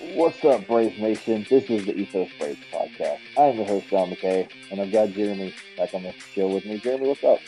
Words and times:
What's 0.00 0.44
up, 0.44 0.66
Braves 0.66 0.98
Nation? 0.98 1.46
This 1.48 1.64
is 1.70 1.86
the 1.86 1.94
Ethos 1.96 2.28
Braves 2.38 2.60
podcast. 2.72 3.18
I'm 3.38 3.56
your 3.56 3.64
host, 3.64 3.88
John 3.88 4.10
McKay, 4.10 4.48
and 4.70 4.80
I've 4.80 4.92
got 4.92 5.10
Jeremy 5.10 5.54
back 5.76 5.94
on 5.94 6.02
the 6.02 6.12
show 6.34 6.48
with 6.48 6.66
me. 6.66 6.78
Jeremy, 6.78 7.08
what's 7.08 7.24
up? 7.24 7.38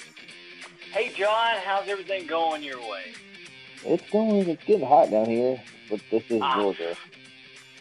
Hey, 0.93 1.13
John, 1.15 1.57
how's 1.63 1.89
everything 1.89 2.27
going 2.27 2.63
your 2.63 2.79
way? 2.81 3.13
It's 3.85 4.09
going. 4.11 4.49
It's 4.49 4.65
getting 4.65 4.87
hot 4.87 5.11
down 5.11 5.27
here, 5.27 5.61
but 5.91 6.01
this 6.11 6.23
is 6.31 6.41
Ah. 6.43 6.55
Georgia. 6.57 6.96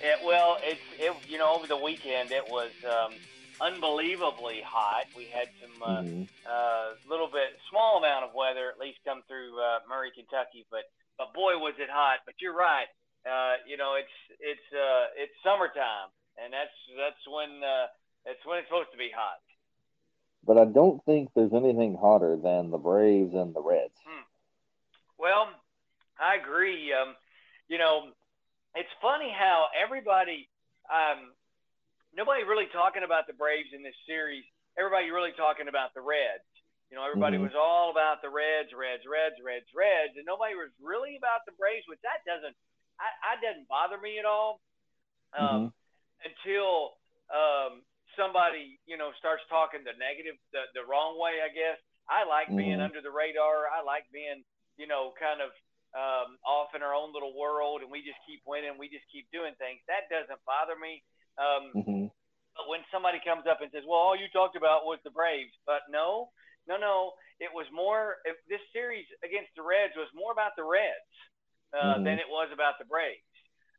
It, 0.02 0.20
well, 0.26 0.58
it's 0.62 0.82
it, 1.00 1.14
you 1.30 1.38
know 1.38 1.56
over 1.56 1.66
the 1.66 1.78
weekend 1.78 2.32
it 2.32 2.48
was 2.50 2.70
um, 2.86 3.14
unbelievably 3.62 4.62
hot. 4.66 5.06
We 5.16 5.26
had 5.26 5.48
some 5.62 5.82
uh, 5.82 6.02
Mhm. 6.02 6.28
uh, 6.46 6.90
little 7.10 7.28
bit 7.28 7.58
small 7.70 7.98
amount 7.98 8.26
of 8.26 8.34
weather 8.36 8.70
at 8.70 8.78
least 8.80 9.00
come 9.06 9.24
through 9.28 9.60
uh, 9.60 9.80
Murray, 9.90 10.12
Kentucky, 10.14 10.66
but 10.70 10.84
but 11.18 11.34
boy 11.34 11.58
was 11.58 11.74
it 11.80 11.90
hot. 11.90 12.20
But 12.26 12.36
you're 12.42 12.54
right. 12.56 12.88
Uh, 13.28 13.56
you 13.68 13.76
know 13.78 13.96
it's 13.96 14.18
it's 14.40 14.74
uh, 14.74 15.06
it's 15.18 15.34
summertime, 15.44 16.10
and 16.42 16.54
that's 16.54 16.72
that's 16.96 17.24
when 17.28 17.62
uh, 17.64 17.88
that's 18.26 18.40
when 18.46 18.60
it's 18.60 18.68
supposed 18.68 18.92
to 18.92 18.98
be 18.98 19.12
hot. 19.14 19.40
But 20.46 20.58
I 20.58 20.66
don't 20.66 21.04
think 21.04 21.30
there's 21.36 21.54
anything 21.54 21.98
hotter 22.00 22.38
than 22.38 22.72
the 22.72 22.78
Braves 22.78 23.34
and 23.36 23.54
the 23.54 23.62
Reds. 23.62 23.94
Well, 25.18 25.50
I 26.22 26.36
agree. 26.36 26.94
Um, 26.94 27.16
you 27.68 27.78
know, 27.78 28.14
it's 28.76 28.94
funny 29.02 29.34
how 29.34 29.68
everybody, 29.74 30.48
um, 30.88 31.34
nobody 32.16 32.44
really 32.44 32.68
talking 32.72 33.04
about 33.04 33.26
the 33.28 33.34
Braves 33.34 33.74
in 33.74 33.82
this 33.84 33.98
series. 34.06 34.46
Everybody 34.78 35.10
really 35.10 35.34
talking 35.36 35.68
about 35.68 35.94
the 35.98 36.02
Reds. 36.02 36.46
You 36.90 36.96
know, 36.96 37.04
everybody 37.04 37.38
Mhm. 37.38 37.50
was 37.50 37.56
all 37.56 37.90
about 37.90 38.22
the 38.22 38.30
Reds, 38.30 38.72
Reds, 38.72 39.06
Reds, 39.06 39.42
Reds, 39.42 39.74
Reds, 39.74 40.16
and 40.16 40.26
nobody 40.26 40.56
was 40.56 40.70
really 40.80 41.18
about 41.18 41.44
the 41.46 41.52
Braves. 41.54 41.88
Which 41.88 42.00
that 42.02 42.24
doesn't, 42.24 42.56
I, 43.00 43.38
I 43.38 43.42
doesn't 43.42 43.68
bother 43.68 43.98
me 43.98 44.20
at 44.20 44.26
all. 44.26 44.60
Um, 45.38 45.74
until 46.26 46.98
um, 47.30 47.84
somebody 48.18 48.80
you 48.90 48.98
know 48.98 49.12
starts 49.20 49.44
talking 49.50 49.84
the 49.84 49.94
negative, 50.00 50.40
the, 50.52 50.66
the 50.74 50.84
wrong 50.88 51.20
way. 51.20 51.44
I 51.44 51.52
guess 51.54 51.78
I 52.10 52.24
like 52.26 52.48
being 52.50 52.80
Mhm. 52.80 52.86
under 52.90 53.02
the 53.02 53.12
radar. 53.12 53.68
I 53.70 53.84
like 53.84 54.10
being 54.12 54.42
you 54.78 54.88
know 54.88 55.14
kind 55.20 55.42
of 55.42 55.52
um, 55.94 56.38
off 56.46 56.74
in 56.76 56.82
our 56.82 56.94
own 56.96 57.14
little 57.14 57.38
world, 57.38 57.82
and 57.82 57.92
we 57.92 58.02
just 58.02 58.20
keep 58.26 58.42
winning. 58.46 58.78
We 58.78 58.90
just 58.90 59.06
keep 59.12 59.30
doing 59.32 59.54
things. 59.56 59.82
That 59.88 60.10
doesn't 60.10 60.44
bother 60.46 60.76
me. 60.76 61.04
Um, 61.38 61.64
Mhm. 61.76 62.12
but 62.56 62.68
when 62.68 62.82
somebody 62.90 63.20
comes 63.20 63.46
up 63.46 63.62
and 63.62 63.70
says, 63.72 63.86
"Well, 63.86 64.00
all 64.00 64.16
you 64.16 64.28
talked 64.30 64.56
about 64.56 64.86
was 64.86 65.00
the 65.04 65.12
Braves," 65.12 65.54
but 65.66 65.84
no, 65.90 66.32
no, 66.66 66.78
no, 66.78 67.14
it 67.40 67.54
was 67.54 67.70
more. 67.72 68.18
If 68.26 68.38
this 68.48 68.62
series 68.74 69.06
against 69.24 69.54
the 69.56 69.62
Reds 69.62 69.96
was 69.96 70.12
more 70.14 70.32
about 70.32 70.56
the 70.56 70.64
Reds 70.64 71.14
uh, 71.74 71.96
Mhm. 71.98 72.04
than 72.06 72.20
it 72.20 72.30
was 72.30 72.52
about 72.52 72.78
the 72.80 72.86
Braves. 72.86 73.24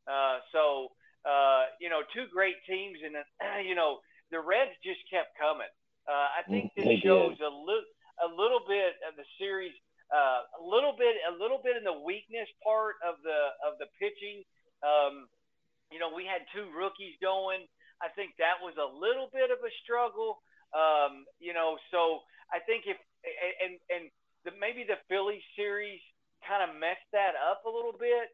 Uh, 0.07 0.39
so 0.51 0.91
uh, 1.25 1.67
you 1.79 1.89
know, 1.89 2.01
two 2.13 2.27
great 2.27 2.55
teams, 2.65 2.97
and 3.03 3.15
uh, 3.17 3.57
you 3.59 3.75
know, 3.75 3.99
the 4.31 4.39
Reds 4.39 4.71
just 4.83 5.01
kept 5.09 5.37
coming. 5.37 5.67
Uh, 6.07 6.29
I 6.39 6.43
think 6.47 6.71
They 6.75 6.83
this 6.83 7.01
did. 7.01 7.03
shows 7.03 7.37
a 7.41 7.49
little, 7.49 7.83
a 8.23 8.27
little 8.27 8.61
bit 8.67 8.95
of 9.07 9.15
the 9.15 9.25
series, 9.37 9.73
uh, 10.15 10.41
a 10.59 10.63
little 10.63 10.93
bit, 10.93 11.17
a 11.27 11.31
little 11.31 11.59
bit 11.61 11.75
in 11.77 11.83
the 11.83 11.93
weakness 11.93 12.47
part 12.63 12.95
of 13.03 13.21
the 13.21 13.39
of 13.67 13.77
the 13.79 13.87
pitching. 13.99 14.43
Um, 14.81 15.27
you 15.91 15.99
know, 15.99 16.09
we 16.13 16.25
had 16.25 16.47
two 16.53 16.71
rookies 16.71 17.15
going. 17.21 17.67
I 18.01 18.07
think 18.15 18.37
that 18.37 18.61
was 18.63 18.77
a 18.77 18.85
little 18.85 19.29
bit 19.33 19.51
of 19.51 19.59
a 19.59 19.71
struggle. 19.83 20.41
Um, 20.73 21.25
you 21.39 21.53
know, 21.53 21.77
so 21.91 22.23
I 22.53 22.59
think 22.59 22.87
if 22.87 22.97
and 23.61 23.77
and 23.89 24.09
the, 24.45 24.51
maybe 24.57 24.83
the 24.85 24.97
Phillies 25.09 25.43
series 25.55 25.99
kind 26.47 26.69
of 26.69 26.75
messed 26.77 27.09
that 27.11 27.33
up 27.35 27.65
a 27.65 27.69
little 27.69 27.93
bit 27.93 28.29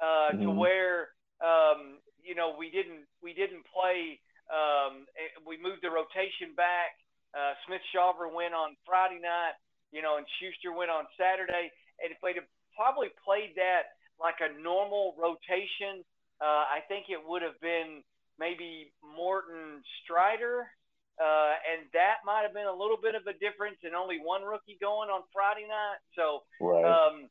uh, 0.00 0.32
to 0.32 0.48
Mhm. 0.48 0.56
where 0.56 1.12
um, 1.40 2.00
you 2.22 2.34
know 2.34 2.50
we 2.56 2.70
didn't 2.70 3.06
we 3.22 3.32
didn't 3.32 3.64
play. 3.66 4.20
Um, 4.50 5.06
eh, 5.16 5.28
we 5.46 5.56
moved 5.56 5.82
the 5.82 5.90
rotation 5.90 6.54
back. 6.54 6.96
Uh, 7.32 7.54
Smith 7.66 7.82
Shawver 7.94 8.28
went 8.28 8.52
on 8.52 8.76
Friday 8.84 9.20
night, 9.20 9.54
you 9.92 10.02
know, 10.02 10.16
and 10.16 10.26
Shuster 10.38 10.72
went 10.72 10.90
on 10.90 11.06
Saturday. 11.16 11.70
And 12.02 12.10
if 12.10 12.18
they'd 12.20 12.34
have 12.36 12.48
probably 12.74 13.08
played 13.24 13.54
that 13.56 13.94
like 14.18 14.40
a 14.40 14.48
normal 14.60 15.14
rotation, 15.16 16.04
uh, 16.40 16.66
I 16.66 16.80
think 16.88 17.08
it 17.08 17.22
would 17.24 17.42
have 17.42 17.58
been 17.60 18.02
maybe 18.38 18.92
Morton 19.02 19.84
Strider, 20.02 20.66
uh, 21.20 21.54
and 21.70 21.88
that 21.92 22.24
might 22.24 22.42
have 22.42 22.52
been 22.52 22.66
a 22.66 22.72
little 22.74 22.96
bit 23.00 23.14
of 23.14 23.26
a 23.28 23.34
difference, 23.34 23.78
and 23.84 23.94
only 23.94 24.18
one 24.18 24.42
rookie 24.42 24.78
going 24.80 25.10
on 25.10 25.22
Friday 25.32 25.66
night. 25.68 25.98
So 26.16 26.42
Right. 26.58 26.84
um, 26.84 27.30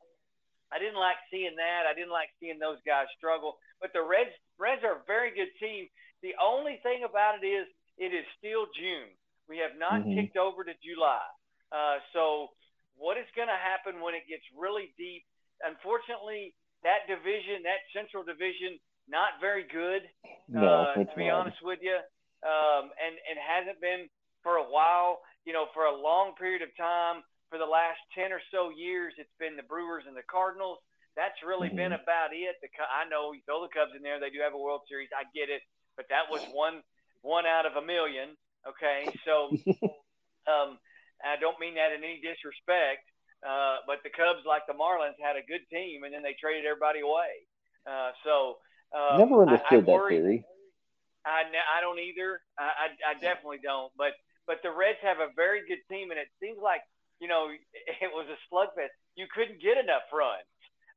I 0.71 0.77
didn't 0.79 0.99
like 0.99 1.17
seeing 1.31 1.55
that. 1.57 1.89
I 1.89 1.93
didn't 1.93 2.11
like 2.13 2.29
seeing 2.39 2.59
those 2.59 2.77
guys 2.85 3.07
struggle. 3.17 3.57
But 3.81 3.93
the 3.93 4.01
Reds, 4.03 4.31
Reds 4.57 4.83
are 4.83 5.01
a 5.01 5.03
very 5.07 5.31
good 5.31 5.49
team. 5.59 5.87
The 6.21 6.35
only 6.41 6.77
thing 6.83 7.03
about 7.03 7.41
it 7.41 7.45
is, 7.45 7.67
it 7.97 8.13
is 8.13 8.25
still 8.37 8.67
June. 8.77 9.09
We 9.47 9.57
have 9.59 9.75
not 9.77 10.01
Mhm. 10.01 10.13
kicked 10.15 10.37
over 10.37 10.63
to 10.63 10.73
July. 10.75 11.25
Uh, 11.71 11.99
so 12.13 12.53
what 12.95 13.17
is 13.17 13.29
going 13.35 13.47
to 13.47 13.57
happen 13.57 14.01
when 14.01 14.13
it 14.13 14.27
gets 14.27 14.43
really 14.55 14.93
deep? 14.97 15.25
Unfortunately, 15.63 16.53
that 16.83 17.07
division, 17.07 17.63
that 17.63 17.79
Central 17.91 18.23
Division, 18.23 18.79
not 19.07 19.39
very 19.39 19.63
good. 19.63 20.09
no, 20.47 20.65
uh, 20.65 20.93
to 20.95 21.15
be 21.15 21.27
not. 21.27 21.41
honest 21.41 21.61
with 21.61 21.79
you, 21.81 21.95
um, 22.43 22.91
and 22.97 23.19
and 23.29 23.37
hasn't 23.39 23.79
been 23.81 24.09
for 24.41 24.57
a 24.57 24.63
while. 24.63 25.21
You 25.45 25.53
know, 25.53 25.67
for 25.73 25.85
a 25.85 25.95
long 25.95 26.35
period 26.35 26.61
of 26.61 26.75
time, 26.75 27.23
for 27.49 27.57
the 27.57 27.65
last 27.65 27.99
ten 28.13 28.31
or 28.31 28.41
so 28.53 28.69
years, 28.69 29.13
it's 29.17 29.33
been 29.39 29.57
the 29.57 29.65
Brewers 29.65 30.05
and 30.07 30.15
the 30.15 30.25
Cardinals. 30.29 30.79
That's 31.17 31.35
really 31.45 31.69
been 31.69 31.91
Mhm. 31.91 32.01
about 32.03 32.31
it. 32.31 32.55
The, 32.61 32.69
I 32.85 33.05
know 33.09 33.33
you 33.33 33.41
throw 33.45 33.61
the 33.61 33.69
Cubs 33.73 33.91
in 33.95 34.01
there; 34.03 34.19
they 34.19 34.29
do 34.29 34.39
have 34.41 34.53
a 34.53 34.57
World 34.57 34.81
Series. 34.87 35.09
I 35.11 35.23
get 35.35 35.49
it, 35.49 35.61
but 35.97 36.07
that 36.09 36.29
was 36.29 36.45
one 36.53 36.83
one 37.21 37.45
out 37.45 37.65
of 37.65 37.75
a 37.75 37.81
million. 37.81 38.37
Okay, 38.67 39.09
so 39.25 39.49
um, 40.47 40.77
I 41.25 41.35
don't 41.41 41.59
mean 41.59 41.75
that 41.75 41.91
in 41.91 42.03
any 42.03 42.21
disrespect, 42.21 43.03
uh, 43.43 43.77
but 43.87 44.03
the 44.03 44.09
Cubs, 44.13 44.45
like 44.45 44.63
the 44.67 44.73
Marlins, 44.77 45.17
had 45.21 45.35
a 45.35 45.43
good 45.43 45.65
team, 45.71 46.03
and 46.03 46.13
then 46.13 46.21
they 46.23 46.35
traded 46.39 46.65
everybody 46.65 46.99
away. 47.01 47.43
Uh, 47.89 48.11
so 48.23 48.59
um, 48.95 49.17
Never 49.19 49.35
I- 49.35 49.37
I 49.37 49.41
understood 49.53 49.85
that 49.87 49.91
worry- 49.91 50.17
theory. 50.21 50.45
I, 51.25 51.43
I 51.51 51.81
don't 51.81 51.99
either. 51.99 52.39
I, 52.57 52.63
I, 52.63 53.11
I 53.11 53.13
definitely 53.19 53.59
don't. 53.61 53.91
But 53.97 54.13
but 54.47 54.61
the 54.63 54.71
Reds 54.71 54.99
have 55.03 55.19
a 55.19 55.27
very 55.35 55.61
good 55.67 55.83
team, 55.91 56.11
and 56.11 56.19
it 56.19 56.29
seems 56.39 56.57
like 56.63 56.81
you 57.19 57.27
know 57.27 57.47
it 58.03 58.11
was 58.11 58.27
a 58.31 58.39
slugfest. 58.51 58.95
You 59.15 59.27
couldn't 59.31 59.61
get 59.61 59.77
enough 59.77 60.07
runs. 60.11 60.47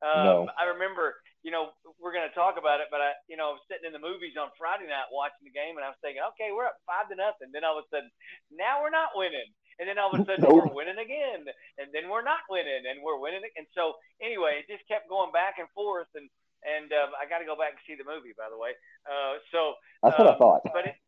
Um, 0.02 0.24
No. 0.26 0.34
I 0.58 0.66
remember, 0.74 1.14
you 1.46 1.54
know, 1.54 1.70
we're 2.02 2.10
going 2.10 2.26
to 2.26 2.34
talk 2.34 2.58
about 2.58 2.82
it, 2.82 2.90
but 2.90 2.98
I, 2.98 3.14
you 3.30 3.38
know, 3.38 3.54
I 3.54 3.58
was 3.58 3.62
sitting 3.70 3.86
in 3.86 3.94
the 3.94 4.02
movies 4.02 4.34
on 4.34 4.50
Friday 4.58 4.90
night 4.90 5.06
watching 5.14 5.46
the 5.46 5.54
game, 5.54 5.78
and 5.78 5.86
I 5.86 5.94
was 5.94 6.00
thinking, 6.02 6.22
okay, 6.34 6.50
we're 6.50 6.66
up 6.66 6.78
five 6.90 7.06
to 7.10 7.14
nothing. 7.14 7.54
Then 7.54 7.62
all 7.62 7.78
of 7.78 7.86
a 7.86 7.88
sudden, 7.90 8.10
now 8.50 8.82
we're 8.82 8.90
not 8.94 9.14
winning, 9.14 9.46
and 9.78 9.86
then 9.86 10.02
all 10.02 10.10
of 10.10 10.18
a 10.18 10.26
sudden 10.26 10.42
Nope. 10.42 10.58
we're 10.58 10.74
winning 10.74 10.98
again, 10.98 11.46
and 11.78 11.94
then 11.94 12.10
we're 12.10 12.26
not 12.26 12.42
winning, 12.50 12.82
and 12.82 12.98
we're 12.98 13.18
winning. 13.22 13.46
And 13.54 13.66
so 13.78 13.94
anyway, 14.18 14.58
it 14.62 14.66
just 14.66 14.82
kept 14.90 15.06
going 15.06 15.30
back 15.30 15.62
and 15.62 15.70
forth, 15.70 16.10
and 16.18 16.26
and 16.66 16.90
um, 16.94 17.10
I 17.18 17.26
got 17.30 17.38
to 17.38 17.46
go 17.46 17.54
back 17.58 17.74
and 17.74 17.82
see 17.86 17.94
the 17.98 18.06
movie, 18.06 18.34
by 18.38 18.46
the 18.50 18.58
way. 18.58 18.74
Uh, 19.06 19.38
so 19.54 19.78
That's 20.02 20.18
what 20.18 20.30
I 20.30 20.34
um, 20.34 20.42
thought. 20.42 20.62
but 20.70 20.86
it, 20.86 20.98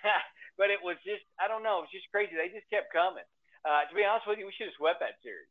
but 0.60 0.68
it 0.72 0.80
was 0.80 0.96
just 1.04 1.24
I 1.36 1.48
don't 1.48 1.64
know. 1.64 1.84
It 1.84 1.92
was 1.92 1.94
just 1.96 2.08
crazy. 2.08 2.36
They 2.36 2.48
just 2.52 2.68
kept 2.72 2.88
coming. 2.92 3.24
Uh, 3.64 3.84
to 3.88 3.92
be 3.92 4.04
honest 4.04 4.24
with 4.24 4.40
you, 4.40 4.48
we 4.48 4.54
should 4.56 4.72
have 4.72 4.80
swept 4.80 5.00
that 5.04 5.20
series. 5.20 5.48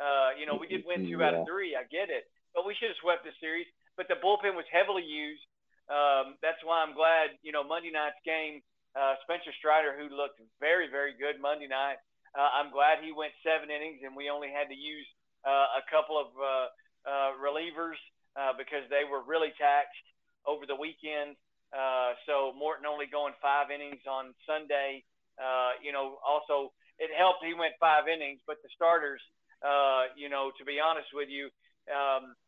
Uh, 0.00 0.32
you 0.40 0.48
know, 0.48 0.56
we 0.56 0.66
did 0.66 0.88
win 0.88 1.04
two 1.04 1.20
out 1.20 1.36
of 1.36 1.44
three. 1.44 1.76
I 1.76 1.84
get 1.92 2.08
it, 2.08 2.24
but 2.56 2.64
we 2.64 2.72
should 2.74 2.88
have 2.88 3.00
swept 3.04 3.28
the 3.28 3.34
series. 3.40 3.68
But 3.96 4.08
the 4.08 4.16
bullpen 4.16 4.56
was 4.56 4.64
heavily 4.72 5.04
used. 5.04 5.44
Um, 5.92 6.40
that's 6.40 6.60
why 6.64 6.80
I'm 6.80 6.96
glad. 6.96 7.36
You 7.44 7.52
know, 7.52 7.60
Monday 7.60 7.92
night's 7.92 8.18
game, 8.24 8.64
uh, 8.96 9.20
Spencer 9.28 9.52
Strider, 9.60 9.92
who 9.92 10.08
looked 10.08 10.40
very, 10.60 10.88
very 10.88 11.12
good 11.12 11.36
Monday 11.40 11.68
night. 11.68 12.00
Uh, 12.32 12.48
I'm 12.48 12.72
glad 12.72 13.04
he 13.04 13.12
went 13.12 13.36
seven 13.44 13.68
innings, 13.68 14.00
and 14.00 14.16
we 14.16 14.32
only 14.32 14.48
had 14.48 14.72
to 14.72 14.78
use 14.78 15.04
uh, 15.44 15.76
a 15.76 15.84
couple 15.92 16.16
of 16.16 16.32
uh, 16.40 16.66
uh, 17.04 17.30
relievers 17.36 18.00
uh, 18.32 18.56
because 18.56 18.88
they 18.88 19.04
were 19.04 19.20
really 19.20 19.52
taxed 19.60 20.06
over 20.48 20.64
the 20.64 20.76
weekend. 20.76 21.36
Uh, 21.72 22.16
so 22.24 22.52
Morton 22.56 22.88
only 22.88 23.04
going 23.04 23.36
five 23.40 23.68
innings 23.68 24.00
on 24.08 24.32
Sunday. 24.48 25.04
Uh, 25.36 25.76
you 25.84 25.92
know, 25.92 26.16
also 26.24 26.72
it 27.02 27.10
helped 27.18 27.42
he 27.42 27.52
went 27.52 27.74
five 27.82 28.06
innings, 28.06 28.38
but 28.46 28.62
the 28.62 28.70
starters, 28.78 29.20
uh, 29.66 30.14
you 30.14 30.30
know, 30.30 30.54
to 30.54 30.64
be 30.64 30.78
honest 30.78 31.10
with 31.10 31.28
you, 31.28 31.50
um, 31.90 32.38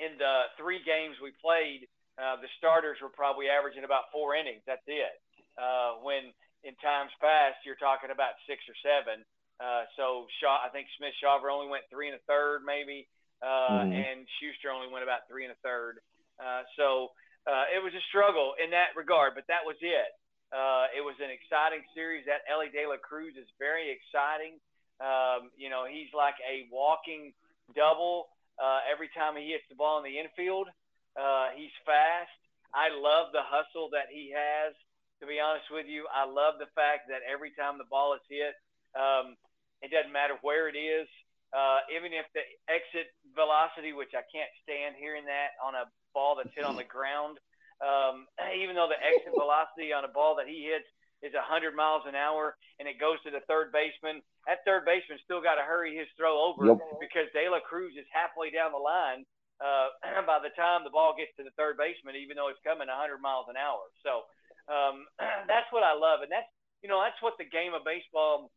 in 0.00 0.16
the 0.16 0.48
three 0.56 0.80
games 0.80 1.20
we 1.20 1.36
played, 1.36 1.84
uh, 2.16 2.40
the 2.40 2.48
starters 2.56 2.96
were 3.04 3.12
probably 3.12 3.52
averaging 3.52 3.84
about 3.84 4.08
four 4.08 4.32
innings. 4.32 4.64
That's 4.64 4.84
it. 4.88 5.20
Uh, 5.60 6.00
when 6.00 6.32
in 6.64 6.76
times 6.80 7.12
past 7.20 7.60
you're 7.64 7.80
talking 7.80 8.10
about 8.10 8.36
six 8.48 8.60
or 8.68 8.76
seven. 8.80 9.24
Uh, 9.60 9.84
so 9.96 10.24
Shaw, 10.40 10.64
I 10.64 10.72
think 10.72 10.88
Smith 10.96 11.12
Shawver 11.20 11.52
only 11.52 11.68
went 11.68 11.84
three 11.92 12.08
and 12.08 12.16
a 12.16 12.24
third, 12.24 12.64
maybe, 12.64 13.08
uh, 13.42 13.84
Mhm. 13.84 13.92
and 13.92 14.28
Shuster 14.40 14.70
only 14.70 14.88
went 14.88 15.04
about 15.04 15.28
three 15.28 15.44
and 15.44 15.52
a 15.52 15.60
third. 15.60 16.00
Uh, 16.38 16.64
so 16.76 17.12
uh, 17.46 17.66
it 17.72 17.82
was 17.82 17.92
a 17.94 18.00
struggle 18.08 18.54
in 18.54 18.70
that 18.70 18.96
regard, 18.96 19.34
but 19.34 19.46
that 19.48 19.64
was 19.64 19.76
it. 19.80 20.12
Uh, 20.50 20.90
it 20.90 21.02
was 21.02 21.14
an 21.22 21.30
exciting 21.30 21.86
series. 21.94 22.26
That 22.26 22.42
Elly 22.50 22.70
De 22.74 22.86
La 22.86 22.98
Cruz 22.98 23.38
is 23.38 23.46
very 23.58 23.90
exciting. 23.90 24.58
Um, 24.98 25.54
you 25.56 25.70
know, 25.70 25.86
he's 25.86 26.10
like 26.12 26.36
a 26.42 26.66
walking 26.68 27.32
double 27.74 28.28
uh, 28.58 28.84
every 28.90 29.08
time 29.14 29.38
he 29.38 29.54
hits 29.54 29.64
the 29.70 29.78
ball 29.78 30.02
in 30.02 30.04
the 30.04 30.18
infield. 30.18 30.68
Uh, 31.14 31.54
he's 31.54 31.72
fast. 31.86 32.34
I 32.74 32.90
love 32.90 33.32
the 33.32 33.42
hustle 33.42 33.90
that 33.94 34.10
he 34.10 34.34
has. 34.34 34.74
To 35.20 35.28
be 35.28 35.36
honest 35.36 35.68
with 35.68 35.84
you, 35.84 36.08
I 36.08 36.24
love 36.24 36.56
the 36.56 36.70
fact 36.72 37.12
that 37.12 37.20
every 37.28 37.52
time 37.52 37.76
the 37.76 37.88
ball 37.88 38.16
is 38.16 38.24
hit, 38.24 38.56
um, 38.96 39.36
it 39.84 39.92
doesn't 39.92 40.12
matter 40.12 40.40
where 40.40 40.68
it 40.68 40.76
is, 40.76 41.08
uh, 41.52 41.84
even 41.92 42.12
if 42.16 42.24
the 42.32 42.40
exit 42.72 43.12
velocity, 43.36 43.92
which 43.92 44.16
I 44.16 44.24
can't 44.32 44.48
stand 44.64 44.96
hearing 44.96 45.28
that 45.28 45.60
on 45.60 45.76
a 45.76 45.88
ball 46.16 46.40
that's 46.40 46.54
hit 46.56 46.64
on 46.64 46.76
the 46.76 46.88
ground, 46.88 47.36
um, 47.80 48.28
even 48.60 48.76
though 48.76 48.88
the 48.88 49.00
exit 49.00 49.32
velocity 49.32 49.92
on 49.92 50.04
a 50.04 50.12
ball 50.12 50.36
that 50.36 50.48
he 50.48 50.68
hits 50.68 50.88
is 51.20 51.36
100 51.36 51.76
miles 51.76 52.04
an 52.08 52.16
hour 52.16 52.56
and 52.80 52.88
it 52.88 52.96
goes 52.96 53.20
to 53.24 53.30
the 53.30 53.44
third 53.44 53.72
baseman, 53.72 54.24
that 54.48 54.64
third 54.64 54.88
baseman 54.88 55.20
still 55.20 55.44
got 55.44 55.60
to 55.60 55.64
hurry 55.64 55.92
his 55.92 56.08
throw 56.16 56.40
over 56.40 56.72
yep. 56.72 56.80
because 56.96 57.28
De 57.36 57.44
La 57.48 57.60
Cruz 57.60 57.92
is 57.96 58.08
halfway 58.08 58.48
down 58.48 58.72
the 58.72 58.80
line 58.80 59.28
uh, 59.60 59.92
by 60.30 60.40
the 60.40 60.52
time 60.56 60.82
the 60.84 60.92
ball 60.92 61.12
gets 61.12 61.32
to 61.36 61.44
the 61.44 61.52
third 61.60 61.76
baseman, 61.76 62.16
even 62.16 62.40
though 62.40 62.48
it's 62.48 62.62
coming 62.64 62.88
100 62.88 63.20
miles 63.20 63.48
an 63.52 63.60
hour. 63.60 63.84
So 64.00 64.24
um, 64.68 65.04
that's 65.50 65.68
what 65.70 65.84
I 65.84 65.92
love, 65.92 66.24
and 66.24 66.32
that's 66.32 66.48
you 66.80 66.88
know 66.88 67.00
that's 67.04 67.20
what 67.20 67.36
the 67.36 67.48
game 67.48 67.76
of 67.76 67.84
baseball. 67.84 68.48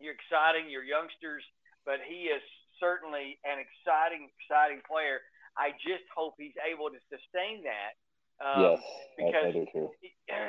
You're 0.00 0.16
exciting, 0.16 0.72
you're 0.72 0.86
youngsters, 0.86 1.44
but 1.84 2.00
he 2.00 2.32
is 2.32 2.40
certainly 2.80 3.36
an 3.44 3.60
exciting, 3.60 4.32
exciting 4.40 4.80
player. 4.88 5.20
I 5.60 5.76
just 5.76 6.08
hope 6.08 6.40
he's 6.40 6.56
able 6.64 6.88
to 6.88 6.96
sustain 7.12 7.68
that 7.68 8.00
um, 8.40 8.60
yes, 8.60 8.80
because 9.16 9.54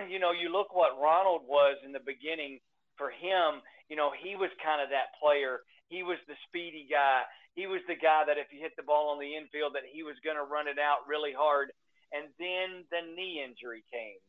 you 0.10 0.20
know 0.20 0.32
you 0.32 0.52
look 0.52 0.74
what 0.74 0.96
Ronald 1.00 1.44
was 1.48 1.78
in 1.86 1.92
the 1.92 2.04
beginning. 2.04 2.60
For 3.00 3.10
him, 3.10 3.66
you 3.90 3.98
know, 3.98 4.14
he 4.14 4.38
was 4.38 4.54
kind 4.62 4.78
of 4.78 4.94
that 4.94 5.18
player. 5.18 5.66
He 5.90 6.06
was 6.06 6.22
the 6.30 6.38
speedy 6.46 6.86
guy. 6.86 7.26
He 7.58 7.66
was 7.66 7.82
the 7.90 7.98
guy 7.98 8.24
that 8.24 8.38
if 8.38 8.54
you 8.54 8.62
hit 8.62 8.78
the 8.78 8.86
ball 8.86 9.12
on 9.12 9.20
the 9.20 9.36
infield, 9.36 9.74
that 9.76 9.90
he 9.90 10.06
was 10.06 10.16
going 10.22 10.38
to 10.38 10.46
run 10.46 10.70
it 10.72 10.80
out 10.80 11.04
really 11.10 11.36
hard. 11.36 11.74
And 12.16 12.32
then 12.40 12.88
the 12.94 13.04
knee 13.12 13.44
injury 13.44 13.84
came. 13.92 14.22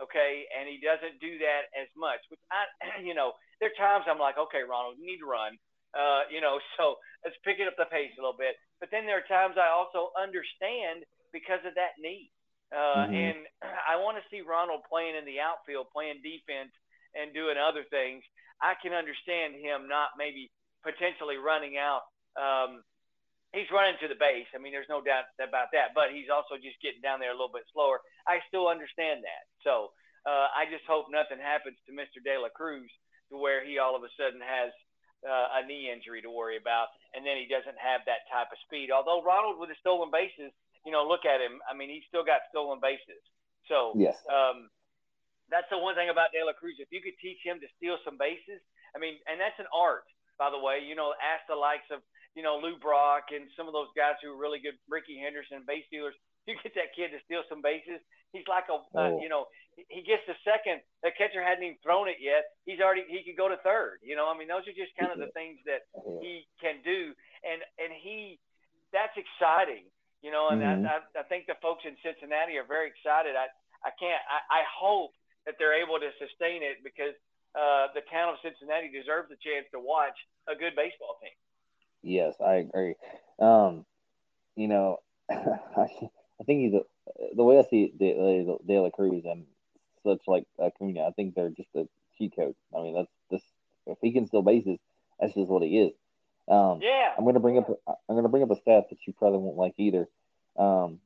Okay, 0.00 0.48
and 0.56 0.64
he 0.64 0.80
doesn't 0.80 1.20
do 1.20 1.36
that 1.44 1.68
as 1.76 1.92
much. 1.92 2.24
Which 2.32 2.40
I, 2.48 2.64
you 3.04 3.12
know, 3.12 3.36
there 3.60 3.68
are 3.68 3.76
times 3.76 4.08
I'm 4.08 4.22
like, 4.22 4.40
okay, 4.40 4.64
Ronald, 4.64 4.96
you 4.96 5.04
need 5.04 5.20
to 5.20 5.28
run. 5.28 5.60
Uh, 5.92 6.24
you 6.32 6.40
know, 6.40 6.56
so 6.80 6.96
let's 7.20 7.36
pick 7.44 7.60
it 7.60 7.68
up 7.68 7.76
the 7.76 7.90
pace 7.92 8.14
a 8.16 8.20
little 8.22 8.36
bit. 8.36 8.56
But 8.80 8.88
then 8.88 9.04
there 9.04 9.20
are 9.20 9.28
times 9.28 9.60
I 9.60 9.68
also 9.68 10.14
understand 10.16 11.04
because 11.36 11.60
of 11.68 11.76
that 11.76 12.00
knee. 12.00 12.32
Uh, 12.70 13.06
mm-hmm. 13.06 13.14
And 13.14 13.38
I 13.90 13.98
want 13.98 14.18
to 14.18 14.28
see 14.30 14.46
Ronald 14.46 14.86
playing 14.86 15.18
in 15.18 15.26
the 15.26 15.42
outfield, 15.42 15.90
playing 15.94 16.22
defense, 16.22 16.72
and 17.14 17.34
doing 17.34 17.58
other 17.58 17.82
things. 17.90 18.22
I 18.62 18.78
can 18.78 18.94
understand 18.94 19.58
him 19.58 19.90
not 19.90 20.14
maybe 20.14 20.50
potentially 20.86 21.36
running 21.40 21.74
out. 21.76 22.06
Um, 22.38 22.84
he's 23.50 23.70
running 23.74 23.98
to 24.00 24.08
the 24.08 24.20
base. 24.20 24.46
I 24.54 24.62
mean, 24.62 24.70
there's 24.70 24.90
no 24.90 25.02
doubt 25.02 25.26
about 25.42 25.74
that. 25.74 25.96
But 25.96 26.14
he's 26.14 26.30
also 26.30 26.60
just 26.60 26.78
getting 26.78 27.02
down 27.02 27.18
there 27.18 27.34
a 27.34 27.38
little 27.38 27.52
bit 27.52 27.66
slower. 27.72 27.98
I 28.28 28.38
still 28.46 28.70
understand 28.70 29.26
that. 29.26 29.44
So 29.66 29.90
uh, 30.28 30.52
I 30.52 30.70
just 30.70 30.86
hope 30.86 31.10
nothing 31.10 31.40
happens 31.40 31.80
to 31.88 31.96
Mr. 31.96 32.22
De 32.22 32.36
La 32.38 32.52
Cruz 32.52 32.88
to 33.32 33.38
where 33.38 33.64
he 33.64 33.78
all 33.78 33.96
of 33.96 34.04
a 34.04 34.12
sudden 34.14 34.42
has 34.42 34.70
uh, 35.24 35.60
a 35.60 35.66
knee 35.66 35.92
injury 35.92 36.22
to 36.24 36.32
worry 36.32 36.56
about, 36.56 36.88
and 37.12 37.24
then 37.24 37.36
he 37.36 37.44
doesn't 37.44 37.76
have 37.76 38.00
that 38.08 38.24
type 38.32 38.48
of 38.48 38.60
speed. 38.64 38.88
Although 38.88 39.24
Ronald 39.24 39.60
with 39.60 39.68
the 39.68 39.78
stolen 39.80 40.08
bases 40.08 40.52
you 40.84 40.92
know, 40.92 41.04
look 41.04 41.28
at 41.28 41.40
him. 41.40 41.60
I 41.68 41.76
mean, 41.76 41.92
he's 41.92 42.06
still 42.08 42.24
got 42.24 42.46
stolen 42.48 42.80
bases. 42.80 43.20
So 43.68 43.92
yes. 43.94 44.16
um, 44.26 44.72
that's 45.52 45.68
the 45.68 45.78
one 45.78 45.94
thing 45.94 46.08
about 46.08 46.32
De 46.32 46.40
La 46.40 46.56
Cruz. 46.56 46.78
If 46.80 46.88
you 46.90 47.04
could 47.04 47.18
teach 47.20 47.42
him 47.44 47.60
to 47.60 47.68
steal 47.76 48.00
some 48.06 48.16
bases, 48.16 48.62
I 48.94 48.98
mean, 48.98 49.20
and 49.28 49.38
that's 49.38 49.58
an 49.60 49.68
art, 49.70 50.06
by 50.38 50.48
the 50.48 50.58
way. 50.58 50.82
You 50.82 50.96
know, 50.96 51.12
ask 51.18 51.44
the 51.46 51.58
likes 51.58 51.86
of 51.92 52.00
you 52.34 52.42
know 52.42 52.58
Lou 52.62 52.78
Brock 52.80 53.34
and 53.34 53.50
some 53.58 53.68
of 53.68 53.74
those 53.74 53.92
guys 53.94 54.16
who 54.22 54.32
are 54.32 54.40
really 54.40 54.62
good, 54.62 54.78
Rickey 54.88 55.20
Henderson, 55.20 55.66
base 55.66 55.84
stealers. 55.86 56.16
You 56.48 56.56
get 56.64 56.74
that 56.74 56.96
kid 56.96 57.12
to 57.12 57.20
steal 57.28 57.44
some 57.46 57.60
bases. 57.60 58.00
He's 58.32 58.48
like 58.48 58.66
a, 58.72 58.80
uh, 58.80 58.96
oh. 58.96 58.98
uh, 58.98 59.12
you 59.20 59.28
know, 59.28 59.46
he 59.76 60.02
gets 60.02 60.24
the 60.26 60.34
second. 60.42 60.80
The 61.04 61.12
catcher 61.14 61.44
hadn't 61.44 61.62
even 61.62 61.78
thrown 61.84 62.08
it 62.08 62.18
yet. 62.18 62.48
He's 62.64 62.80
already 62.80 63.06
he 63.06 63.22
could 63.22 63.36
go 63.36 63.46
to 63.46 63.60
third. 63.62 64.00
You 64.02 64.16
know, 64.16 64.26
I 64.26 64.34
mean, 64.34 64.48
those 64.48 64.66
are 64.66 64.74
just 64.74 64.96
kind 64.98 65.12
of 65.12 65.20
the 65.20 65.30
things 65.38 65.60
that 65.68 65.86
he 66.24 66.48
can 66.58 66.82
do, 66.82 67.14
and 67.44 67.60
and 67.78 67.92
he, 67.92 68.40
that's 68.90 69.14
exciting 69.14 69.86
you 70.22 70.30
know, 70.30 70.48
and 70.48 70.60
mm-hmm. 70.60 70.86
I, 70.86 71.20
I 71.20 71.24
think 71.24 71.46
the 71.46 71.56
folks 71.62 71.84
in 71.84 71.96
Cincinnati 72.04 72.56
are 72.56 72.68
very 72.68 72.88
excited. 72.88 73.36
I, 73.36 73.48
I 73.84 73.90
can't, 73.96 74.20
I, 74.28 74.60
I 74.60 74.62
hope 74.68 75.12
that 75.46 75.56
they're 75.58 75.80
able 75.80 75.98
to 75.98 76.10
sustain 76.20 76.62
it 76.62 76.84
because 76.84 77.16
uh, 77.56 77.88
the 77.94 78.04
town 78.12 78.34
of 78.34 78.36
Cincinnati 78.42 78.92
deserves 78.92 79.32
a 79.32 79.38
chance 79.40 79.66
to 79.72 79.80
watch 79.80 80.16
a 80.46 80.54
good 80.54 80.76
baseball 80.76 81.16
team. 81.20 81.36
Yes, 82.02 82.34
I 82.40 82.64
agree. 82.64 82.94
Um, 83.38 83.84
you 84.56 84.68
know, 84.68 85.00
I, 85.30 85.88
I 86.40 86.44
think 86.44 86.68
he's 86.68 86.74
a, 86.74 86.84
the 87.34 87.44
way 87.44 87.58
I 87.58 87.64
see 87.68 87.92
De, 87.96 88.58
De 88.66 88.78
La 88.78 88.90
Cruz 88.90 89.24
and 89.24 89.44
such 90.04 90.20
like 90.26 90.44
Acuna. 90.62 91.06
I 91.06 91.12
think 91.12 91.34
they're 91.34 91.50
just 91.50 91.68
a 91.74 91.88
cheat 92.16 92.34
code. 92.36 92.54
I 92.76 92.82
mean, 92.82 92.94
that's 92.94 93.10
just 93.30 93.44
if 93.86 93.98
he 94.00 94.12
can 94.12 94.26
steal 94.26 94.42
bases, 94.42 94.78
that's 95.18 95.34
just 95.34 95.48
what 95.48 95.62
he 95.62 95.78
is. 95.78 95.92
Um, 96.50 96.80
yeah. 96.82 97.12
I'm 97.16 97.24
going 97.24 97.34
to 97.34 97.40
bring 97.40 97.58
up 97.58 97.68
I'm 98.08 98.22
to 98.22 98.28
bring 98.28 98.42
up 98.42 98.50
a 98.50 98.56
stat 98.56 98.86
that 98.90 98.98
you 99.06 99.12
probably 99.12 99.38
won't 99.38 99.56
like 99.56 99.74
either. 99.78 100.08
Um, 100.58 100.98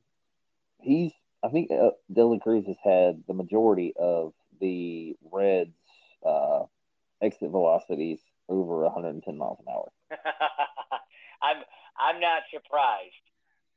he's 0.80 1.12
I 1.44 1.48
think 1.50 1.70
uh, 1.70 1.90
De 2.10 2.24
La 2.24 2.38
Cruz 2.38 2.64
has 2.66 2.76
had 2.82 3.22
the 3.28 3.34
majority 3.34 3.92
of 3.98 4.32
the 4.60 5.14
Reds' 5.30 5.70
uh, 6.24 6.64
exit 7.20 7.50
velocities 7.50 8.20
over 8.48 8.82
110 8.84 9.36
miles 9.36 9.58
an 9.60 9.66
hour. 9.70 9.92
I'm 11.42 11.62
I'm 11.98 12.20
not 12.20 12.42
surprised. 12.52 13.12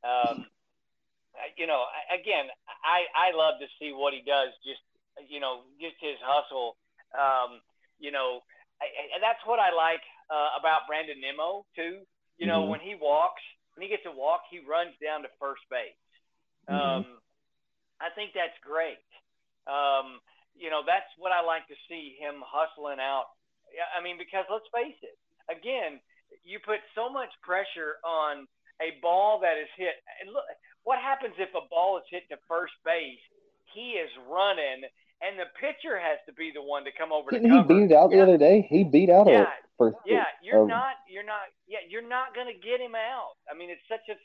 Um, 0.04 0.46
you 1.58 1.68
know, 1.68 1.84
again, 2.14 2.46
I 2.84 3.04
I 3.12 3.36
love 3.36 3.60
to 3.60 3.68
see 3.78 3.92
what 3.92 4.14
he 4.14 4.22
does. 4.26 4.50
Just 4.64 4.82
you 5.30 5.42
know, 5.42 5.64
just 5.82 5.96
his 6.00 6.16
hustle. 6.24 6.78
Um, 7.12 7.60
you 8.00 8.12
know, 8.12 8.42
and 8.80 9.22
that's 9.22 9.44
what 9.46 9.60
I 9.60 9.76
like 9.76 10.02
uh, 10.30 10.60
about 10.60 10.88
Brandon 10.88 11.20
Nimmo 11.20 11.66
too. 11.76 12.04
You 12.38 12.46
know, 12.46 12.62
mm-hmm. 12.62 12.78
when 12.78 12.82
he 12.82 12.94
walks, 12.94 13.42
when 13.74 13.84
he 13.84 13.90
gets 13.90 14.04
to 14.04 14.14
walk, 14.14 14.46
he 14.52 14.62
runs 14.62 14.94
down 15.02 15.24
to 15.24 15.30
first 15.40 15.64
base. 15.70 15.98
Mm-hmm. 16.70 16.78
Um, 16.78 17.06
I 17.98 18.14
think 18.14 18.38
that's 18.38 18.56
great. 18.62 19.02
Um, 19.66 20.22
you 20.54 20.70
know, 20.70 20.82
that's 20.86 21.10
what 21.18 21.34
I 21.34 21.42
like 21.42 21.66
to 21.70 21.78
see 21.90 22.18
him 22.18 22.42
hustling 22.46 23.02
out. 23.02 23.34
I 23.94 24.02
mean, 24.02 24.18
because 24.18 24.46
let's 24.50 24.70
face 24.74 24.98
it, 25.02 25.18
again, 25.50 26.00
you 26.44 26.60
put 26.64 26.80
so 26.96 27.10
much 27.10 27.30
pressure 27.44 28.00
on 28.06 28.48
a 28.82 28.98
ball 29.02 29.42
that 29.42 29.58
is 29.58 29.70
hit. 29.76 29.98
And 30.22 30.32
look, 30.32 30.46
what 30.84 31.00
happens 31.00 31.36
if 31.38 31.52
a 31.54 31.66
ball 31.70 31.98
is 31.98 32.08
hit 32.10 32.30
to 32.30 32.38
first 32.48 32.74
base? 32.86 33.22
He 33.74 34.00
is 34.00 34.10
running 34.30 34.88
and 35.22 35.40
the 35.40 35.50
pitcher 35.60 35.98
has 35.98 36.22
to 36.28 36.34
be 36.34 36.52
the 36.54 36.62
one 36.62 36.86
to 36.86 36.94
come 36.94 37.12
over 37.12 37.32
Didn't 37.32 37.50
to 37.50 37.62
cover. 37.62 37.74
he 37.74 37.80
beat 37.82 37.92
it 37.92 37.96
out 37.96 38.12
the 38.12 38.22
other 38.22 38.38
day? 38.38 38.68
He 38.70 38.84
beat 38.84 39.10
out 39.10 39.28
yeah, 39.28 39.50
a 39.50 39.66
first. 39.78 39.98
Yeah, 40.06 40.30
you're 40.44 40.64
um, 40.64 40.68
not, 40.68 41.02
you're 41.10 41.26
not, 41.26 41.50
yeah, 41.68 41.82
you're 41.90 42.06
not 42.06 42.36
going 42.36 42.48
to 42.48 42.58
get 42.58 42.80
him 42.80 42.94
out. 42.94 43.38
I 43.50 43.58
mean, 43.58 43.70
it's 43.70 43.84
such 43.90 44.06
a, 44.10 44.16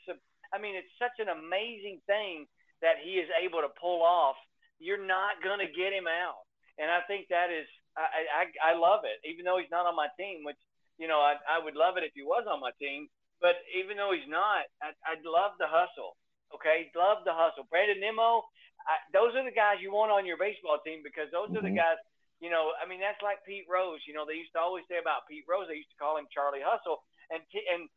I 0.53 0.61
mean, 0.61 0.75
it's 0.77 0.93
such 1.01 1.17
an 1.17 1.33
amazing 1.33 2.01
thing 2.05 2.45
that 2.81 3.01
he 3.01 3.17
is 3.17 3.29
able 3.41 3.61
to 3.61 3.71
pull 3.79 4.03
off. 4.03 4.37
You're 4.77 5.01
not 5.01 5.41
going 5.41 5.59
to 5.63 5.69
get 5.71 5.95
him 5.95 6.05
out, 6.05 6.45
and 6.77 6.91
I 6.91 7.01
think 7.07 7.31
that 7.31 7.49
is, 7.49 7.65
I, 7.95 8.43
I, 8.49 8.73
I 8.73 8.77
love 8.77 9.05
it. 9.05 9.21
Even 9.23 9.45
though 9.45 9.57
he's 9.61 9.71
not 9.71 9.85
on 9.85 9.95
my 9.95 10.09
team, 10.17 10.43
which 10.43 10.59
you 10.97 11.07
know, 11.07 11.21
I, 11.21 11.37
I 11.49 11.57
would 11.61 11.75
love 11.75 11.97
it 11.97 12.05
if 12.05 12.13
he 12.13 12.21
was 12.21 12.45
on 12.45 12.61
my 12.61 12.71
team. 12.77 13.09
But 13.41 13.59
even 13.75 13.97
though 13.97 14.13
he's 14.13 14.29
not, 14.29 14.69
I, 14.79 14.95
I'd 15.03 15.25
love 15.25 15.57
the 15.59 15.67
hustle. 15.67 16.15
Okay, 16.53 16.93
love 16.95 17.25
the 17.25 17.33
hustle. 17.33 17.65
Brandon 17.67 17.99
Nimmo, 17.99 18.45
I, 18.87 18.99
those 19.15 19.35
are 19.35 19.45
the 19.45 19.55
guys 19.55 19.79
you 19.79 19.91
want 19.91 20.11
on 20.11 20.27
your 20.27 20.37
baseball 20.37 20.79
team 20.83 21.01
because 21.03 21.31
those 21.31 21.49
mm-hmm. 21.49 21.61
are 21.61 21.65
the 21.65 21.73
mm-hmm. 21.73 21.83
guys. 21.83 21.99
You 22.43 22.51
know, 22.51 22.75
I 22.75 22.83
mean, 22.83 22.99
that's 22.99 23.23
like 23.23 23.39
Pete 23.47 23.63
Rose. 23.71 24.03
You 24.03 24.11
know, 24.11 24.27
they 24.27 24.35
used 24.35 24.51
to 24.51 24.59
always 24.59 24.83
say 24.91 24.99
about 24.99 25.23
Pete 25.31 25.47
Rose. 25.47 25.71
They 25.71 25.79
used 25.79 25.95
to 25.95 26.01
call 26.01 26.19
him 26.19 26.27
Charlie 26.27 26.63
Hustle, 26.63 26.99
and 27.31 27.39
t- 27.47 27.63
and 27.63 27.87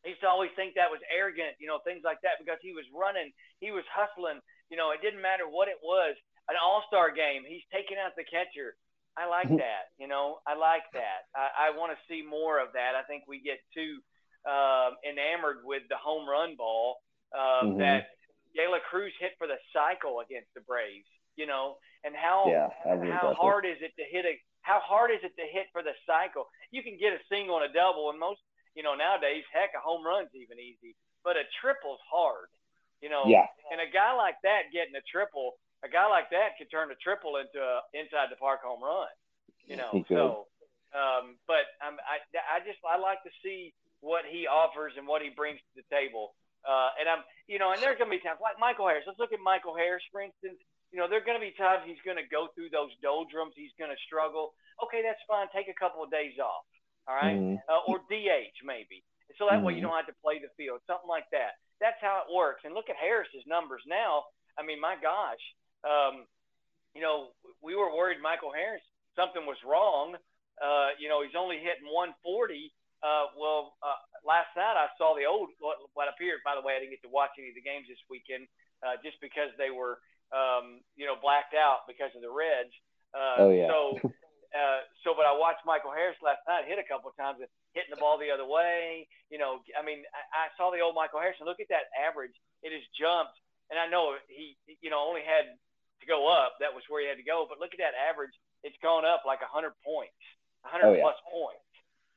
they 0.00 0.16
used 0.16 0.24
to 0.24 0.30
always 0.32 0.54
think 0.56 0.72
that 0.80 0.88
was 0.88 1.04
arrogant. 1.12 1.60
You 1.60 1.68
know, 1.68 1.84
things 1.84 2.00
like 2.00 2.24
that 2.24 2.40
because 2.40 2.56
he 2.64 2.72
was 2.72 2.88
running, 2.96 3.28
he 3.60 3.68
was 3.68 3.84
hustling. 3.92 4.40
You 4.72 4.80
know, 4.80 4.96
it 4.96 5.04
didn't 5.04 5.20
matter 5.20 5.44
what 5.44 5.68
it 5.68 5.80
was. 5.84 6.16
An 6.48 6.56
All 6.56 6.80
Star 6.88 7.12
game, 7.12 7.44
he's 7.44 7.66
taking 7.68 8.00
out 8.00 8.16
the 8.16 8.24
catcher. 8.24 8.72
I 9.18 9.28
like 9.28 9.52
mm-hmm. 9.52 9.60
that. 9.60 9.92
You 10.00 10.08
know, 10.08 10.40
I 10.48 10.56
like 10.56 10.88
that. 10.96 11.28
I, 11.36 11.68
I 11.68 11.76
want 11.76 11.92
to 11.92 12.00
see 12.08 12.24
more 12.24 12.56
of 12.56 12.72
that. 12.72 12.96
I 12.96 13.04
think 13.04 13.28
we 13.28 13.42
get 13.44 13.60
too 13.76 14.00
um, 14.48 14.96
enamored 15.04 15.60
with 15.64 15.82
the 15.90 16.00
home 16.00 16.24
run 16.24 16.56
ball 16.56 17.02
um, 17.34 17.76
mm-hmm. 17.76 17.78
that 17.84 18.16
De 18.54 18.66
La 18.68 18.78
Cruz 18.90 19.12
hit 19.20 19.32
for 19.38 19.46
the 19.46 19.58
cycle 19.72 20.20
against 20.20 20.52
the 20.54 20.60
Braves, 20.62 21.08
you 21.36 21.46
know, 21.46 21.76
and 22.04 22.14
how 22.14 22.46
yeah, 22.46 22.68
how 23.12 23.34
hard 23.34 23.66
is 23.66 23.78
it 23.80 23.92
to 23.96 24.04
hit 24.04 24.24
a 24.24 24.38
how 24.62 24.80
hard 24.84 25.10
is 25.10 25.22
it 25.22 25.34
to 25.36 25.46
hit 25.48 25.66
for 25.72 25.82
the 25.82 25.96
cycle? 26.06 26.48
You 26.70 26.82
can 26.82 26.98
get 26.98 27.16
a 27.16 27.22
single 27.28 27.56
and 27.56 27.66
a 27.68 27.72
double, 27.72 28.10
and 28.10 28.18
most 28.18 28.40
you 28.74 28.82
know 28.82 28.94
nowadays, 28.94 29.44
heck, 29.52 29.72
a 29.76 29.80
home 29.80 30.04
run's 30.04 30.32
even 30.34 30.58
easy, 30.58 30.94
but 31.24 31.36
a 31.36 31.44
triple's 31.60 32.02
hard, 32.04 32.52
you 33.00 33.08
know. 33.08 33.24
Yeah. 33.26 33.46
And 33.72 33.80
a 33.80 33.90
guy 33.90 34.14
like 34.14 34.36
that 34.44 34.70
getting 34.72 34.94
a 34.94 35.04
triple, 35.08 35.56
a 35.84 35.88
guy 35.88 36.06
like 36.08 36.30
that 36.30 36.56
could 36.58 36.70
turn 36.70 36.90
a 36.90 36.98
triple 37.00 37.36
into 37.36 37.58
a 37.58 37.80
inside 37.94 38.30
the 38.30 38.36
park 38.36 38.60
home 38.62 38.82
run, 38.82 39.08
you 39.66 39.76
know. 39.76 39.92
So, 40.08 40.46
um, 40.94 41.36
but 41.46 41.68
I'm, 41.82 41.96
I 42.04 42.22
I 42.36 42.60
just 42.64 42.78
I 42.84 42.98
like 42.98 43.22
to 43.24 43.32
see 43.42 43.74
what 44.00 44.22
he 44.28 44.46
offers 44.46 44.94
and 44.96 45.06
what 45.06 45.22
he 45.22 45.30
brings 45.30 45.58
to 45.58 45.82
the 45.82 45.86
table 45.90 46.34
Uh, 46.66 46.90
and 46.98 47.08
I'm, 47.08 47.22
you 47.46 47.58
know, 47.58 47.72
and 47.72 47.80
there's 47.82 47.98
going 47.98 48.10
to 48.10 48.16
be 48.16 48.22
times 48.22 48.40
like 48.42 48.58
Michael 48.58 48.86
Harris. 48.88 49.04
Let's 49.06 49.18
look 49.18 49.32
at 49.32 49.40
Michael 49.40 49.76
Harris, 49.76 50.02
for 50.10 50.20
instance. 50.20 50.58
You 50.90 50.98
know, 50.98 51.06
there 51.08 51.20
are 51.20 51.24
going 51.26 51.38
to 51.38 51.44
be 51.44 51.52
times 51.52 51.84
he's 51.84 52.00
going 52.04 52.16
to 52.16 52.26
go 52.26 52.48
through 52.54 52.70
those 52.72 52.90
doldrums. 53.04 53.52
He's 53.54 53.74
going 53.78 53.92
to 53.92 54.00
struggle. 54.08 54.54
Okay, 54.82 55.02
that's 55.04 55.20
fine. 55.28 55.46
Take 55.52 55.68
a 55.68 55.76
couple 55.76 56.02
of 56.02 56.10
days 56.10 56.38
off. 56.38 56.64
All 57.06 57.16
right? 57.16 57.36
Mhm. 57.36 57.56
uh, 57.68 57.80
or 57.88 58.00
DH 58.10 58.60
maybe. 58.64 59.02
So 59.36 59.46
that 59.48 59.62
way 59.62 59.72
you 59.74 59.80
Mhm. 59.80 59.88
don't 59.88 59.96
have 59.96 60.06
to 60.12 60.18
play 60.20 60.38
the 60.40 60.48
field, 60.56 60.80
something 60.86 61.08
like 61.08 61.28
that. 61.30 61.56
That's 61.80 62.00
how 62.00 62.24
it 62.26 62.32
works. 62.32 62.64
And 62.64 62.74
look 62.74 62.90
at 62.90 62.96
Harris's 62.96 63.46
numbers 63.46 63.82
now. 63.86 64.26
I 64.58 64.62
mean, 64.62 64.80
my 64.80 64.96
gosh, 64.96 65.40
um, 65.84 66.26
you 66.94 67.00
know, 67.00 67.32
we 67.62 67.76
were 67.76 67.94
worried 67.94 68.20
Michael 68.20 68.52
Harris 68.52 68.82
something 69.18 69.44
was 69.46 69.58
wrong. 69.64 70.16
Uh, 70.62 70.90
you 70.98 71.08
know, 71.08 71.22
he's 71.22 71.34
only 71.34 71.58
hitting 71.58 71.86
140. 71.90 72.72
Uh, 72.98 73.30
well, 73.38 73.78
uh, 73.82 73.94
last 74.26 74.50
night 74.58 74.74
I 74.74 74.90
saw 74.98 75.14
the 75.14 75.24
old 75.28 75.54
what, 75.62 75.78
what 75.94 76.10
appeared. 76.10 76.42
By 76.42 76.58
the 76.58 76.64
way, 76.64 76.74
I 76.74 76.82
didn't 76.82 76.94
get 76.98 77.02
to 77.06 77.12
watch 77.12 77.30
any 77.38 77.50
of 77.50 77.56
the 77.58 77.62
games 77.62 77.86
this 77.86 78.00
weekend 78.10 78.50
uh, 78.82 78.98
just 79.06 79.18
because 79.22 79.54
they 79.54 79.70
were, 79.70 80.02
um, 80.34 80.82
you 80.98 81.06
know, 81.06 81.14
blacked 81.18 81.54
out 81.54 81.86
because 81.86 82.10
of 82.18 82.22
the 82.22 82.30
Reds. 82.32 82.74
Uh, 83.14 83.48
Oh, 83.48 83.50
yeah. 83.54 83.70
So, 83.70 83.80
uh, 84.50 84.80
so, 85.06 85.14
but 85.14 85.24
I 85.28 85.34
watched 85.36 85.62
Michael 85.62 85.94
Harris 85.94 86.18
last 86.24 86.42
night 86.50 86.66
hit 86.66 86.80
a 86.82 86.86
couple 86.90 87.06
of 87.12 87.16
times, 87.20 87.38
hitting 87.76 87.92
the 87.94 88.00
ball 88.02 88.18
the 88.18 88.32
other 88.34 88.48
way. 88.48 89.06
You 89.30 89.38
know, 89.38 89.62
I 89.78 89.84
mean, 89.86 90.02
I, 90.10 90.48
I 90.48 90.56
saw 90.58 90.72
the 90.74 90.80
old 90.82 90.96
Michael 90.98 91.20
Harris, 91.22 91.38
and 91.38 91.46
look 91.46 91.60
at 91.62 91.70
that 91.70 91.86
average. 91.94 92.34
It 92.66 92.74
has 92.74 92.82
jumped, 92.98 93.36
and 93.70 93.78
I 93.78 93.86
know 93.86 94.18
he, 94.26 94.58
you 94.82 94.90
know, 94.90 94.98
only 95.04 95.22
had 95.22 95.54
to 96.02 96.06
go 96.10 96.26
up. 96.26 96.58
That 96.58 96.74
was 96.74 96.82
where 96.90 96.98
he 97.04 97.06
had 97.06 97.20
to 97.20 97.26
go. 97.26 97.46
But 97.46 97.60
look 97.62 97.70
at 97.76 97.80
that 97.80 97.94
average. 97.94 98.34
It's 98.66 98.76
gone 98.82 99.06
up 99.06 99.22
like 99.22 99.38
100 99.44 99.70
points, 99.86 100.18
100 100.66 100.82
Oh, 100.82 100.92
yeah. 100.96 101.04
plus 101.06 101.18
points. 101.30 101.62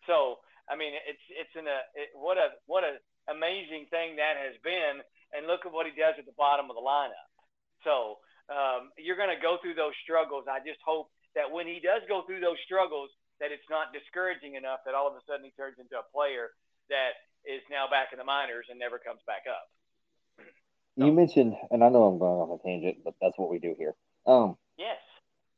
So, 0.10 0.42
I 0.72 0.80
mean, 0.80 0.96
it's 0.96 1.26
it's 1.36 1.52
in 1.60 1.68
a 1.68 1.80
it, 1.94 2.16
what 2.16 2.40
a 2.40 2.56
what 2.66 2.88
a 2.88 2.96
amazing 3.28 3.92
thing 3.92 4.16
that 4.16 4.40
has 4.40 4.56
been. 4.64 5.04
And 5.32 5.48
look 5.48 5.64
at 5.64 5.72
what 5.72 5.88
he 5.88 5.96
does 5.96 6.20
at 6.20 6.28
the 6.28 6.36
bottom 6.36 6.68
of 6.68 6.76
the 6.76 6.84
lineup. 6.84 7.28
So 7.88 8.20
um, 8.52 8.92
you're 9.00 9.16
going 9.16 9.32
to 9.32 9.40
go 9.40 9.56
through 9.64 9.80
those 9.80 9.96
struggles. 10.04 10.44
I 10.44 10.60
just 10.60 10.84
hope 10.84 11.08
that 11.40 11.48
when 11.48 11.68
he 11.68 11.80
does 11.80 12.04
go 12.12 12.28
through 12.28 12.44
those 12.44 12.60
struggles, 12.68 13.08
that 13.40 13.52
it's 13.56 13.64
not 13.72 13.96
discouraging 13.96 14.56
enough 14.56 14.84
that 14.84 14.94
all 14.94 15.08
of 15.08 15.16
a 15.16 15.24
sudden 15.24 15.48
he 15.48 15.56
turns 15.56 15.80
into 15.80 15.96
a 15.96 16.04
player 16.12 16.52
that 16.92 17.16
is 17.48 17.64
now 17.72 17.88
back 17.88 18.12
in 18.12 18.20
the 18.20 18.28
minors 18.28 18.68
and 18.70 18.76
never 18.76 19.00
comes 19.00 19.24
back 19.24 19.48
up. 19.48 19.72
You 21.00 21.12
mentioned, 21.14 21.56
and 21.72 21.84
I 21.84 21.88
know 21.88 22.04
I'm 22.04 22.20
going 22.20 22.44
off 22.44 22.60
a 22.60 22.64
tangent, 22.64 22.98
but 23.04 23.16
that's 23.22 23.38
what 23.40 23.50
we 23.50 23.60
do 23.60 23.74
here. 23.80 23.96
Um, 24.28 24.58
Yes. 24.78 25.00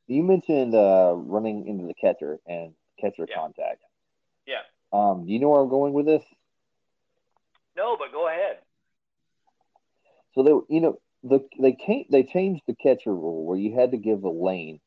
you 0.05 0.21
mentioned 0.21 0.75
uh, 0.75 1.13
running 1.17 1.67
into 1.67 1.87
the 1.87 1.95
catcher 1.95 2.37
and 2.45 2.75
catcher 3.01 3.25
Yeah. 3.27 3.35
contact. 3.35 3.81
Um, 4.93 5.25
do 5.25 5.33
you 5.33 5.39
know 5.39 5.49
where 5.49 5.61
I'm 5.61 5.69
going 5.69 5.93
with 5.93 6.05
this? 6.05 6.23
No, 7.75 7.97
but 7.97 8.11
go 8.11 8.27
ahead. 8.27 8.59
So 10.35 10.43
they, 10.43 10.51
you 10.73 10.81
know, 10.81 10.99
the 11.23 11.39
they 11.59 11.71
can't 11.73 12.09
they 12.11 12.23
changed 12.23 12.61
the 12.67 12.75
catcher 12.75 13.13
rule 13.13 13.45
where 13.45 13.57
you 13.57 13.75
had 13.75 13.91
to 13.91 13.97
give 13.97 14.23
a 14.23 14.29
lane 14.29 14.79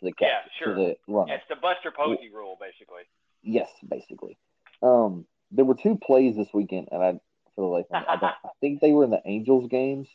to 0.00 0.04
the 0.04 0.12
catcher 0.12 0.30
Yeah, 0.30 0.40
sure. 0.58 0.74
to 0.74 0.80
the 0.80 0.96
runner. 1.12 1.34
It's 1.34 1.44
the 1.48 1.56
Buster 1.56 1.90
Posey 1.90 2.30
rule, 2.34 2.58
basically. 2.60 3.02
Yes, 3.42 3.68
basically. 3.88 4.36
Um, 4.82 5.26
there 5.50 5.64
were 5.64 5.74
two 5.76 5.96
plays 5.96 6.36
this 6.36 6.48
weekend, 6.52 6.88
and 6.90 7.02
I 7.02 7.12
for 7.54 7.60
the 7.60 7.66
life 7.66 7.86
of 7.90 8.00
me, 8.02 8.06
I, 8.08 8.16
don't, 8.16 8.24
I 8.44 8.48
think 8.60 8.80
they 8.80 8.90
were 8.92 9.04
in 9.04 9.10
the 9.10 9.22
Angels 9.24 9.68
games. 9.70 10.08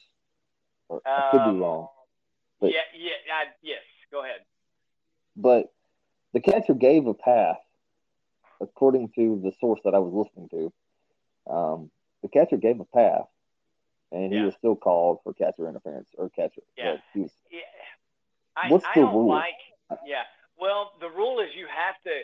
Or, 0.90 1.02
I 1.06 1.30
could 1.32 1.42
Um, 1.42 1.56
be 1.56 1.62
wrong, 1.62 1.88
But- 2.60 2.72
yeah, 2.72 2.80
yeah, 2.96 3.12
I, 3.34 3.44
yes. 3.62 3.80
Go 4.12 4.24
ahead. 4.24 4.42
but 5.38 5.72
the 6.34 6.40
catcher 6.42 6.74
gave 6.74 7.06
a 7.06 7.14
pass, 7.14 7.58
according 8.62 9.10
to 9.16 9.40
the 9.44 9.52
source 9.60 9.80
that 9.86 9.94
I 9.96 10.00
was 10.00 10.14
listening 10.14 10.50
to. 10.50 11.54
Um, 11.54 11.92
the 12.22 12.28
catcher 12.30 12.58
gave 12.58 12.80
a 12.80 12.86
pass, 12.86 13.26
and 14.12 14.34
he 14.34 14.42
was 14.42 14.54
still 14.58 14.76
called 14.76 15.20
for 15.24 15.34
catcher 15.34 15.68
interference 15.68 16.10
or 16.18 16.30
catcher. 16.30 16.62
Yeah. 16.78 16.98
Yeah. 17.16 17.60
I, 18.56 18.70
What's 18.70 18.86
I 18.86 18.96
the 18.96 19.02
don't 19.02 19.16
rule? 19.16 19.30
like. 19.30 19.56
Yeah. 20.06 20.24
Well, 20.60 20.92
the 21.00 21.10
rule 21.10 21.40
is 21.40 21.48
you 21.56 21.66
have 21.68 21.96
to. 22.04 22.16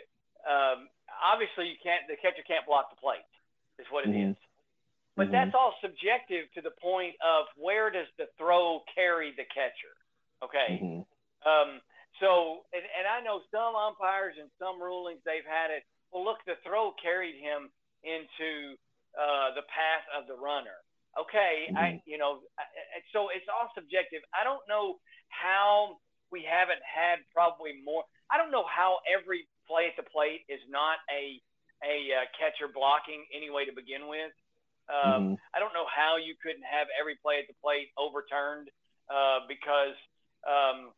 Um, 0.44 0.88
obviously, 1.24 1.68
you 1.68 1.76
can't. 1.82 2.06
The 2.08 2.16
catcher 2.16 2.42
can't 2.46 2.66
block 2.66 2.90
the 2.90 3.00
plate. 3.00 3.24
Is 3.78 3.86
what 3.90 4.06
it 4.06 4.10
is. 4.14 4.36
Mhm. 4.36 4.36
But 5.16 5.28
Mhm. 5.28 5.32
that's 5.32 5.54
all 5.54 5.74
subjective 5.80 6.52
to 6.52 6.60
the 6.60 6.70
point 6.70 7.16
of 7.20 7.46
where 7.56 7.90
does 7.90 8.06
the 8.16 8.26
throw 8.38 8.80
carry 8.94 9.32
the 9.32 9.44
catcher? 9.44 9.96
Okay. 10.42 10.78
mhm. 10.82 11.06
Um, 11.48 11.80
so, 12.20 12.64
and, 12.72 12.84
and 12.98 13.06
I 13.06 13.20
know 13.20 13.40
some 13.50 13.74
umpires 13.76 14.36
and 14.38 14.50
some 14.58 14.80
rulings 14.80 15.20
they've 15.24 15.44
had 15.44 15.70
it. 15.70 15.84
Well, 16.12 16.24
look, 16.24 16.38
the 16.46 16.56
throw 16.64 16.92
carried 17.02 17.36
him 17.40 17.70
into 18.04 18.76
uh, 19.18 19.54
the 19.54 19.62
path 19.68 20.04
of 20.16 20.26
the 20.26 20.34
runner. 20.36 20.76
Okay, 21.18 21.72
I 21.74 21.96
Mhm. 21.96 22.02
you 22.04 22.18
know, 22.18 22.42
I, 22.58 22.62
I- 22.62 23.02
so 23.12 23.28
it's 23.30 23.48
all 23.48 23.70
subjective. 23.74 24.22
I 24.34 24.44
don't 24.44 24.66
know 24.68 25.00
how 25.28 26.00
we 26.30 26.42
haven't 26.44 26.82
had 26.84 27.20
probably 27.32 27.80
more. 27.84 28.04
I 28.30 28.36
don't 28.36 28.50
know 28.50 28.64
how 28.66 29.00
every 29.08 29.48
play 29.66 29.88
at 29.88 29.96
the 29.96 30.02
plate 30.10 30.44
is 30.48 30.60
not 30.68 30.98
a 31.10 31.40
a 31.84 32.12
uh, 32.12 32.24
catcher 32.38 32.68
blocking 32.68 33.24
anyway 33.34 33.64
to 33.64 33.72
begin 33.72 34.08
with. 34.08 34.32
Um, 34.88 35.34
Mhm. 35.34 35.38
I 35.54 35.58
don't 35.58 35.74
know 35.74 35.86
how 35.86 36.16
you 36.16 36.34
couldn't 36.42 36.64
have 36.64 36.88
every 36.98 37.16
play 37.16 37.38
at 37.40 37.48
the 37.48 37.54
plate 37.54 37.90
overturned 37.98 38.70
uh, 39.10 39.40
because 39.48 39.96
um, 40.46 40.92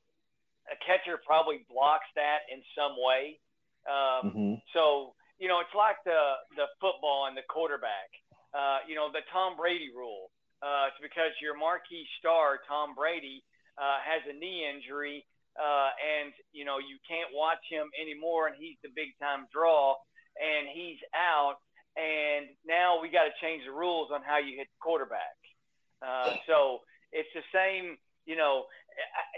a 0.71 0.77
catcher 0.85 1.17
probably 1.25 1.65
blocks 1.71 2.07
that 2.15 2.41
in 2.53 2.63
some 2.75 2.97
way. 2.99 3.41
Um, 3.89 4.31
Mhm. 4.31 4.63
So 4.73 5.15
you 5.39 5.47
know, 5.49 5.61
it's 5.61 5.75
like 5.75 5.97
the 6.05 6.37
the 6.57 6.67
football 6.81 7.27
and 7.27 7.37
the 7.37 7.43
quarterback. 7.49 8.11
Uh, 8.53 8.81
you 8.87 8.95
know, 8.95 9.11
the 9.13 9.23
Tom 9.33 9.57
Brady 9.57 9.91
rule. 9.95 10.31
Uh, 10.63 10.89
it's 10.91 11.01
because 11.01 11.31
your 11.41 11.57
marquee 11.57 12.07
star 12.19 12.59
Tom 12.67 12.95
Brady 12.95 13.45
uh, 13.79 14.01
has 14.01 14.23
a 14.29 14.33
knee 14.33 14.67
injury, 14.69 15.25
uh, 15.55 15.91
and 16.03 16.33
you 16.53 16.65
know 16.65 16.79
you 16.79 16.99
can't 17.07 17.31
watch 17.33 17.63
him 17.71 17.89
anymore, 18.01 18.49
and 18.49 18.57
he's 18.59 18.77
the 18.83 18.89
big 18.95 19.17
time 19.21 19.47
draw, 19.53 19.95
and 20.41 20.67
he's 20.69 20.99
out, 21.15 21.59
and 21.97 22.49
now 22.67 23.01
we 23.01 23.09
got 23.09 23.25
to 23.25 23.35
change 23.41 23.65
the 23.65 23.71
rules 23.73 24.11
on 24.11 24.23
how 24.23 24.39
you 24.39 24.57
hit 24.57 24.67
the 24.67 24.81
quarterback. 24.81 25.39
Uh, 26.03 26.35
so 26.47 26.81
it's 27.13 27.31
the 27.35 27.43
same. 27.55 27.97
You 28.27 28.37
know, 28.37 28.67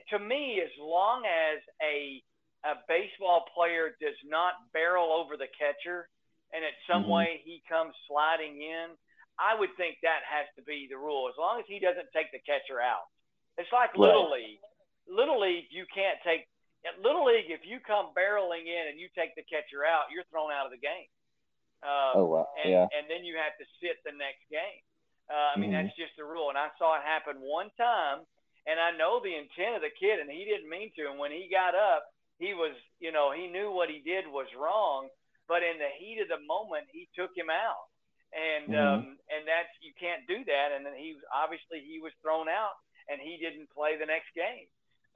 to 0.08 0.18
me, 0.18 0.60
as 0.64 0.70
long 0.80 1.24
as 1.26 1.60
a 1.82 2.22
a 2.64 2.74
baseball 2.88 3.48
player 3.54 3.96
does 4.00 4.16
not 4.24 4.54
barrel 4.72 5.12
over 5.12 5.36
the 5.36 5.48
catcher 5.58 6.08
and 6.52 6.64
at 6.64 6.74
some 6.86 7.04
Mhm. 7.04 7.08
way 7.08 7.36
he 7.44 7.60
comes 7.68 7.94
sliding 8.06 8.60
in, 8.60 8.98
I 9.38 9.54
would 9.54 9.74
think 9.76 10.00
that 10.02 10.22
has 10.24 10.46
to 10.56 10.62
be 10.62 10.86
the 10.88 10.98
rule. 10.98 11.28
As 11.28 11.36
long 11.38 11.60
as 11.60 11.66
he 11.66 11.78
doesn't 11.78 12.12
take 12.12 12.30
the 12.32 12.40
catcher 12.40 12.80
out. 12.80 13.06
It's 13.56 13.70
like 13.72 13.96
Little 13.96 14.30
League. 14.30 14.60
Little 15.06 15.38
League, 15.38 15.70
you 15.70 15.86
can't 15.86 16.20
take 16.22 16.46
at 16.84 16.98
Little 17.00 17.24
League 17.24 17.50
if 17.50 17.64
you 17.66 17.78
come 17.80 18.12
barreling 18.14 18.66
in 18.66 18.88
and 18.88 18.98
you 18.98 19.08
take 19.10 19.34
the 19.34 19.42
catcher 19.44 19.84
out, 19.84 20.10
you're 20.10 20.24
thrown 20.24 20.50
out 20.50 20.64
of 20.66 20.72
the 20.72 20.78
game. 20.78 21.08
Um, 21.82 22.12
Oh 22.14 22.24
wow, 22.24 22.48
and, 22.62 22.70
yeah. 22.70 22.88
and 22.92 23.08
then 23.08 23.24
you 23.24 23.36
have 23.36 23.56
to 23.58 23.64
sit 23.80 24.02
the 24.04 24.12
next 24.12 24.48
game. 24.50 24.82
Uh, 25.28 25.52
I 25.54 25.56
mean, 25.56 25.70
Mhm. 25.70 25.84
that's 25.84 25.96
just 25.96 26.16
the 26.16 26.24
rule. 26.24 26.48
And 26.48 26.58
I 26.58 26.70
saw 26.78 26.96
it 26.96 27.02
happen 27.02 27.40
one 27.40 27.70
time, 27.72 28.26
and 28.66 28.80
I 28.80 28.90
know 28.92 29.20
the 29.20 29.34
intent 29.34 29.76
of 29.76 29.82
the 29.82 29.90
kid, 29.90 30.20
and 30.20 30.30
he 30.30 30.44
didn't 30.44 30.68
mean 30.68 30.90
to. 30.96 31.08
And 31.08 31.18
when 31.18 31.30
he 31.32 31.48
got 31.48 31.74
up, 31.74 32.04
he 32.40 32.54
was, 32.56 32.72
you 32.98 33.12
know, 33.12 33.30
he 33.36 33.46
knew 33.46 33.70
what 33.70 33.92
he 33.92 34.00
did 34.00 34.24
was 34.26 34.48
wrong, 34.56 35.08
but 35.46 35.62
in 35.62 35.76
the 35.78 35.92
heat 36.00 36.18
of 36.24 36.28
the 36.28 36.40
moment, 36.48 36.88
he 36.90 37.06
took 37.14 37.30
him 37.36 37.50
out. 37.52 37.86
And 38.32 38.72
Mhm. 38.72 38.78
um, 38.80 39.18
and 39.28 39.46
that's 39.46 39.68
you 39.80 39.92
can't 39.94 40.26
do 40.26 40.44
that. 40.44 40.72
And 40.72 40.86
then 40.86 40.94
he 40.94 41.14
was 41.14 41.24
obviously 41.34 41.80
he 41.80 42.00
was 42.00 42.12
thrown 42.22 42.48
out, 42.48 42.74
and 43.08 43.20
he 43.20 43.36
didn't 43.36 43.68
play 43.70 43.96
the 43.96 44.06
next 44.06 44.32
game. 44.34 44.66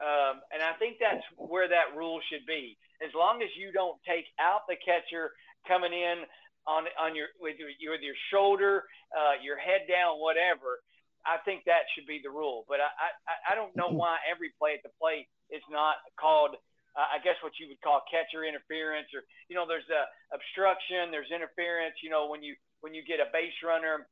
Um, 0.01 0.43
and 0.51 0.63
I 0.63 0.73
think 0.75 0.99
that's 0.99 1.25
where 1.37 1.69
that 1.69 1.95
rule 1.95 2.21
should 2.29 2.45
be. 2.47 2.77
As 3.01 3.15
long 3.15 3.43
as 3.43 3.51
you 3.57 3.71
don't 3.71 4.03
take 4.03 4.27
out 4.39 4.67
the 4.67 4.77
catcher 4.77 5.33
coming 5.67 5.93
in 5.93 6.27
on 6.67 6.89
on 6.99 7.15
your 7.15 7.29
with 7.39 7.57
your 7.59 7.71
with 7.93 8.03
your 8.03 8.17
shoulder, 8.31 8.85
uh, 9.17 9.35
your 9.41 9.57
head 9.57 9.87
down, 9.89 10.19
whatever. 10.19 10.83
I 11.25 11.39
think 11.39 11.65
that 11.65 11.89
should 11.95 12.07
be 12.07 12.21
the 12.23 12.31
rule. 12.31 12.65
But 12.69 12.81
I 12.81 12.91
I, 13.29 13.53
I 13.53 13.55
don't 13.55 13.75
know 13.77 13.89
why 13.89 14.19
every 14.29 14.51
play 14.59 14.75
at 14.75 14.83
the 14.83 14.91
plate 15.01 15.29
is 15.51 15.63
not 15.71 15.97
called. 16.19 16.57
Uh, 16.95 17.11
I 17.11 17.19
guess 17.27 17.35
what 17.43 17.59
you 17.59 17.67
would 17.69 17.83
call 17.83 18.03
catcher 18.07 18.47
interference, 18.47 19.11
or 19.15 19.27
you 19.51 19.59
know, 19.59 19.67
there's 19.67 19.89
a 19.91 20.07
obstruction, 20.31 21.11
there's 21.11 21.31
interference. 21.35 21.99
You 22.03 22.11
know, 22.11 22.31
when 22.31 22.43
you 22.43 22.55
when 22.87 22.95
you 22.95 23.03
get 23.03 23.19
a 23.19 23.27
base 23.35 23.55
runner, 23.67 24.07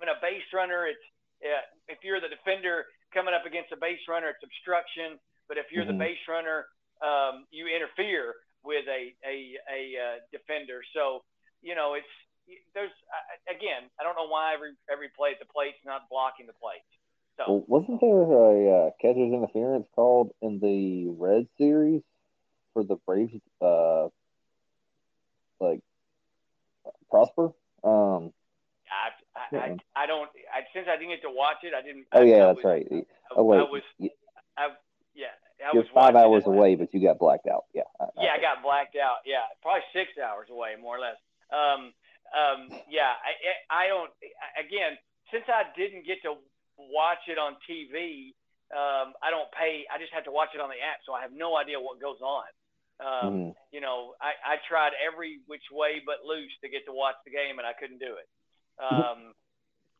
when 0.00 0.08
a 0.08 0.16
base 0.24 0.48
runner, 0.56 0.88
it's 0.88 1.04
uh, 1.44 1.64
if 1.86 2.00
you're 2.02 2.20
the 2.20 2.32
defender 2.32 2.86
coming 3.12 3.34
up 3.36 3.44
against 3.44 3.72
a 3.72 3.78
base 3.78 4.00
runner, 4.08 4.32
it's 4.32 4.42
obstruction. 4.42 5.20
But 5.48 5.56
if 5.60 5.68
you're 5.72 5.84
Mhm. 5.84 5.96
the 5.96 6.00
base 6.00 6.24
runner, 6.28 6.68
um, 7.00 7.46
you 7.50 7.68
interfere 7.68 8.34
with 8.64 8.88
a 8.88 9.12
a, 9.24 9.56
a 9.68 9.80
uh, 9.96 10.16
defender. 10.32 10.82
So 10.96 11.24
you 11.60 11.74
know, 11.74 11.92
it's 11.94 12.08
there's 12.72 12.92
uh, 13.12 13.52
again, 13.52 13.90
I 14.00 14.02
don't 14.02 14.16
know 14.16 14.28
why 14.28 14.54
every 14.54 14.72
every 14.90 15.10
play 15.12 15.32
at 15.32 15.38
the 15.38 15.46
plate's 15.52 15.84
not 15.84 16.08
blocking 16.08 16.46
the 16.46 16.56
plate. 16.56 16.80
So 17.38 17.44
Well, 17.48 17.64
wasn't 17.66 18.00
there 18.00 18.10
a 18.10 18.88
uh, 18.88 18.90
catcher's 19.00 19.32
interference 19.32 19.86
called 19.94 20.32
in 20.42 20.58
the 20.58 21.08
Red 21.08 21.46
Series 21.56 22.02
for 22.74 22.84
the 22.84 22.96
Braves? 23.06 23.40
Uh, 23.60 24.08
like 25.60 25.80
Prosper. 27.10 27.52
Um, 27.84 28.32
I, 28.90 29.10
I 29.36 29.56
I, 29.56 29.76
I 29.96 30.06
don't. 30.06 30.28
I, 30.52 30.66
since 30.74 30.86
I 30.90 30.96
didn't 30.96 31.10
get 31.10 31.22
to 31.22 31.30
watch 31.30 31.58
it, 31.62 31.72
I 31.74 31.82
didn't. 31.82 32.06
Oh 32.12 32.22
yeah, 32.22 32.46
that's 32.46 32.56
was, 32.56 32.64
right. 32.64 32.86
I, 32.90 33.02
Oh 33.36 33.44
wait, 33.44 33.58
I 33.58 33.62
was. 33.62 33.82
I, 34.56 34.68
yeah. 35.14 35.26
I 35.58 35.74
you're 35.74 35.82
was 35.82 35.90
five 35.94 36.14
hours 36.14 36.44
it. 36.46 36.48
away, 36.48 36.74
but 36.76 36.92
you 36.94 37.02
got 37.02 37.18
blacked 37.18 37.46
out. 37.46 37.64
Yeah. 37.74 37.82
Yeah, 38.16 38.30
I 38.36 38.40
got 38.40 38.62
blacked 38.62 38.96
out. 38.96 39.26
Yeah, 39.26 39.42
probably 39.62 39.82
six 39.92 40.10
hours 40.18 40.48
away, 40.50 40.74
more 40.80 40.96
or 40.96 41.00
less. 41.00 41.18
Um, 41.50 41.92
um, 42.30 42.70
yeah, 42.88 43.18
I, 43.18 43.84
I 43.84 43.88
don't. 43.88 44.10
Again, 44.58 44.98
since 45.32 45.44
I 45.48 45.64
didn't 45.76 46.06
get 46.06 46.22
to 46.22 46.38
watch 46.78 47.26
it 47.26 47.38
on 47.38 47.56
TV, 47.68 48.34
um, 48.70 49.14
I 49.22 49.30
don't 49.30 49.50
pay. 49.52 49.84
I 49.90 49.98
just 49.98 50.12
have 50.14 50.24
to 50.24 50.32
watch 50.32 50.50
it 50.54 50.60
on 50.60 50.68
the 50.70 50.78
app, 50.80 51.00
so 51.04 51.12
I 51.12 51.22
have 51.22 51.32
no 51.32 51.56
idea 51.56 51.80
what 51.80 52.00
goes 52.00 52.20
on. 52.22 52.46
Um, 53.00 53.32
Mhm. 53.34 53.54
You 53.70 53.80
know, 53.80 54.14
I, 54.20 54.32
I 54.42 54.56
tried 54.66 54.92
every 54.96 55.40
which 55.46 55.64
way 55.70 56.00
but 56.00 56.24
loose 56.24 56.52
to 56.62 56.68
get 56.68 56.86
to 56.86 56.92
watch 56.92 57.16
the 57.24 57.30
game, 57.30 57.58
and 57.58 57.66
I 57.66 57.72
couldn't 57.74 57.98
do 58.00 58.16
it. 58.16 58.28
Um, 58.82 59.34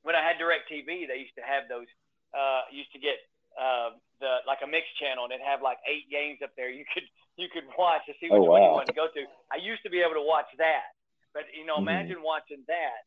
when 0.02 0.14
I 0.14 0.22
had 0.22 0.38
Direct 0.38 0.70
TV, 0.70 1.06
they 1.06 1.18
used 1.18 1.34
to 1.36 1.42
have 1.42 1.68
those. 1.68 1.86
Uh, 2.32 2.62
used 2.70 2.92
to 2.92 2.98
get 2.98 3.16
uh, 3.58 3.90
the 4.20 4.38
like 4.46 4.60
a 4.62 4.66
mixed 4.66 4.94
channel, 5.00 5.24
and 5.24 5.32
it'd 5.32 5.44
have 5.44 5.62
like 5.62 5.78
eight 5.88 6.08
games 6.10 6.40
up 6.42 6.52
there. 6.56 6.70
You 6.70 6.84
could 6.92 7.04
you 7.36 7.48
could 7.48 7.64
watch 7.78 8.04
to 8.06 8.14
see 8.20 8.28
which 8.30 8.44
Oh, 8.44 8.50
one 8.50 8.62
you 8.62 8.68
wow. 8.68 8.74
wanted 8.76 8.92
to 8.92 8.98
go 9.00 9.08
to. 9.08 9.26
I 9.52 9.56
used 9.56 9.82
to 9.84 9.90
be 9.90 10.00
able 10.00 10.14
to 10.14 10.22
watch 10.24 10.48
that, 10.58 10.92
but 11.32 11.44
you 11.56 11.64
know, 11.64 11.76
Mhm. 11.78 11.88
imagine 11.88 12.22
watching 12.22 12.64
that 12.68 13.00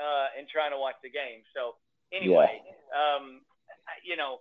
uh, 0.00 0.28
and 0.38 0.48
trying 0.48 0.72
to 0.72 0.78
watch 0.78 0.96
the 1.02 1.10
game. 1.10 1.42
So 1.54 1.76
anyway, 2.12 2.60
um, 2.92 3.40
you 4.04 4.16
know, 4.16 4.38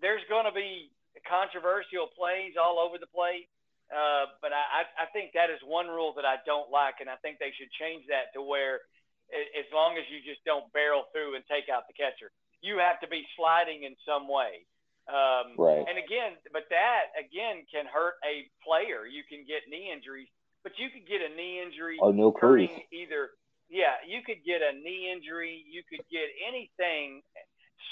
there's 0.00 0.24
going 0.28 0.46
to 0.46 0.52
be 0.52 0.90
controversial 1.28 2.08
plays 2.16 2.56
all 2.56 2.78
over 2.80 2.96
the 2.98 3.10
place. 3.10 3.46
Uh, 3.90 4.30
but 4.38 4.54
I, 4.54 4.86
I 4.94 5.10
think 5.10 5.34
that 5.34 5.50
is 5.50 5.58
one 5.66 5.90
rule 5.90 6.14
that 6.14 6.24
I 6.24 6.38
don't 6.46 6.70
like, 6.70 7.02
and 7.02 7.10
I 7.10 7.18
think 7.26 7.42
they 7.42 7.50
should 7.58 7.74
change 7.74 8.06
that 8.06 8.30
to 8.38 8.40
where, 8.40 8.86
as 9.34 9.66
long 9.74 9.98
as 9.98 10.06
you 10.06 10.22
just 10.22 10.46
don't 10.46 10.70
barrel 10.70 11.10
through 11.10 11.34
and 11.34 11.42
take 11.50 11.66
out 11.66 11.90
the 11.90 11.98
catcher, 11.98 12.30
you 12.62 12.78
have 12.78 13.02
to 13.02 13.08
be 13.10 13.26
sliding 13.34 13.82
in 13.82 13.98
some 14.06 14.30
way. 14.30 14.62
Um, 15.10 15.58
Right. 15.58 15.82
And 15.82 15.98
again, 15.98 16.38
but 16.54 16.70
that 16.70 17.10
again 17.18 17.66
can 17.66 17.86
hurt 17.90 18.14
a 18.22 18.46
player. 18.62 19.10
You 19.10 19.26
can 19.26 19.42
get 19.42 19.66
knee 19.66 19.90
injuries, 19.90 20.30
but 20.62 20.78
you 20.78 20.86
could 20.94 21.06
get 21.10 21.18
a 21.18 21.34
knee 21.34 21.58
injury 21.58 21.98
Or 21.98 22.12
no 22.12 22.30
hurting 22.30 22.70
either. 22.94 23.34
Yeah, 23.70 23.94
you 24.04 24.20
could 24.26 24.42
get 24.44 24.60
a 24.62 24.74
knee 24.74 25.14
injury. 25.14 25.64
You 25.70 25.82
could 25.88 26.02
get 26.10 26.26
anything 26.42 27.22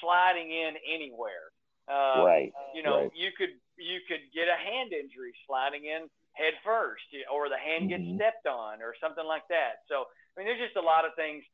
sliding 0.02 0.50
in 0.50 0.74
anywhere. 0.84 1.54
Um, 1.86 2.26
Right. 2.26 2.52
You 2.74 2.82
know, 2.82 3.02
right. 3.06 3.12
you 3.14 3.30
could 3.32 3.54
you 3.78 4.00
could 4.08 4.20
get 4.34 4.48
a 4.48 4.56
hand 4.56 4.92
injury 4.92 5.32
sliding 5.46 5.84
in 5.86 6.10
head 6.32 6.54
first, 6.64 7.04
or 7.30 7.48
the 7.48 7.56
hand 7.56 7.88
gets 7.88 8.02
Mhm. 8.02 8.16
stepped 8.16 8.46
on, 8.46 8.82
or 8.82 8.94
something 8.98 9.24
like 9.24 9.46
that. 9.48 9.86
So 9.86 10.02
I 10.02 10.40
mean, 10.40 10.46
there's 10.46 10.58
just 10.58 10.76
a 10.76 10.82
lot 10.82 11.04
of 11.04 11.14
things. 11.14 11.44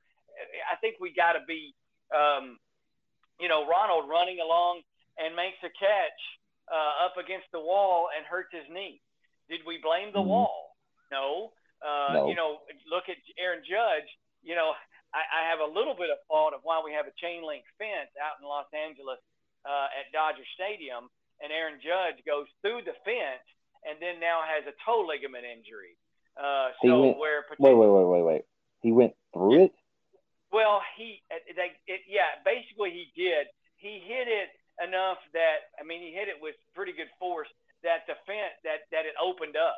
I 0.71 0.77
think 0.77 0.97
we 1.01 1.13
got 1.13 1.35
to 1.35 1.41
be, 1.41 1.75
um, 2.11 2.59
you 3.39 3.49
know, 3.49 3.67
Ronald 3.67 4.09
running 4.09 4.41
along 4.41 4.83
and 5.19 5.37
makes 5.37 5.63
a 5.63 5.71
catch 5.71 6.39
uh, 6.73 7.05
up 7.05 7.17
against 7.19 7.51
the 7.53 7.61
wall 7.61 8.09
and 8.17 8.25
hurts 8.27 8.51
his 8.53 8.67
knee. 8.71 9.01
Did 9.49 9.65
we 9.67 9.77
blame 9.79 10.13
the 10.13 10.19
Mhm. 10.21 10.27
wall? 10.27 10.77
No. 11.11 11.53
Uh, 11.85 12.13
No. 12.17 12.29
You 12.29 12.35
know, 12.35 12.65
look 12.89 13.07
at 13.13 13.21
Aaron 13.37 13.61
Judge. 13.61 14.09
You 14.43 14.57
know, 14.57 14.73
I, 15.13 15.21
I 15.21 15.41
have 15.53 15.61
a 15.61 15.69
little 15.69 15.95
bit 15.95 16.09
of 16.09 16.17
fault 16.27 16.55
of 16.57 16.61
why 16.65 16.81
we 16.81 16.93
have 16.97 17.05
a 17.07 17.15
chain 17.21 17.45
link 17.45 17.65
fence 17.77 18.09
out 18.17 18.41
in 18.41 18.49
Los 18.49 18.67
Angeles 18.73 19.21
uh, 19.69 19.89
at 19.93 20.09
Dodger 20.13 20.45
Stadium, 20.57 21.09
and 21.45 21.53
Aaron 21.53 21.79
Judge 21.85 22.25
goes 22.25 22.49
through 22.65 22.83
the 22.89 22.97
fence 23.05 23.45
and 23.85 24.01
then 24.01 24.17
now 24.19 24.41
has 24.43 24.65
a 24.65 24.73
toe 24.85 25.05
ligament 25.05 25.45
injury. 25.45 25.97
Uh, 26.41 26.73
so 26.83 26.89
went- 27.13 27.19
where 27.21 27.45
Wait, 27.61 27.75
wait, 27.77 27.89
wait, 27.93 28.09
wait, 28.09 28.25
wait. 28.25 28.43
He 28.81 28.93
went 28.93 29.15
through 29.33 29.65
it. 29.69 29.73
well, 30.53 30.81
he, 30.97 31.21
uh, 31.33 31.41
they, 31.57 31.73
it, 31.87 32.01
yeah, 32.09 32.41
basically 32.45 32.91
he 32.93 33.09
did. 33.17 33.47
He 33.77 34.01
hit 34.05 34.29
it 34.29 34.49
enough 34.83 35.19
that 35.33 35.71
I 35.81 35.85
mean, 35.85 36.01
he 36.03 36.13
hit 36.13 36.29
it 36.29 36.37
with 36.41 36.57
pretty 36.75 36.93
good 36.93 37.09
force 37.21 37.49
that 37.83 38.05
the 38.09 38.15
fence 38.27 38.57
that 38.65 38.89
that 38.93 39.05
it 39.07 39.15
opened 39.23 39.57
up, 39.57 39.77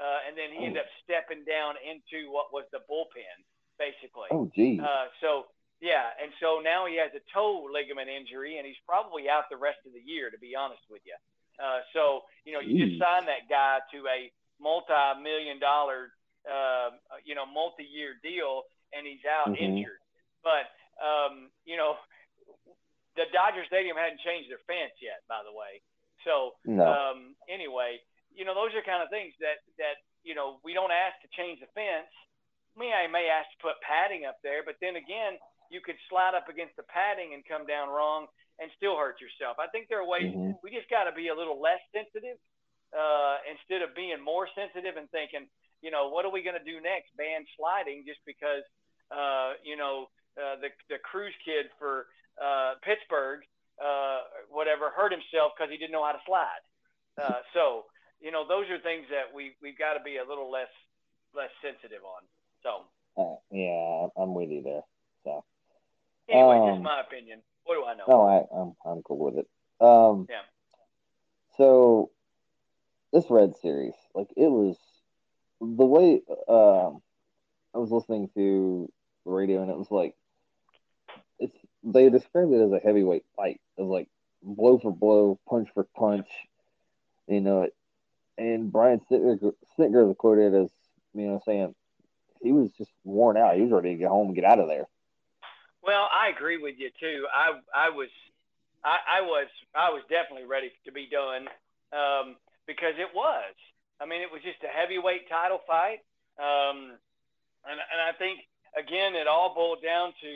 uh, 0.00 0.24
and 0.26 0.32
then 0.32 0.48
he 0.56 0.64
ended 0.64 0.80
up 0.80 0.88
stepping 1.04 1.44
down 1.44 1.76
into 1.84 2.32
what 2.32 2.48
was 2.52 2.64
the 2.72 2.80
bullpen, 2.88 3.36
basically. 3.78 4.32
Oh, 4.32 4.48
geez. 4.56 4.80
Uh, 4.80 5.12
so 5.20 5.46
yeah, 5.80 6.12
and 6.20 6.32
so 6.40 6.60
now 6.64 6.86
he 6.86 6.96
has 6.96 7.12
a 7.12 7.20
toe 7.32 7.68
ligament 7.72 8.08
injury, 8.08 8.56
and 8.58 8.66
he's 8.66 8.80
probably 8.88 9.28
out 9.28 9.44
the 9.50 9.56
rest 9.60 9.78
of 9.86 9.92
the 9.92 10.00
year, 10.00 10.30
to 10.30 10.38
be 10.38 10.56
honest 10.56 10.82
with 10.88 11.02
you. 11.04 11.16
Uh, 11.60 11.80
so 11.92 12.24
you 12.44 12.52
know, 12.52 12.60
you 12.60 12.86
just 12.88 12.96
signed 13.00 13.28
that 13.28 13.44
guy 13.48 13.78
to 13.92 13.98
a 14.08 14.32
multi-million 14.60 15.60
dollar, 15.60 16.12
uh, 16.48 16.90
you 17.24 17.34
know, 17.34 17.44
multi-year 17.44 18.16
deal, 18.22 18.64
and 18.92 19.06
he's 19.06 19.24
out 19.24 19.48
Mhm. 19.52 19.60
injured. 19.60 20.00
But 20.42 20.68
um, 21.00 21.50
you 21.64 21.76
know, 21.76 21.96
the 23.16 23.24
Dodger 23.32 23.64
Stadium 23.66 23.96
hadn't 23.96 24.20
changed 24.20 24.50
their 24.50 24.60
fence 24.66 24.92
yet, 25.00 25.20
by 25.28 25.42
the 25.44 25.52
way. 25.52 25.80
So 26.24 26.56
no. 26.64 26.84
um, 26.84 27.36
anyway, 27.48 28.00
you 28.34 28.44
know, 28.44 28.54
those 28.54 28.74
are 28.74 28.82
kind 28.82 29.02
of 29.02 29.10
things 29.10 29.34
that 29.40 29.62
that 29.78 30.00
you 30.22 30.34
know 30.34 30.58
we 30.64 30.72
don't 30.72 30.92
ask 30.92 31.18
to 31.22 31.28
change 31.36 31.60
the 31.60 31.70
fence. 31.74 32.10
Me, 32.78 32.94
I 32.94 33.10
may 33.10 33.26
ask 33.26 33.50
to 33.50 33.58
put 33.60 33.80
padding 33.82 34.24
up 34.26 34.38
there, 34.42 34.62
but 34.62 34.78
then 34.80 34.94
again, 34.94 35.38
you 35.70 35.80
could 35.82 35.98
slide 36.08 36.34
up 36.38 36.48
against 36.48 36.76
the 36.78 36.86
padding 36.86 37.34
and 37.34 37.42
come 37.46 37.66
down 37.66 37.90
wrong 37.90 38.26
and 38.62 38.70
still 38.76 38.94
hurt 38.94 39.18
yourself. 39.20 39.58
I 39.58 39.66
think 39.68 39.88
there 39.88 39.98
are 40.00 40.06
ways 40.06 40.30
Mhm. 40.30 40.58
we 40.62 40.70
just 40.70 40.88
got 40.88 41.04
to 41.04 41.12
be 41.12 41.28
a 41.28 41.34
little 41.34 41.58
less 41.60 41.80
sensitive 41.90 42.38
uh, 42.92 43.38
instead 43.48 43.82
of 43.82 43.94
being 43.94 44.20
more 44.20 44.48
sensitive 44.54 44.96
and 44.96 45.10
thinking, 45.10 45.48
you 45.82 45.90
know, 45.90 46.08
what 46.10 46.24
are 46.24 46.30
we 46.30 46.42
going 46.42 46.58
to 46.58 46.64
do 46.64 46.80
next? 46.80 47.14
Ban 47.16 47.46
sliding 47.56 48.04
just 48.06 48.20
because, 48.26 48.62
uh, 49.10 49.54
you 49.62 49.76
know, 49.76 50.10
uh, 50.38 50.56
the 50.56 50.70
the 50.88 50.98
Cruz 50.98 51.34
kid 51.44 51.70
for 51.78 52.06
uh, 52.40 52.74
Pittsburgh, 52.82 53.42
uh, 53.82 54.22
whatever, 54.48 54.90
hurt 54.90 55.10
himself 55.10 55.52
because 55.56 55.70
he 55.70 55.76
didn't 55.78 55.92
know 55.92 56.04
how 56.04 56.12
to 56.12 56.22
slide. 56.26 56.62
Uh, 57.18 57.42
so, 57.52 57.89
you 58.20 58.30
know, 58.30 58.46
those 58.46 58.68
are 58.70 58.78
things 58.78 59.06
that 59.10 59.34
we 59.34 59.52
we've 59.62 59.78
got 59.78 59.94
to 59.94 60.00
be 60.04 60.16
a 60.18 60.24
little 60.24 60.50
less 60.50 60.68
less 61.34 61.50
sensitive 61.62 62.02
on. 62.04 62.22
So, 62.62 62.84
Uh, 63.16 63.36
yeah, 63.50 64.08
I'm 64.16 64.34
with 64.34 64.50
you 64.50 64.62
there. 64.62 64.82
So, 65.24 65.44
anyway, 66.28 66.56
Um, 66.58 66.74
just 66.74 66.82
my 66.82 67.00
opinion. 67.00 67.40
What 67.64 67.74
do 67.76 67.84
I 67.84 67.94
know? 67.94 68.04
no, 68.08 68.26
I, 68.26 68.46
I'm 68.60 68.76
I'm 68.84 69.02
cool 69.02 69.18
with 69.18 69.38
it. 69.38 69.48
Um, 69.80 70.26
Yeah. 70.28 70.42
So, 71.56 72.10
this 73.12 73.24
Red 73.30 73.56
series, 73.58 73.94
like 74.14 74.28
it 74.36 74.48
was 74.48 74.76
the 75.60 75.84
way 75.84 76.22
um, 76.48 77.02
I 77.74 77.78
was 77.78 77.90
listening 77.90 78.28
to 78.34 78.90
the 79.24 79.30
radio, 79.30 79.62
and 79.62 79.70
it 79.70 79.76
was 79.76 79.90
like 79.90 80.14
it's 81.38 81.56
they 81.82 82.08
described 82.10 82.52
it 82.52 82.60
as 82.64 82.72
a 82.72 82.78
heavyweight 82.78 83.24
fight. 83.36 83.60
It 83.76 83.82
was 83.82 83.90
like 83.90 84.08
blow 84.42 84.78
for 84.78 84.92
blow, 84.94 85.38
punch 85.48 85.68
for 85.74 85.84
punch. 85.96 86.28
You 87.26 87.40
know, 87.40 87.68
and 88.38 88.72
Brian 88.72 89.00
Snitker 89.10 90.06
was 90.06 90.16
quoted 90.18 90.54
as 90.54 90.70
you 91.14 91.26
know 91.26 91.40
saying 91.44 91.74
he 92.42 92.52
was 92.52 92.70
just 92.78 92.90
worn 93.04 93.36
out. 93.36 93.56
He 93.56 93.62
was 93.62 93.72
ready 93.72 93.92
to 93.94 93.98
get 93.98 94.08
home 94.08 94.28
and 94.28 94.34
get 94.34 94.44
out 94.44 94.58
of 94.58 94.68
there. 94.68 94.86
Well, 95.82 96.08
I 96.12 96.28
agree 96.28 96.58
with 96.58 96.76
you 96.78 96.90
too. 97.00 97.26
I 97.34 97.58
I 97.74 97.90
was 97.90 98.08
I, 98.84 99.18
I 99.18 99.20
was 99.22 99.48
I 99.74 99.90
was 99.90 100.02
definitely 100.08 100.46
ready 100.46 100.72
to 100.84 100.92
be 100.92 101.08
done 101.10 101.48
um, 101.92 102.36
because 102.66 102.94
it 102.98 103.14
was. 103.14 103.54
I 104.00 104.06
mean, 104.06 104.22
it 104.22 104.32
was 104.32 104.40
just 104.42 104.64
a 104.64 104.72
heavyweight 104.72 105.28
title 105.28 105.60
fight, 105.66 106.00
um, 106.40 106.96
and 107.68 107.76
and 107.76 108.00
I 108.00 108.16
think 108.16 108.40
again 108.76 109.14
it 109.14 109.26
all 109.26 109.54
boiled 109.54 109.82
down 109.82 110.12
to 110.20 110.30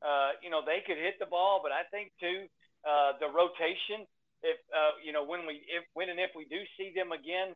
uh, 0.00 0.30
you 0.42 0.50
know 0.50 0.62
they 0.64 0.80
could 0.86 0.96
hit 0.96 1.18
the 1.18 1.26
ball, 1.26 1.60
but 1.62 1.72
I 1.72 1.84
think 1.90 2.12
too 2.20 2.48
uh, 2.84 3.12
the 3.20 3.28
rotation. 3.28 4.06
If 4.42 4.56
uh, 4.72 4.96
you 5.04 5.12
know 5.12 5.24
when 5.24 5.44
we 5.46 5.60
if 5.68 5.84
when 5.94 6.08
and 6.08 6.18
if 6.18 6.30
we 6.34 6.44
do 6.48 6.60
see 6.76 6.92
them 6.96 7.12
again, 7.12 7.52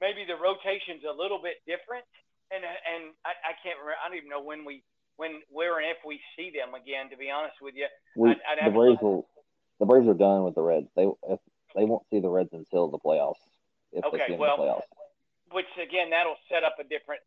maybe 0.00 0.24
the 0.24 0.36
rotation's 0.40 1.04
a 1.04 1.12
little 1.12 1.40
bit 1.42 1.60
different. 1.68 2.04
And 2.50 2.64
and 2.64 3.12
I, 3.28 3.52
I 3.52 3.52
can't 3.60 3.76
remember. 3.76 4.00
I 4.00 4.08
don't 4.08 4.16
even 4.16 4.32
know 4.32 4.40
when 4.40 4.64
we 4.64 4.80
when 5.20 5.44
where 5.52 5.76
and 5.80 5.86
if 5.92 6.00
we 6.06 6.20
see 6.36 6.48
them 6.48 6.72
again. 6.72 7.10
To 7.12 7.16
be 7.20 7.28
honest 7.28 7.60
with 7.60 7.76
you, 7.76 7.86
We, 8.16 8.30
I'd- 8.32 8.40
I'd 8.48 8.72
the 8.72 8.72
Braves 8.72 9.00
will 9.04 9.28
the 9.78 9.84
Braves 9.86 10.08
are 10.08 10.16
done 10.16 10.44
with 10.48 10.54
the 10.56 10.64
Reds. 10.64 10.88
They 10.96 11.04
if, 11.28 11.40
they 11.76 11.84
won't 11.84 12.08
see 12.08 12.20
the 12.20 12.30
Reds 12.32 12.50
until 12.56 12.88
the 12.88 12.98
playoffs. 12.98 13.36
If 13.92 14.00
they 14.08 14.16
Okay, 14.16 14.24
see 14.28 14.32
them 14.32 14.40
well, 14.40 14.56
in 14.56 14.60
the 14.64 14.66
playoffs. 14.80 14.88
which 15.52 15.68
again 15.76 16.08
that'll 16.08 16.40
set 16.48 16.64
up 16.64 16.76
a 16.80 16.84
different 16.88 17.20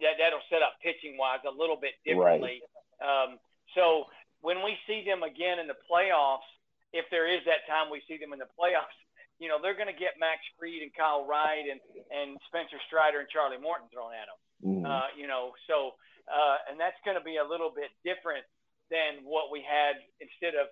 that 0.00 0.16
that'll 0.16 0.40
set 0.48 0.62
up 0.64 0.80
pitching 0.80 1.20
wise 1.20 1.44
a 1.44 1.52
little 1.52 1.76
bit 1.76 2.00
Right. 2.08 2.40
differently. 2.40 2.62
Um, 3.04 3.36
so 3.76 4.08
when 4.40 4.64
we 4.64 4.78
see 4.88 5.04
them 5.04 5.22
again 5.22 5.58
in 5.60 5.68
the 5.68 5.76
playoffs, 5.84 6.48
if 6.92 7.08
there 7.10 7.26
is 7.28 7.40
that 7.44 7.64
time 7.68 7.90
we 7.90 8.02
see 8.08 8.16
them 8.18 8.32
in 8.32 8.38
the 8.38 8.50
playoffs, 8.58 8.96
you 9.40 9.48
know 9.48 9.58
they're 9.60 9.76
going 9.78 9.90
to 9.92 9.96
get 9.96 10.20
Max 10.20 10.40
Fried 10.58 10.82
and 10.82 10.92
Kyle 10.94 11.24
Wright 11.26 11.64
and 11.68 11.80
and 12.12 12.38
Spencer 12.48 12.78
Strider 12.86 13.20
and 13.20 13.28
Charlie 13.28 13.58
Morton 13.60 13.88
thrown 13.92 14.12
at 14.14 14.28
them. 14.28 14.40
Mhm. 14.62 14.84
Uh, 14.86 15.08
you 15.18 15.26
know, 15.26 15.52
so 15.66 15.96
uh, 16.30 16.56
and 16.70 16.78
that's 16.78 16.98
going 17.04 17.18
to 17.18 17.24
be 17.24 17.36
a 17.42 17.44
little 17.44 17.70
bit 17.74 17.90
different 18.06 18.46
than 18.94 19.24
what 19.26 19.50
we 19.50 19.58
had 19.64 19.98
instead 20.22 20.54
of 20.54 20.70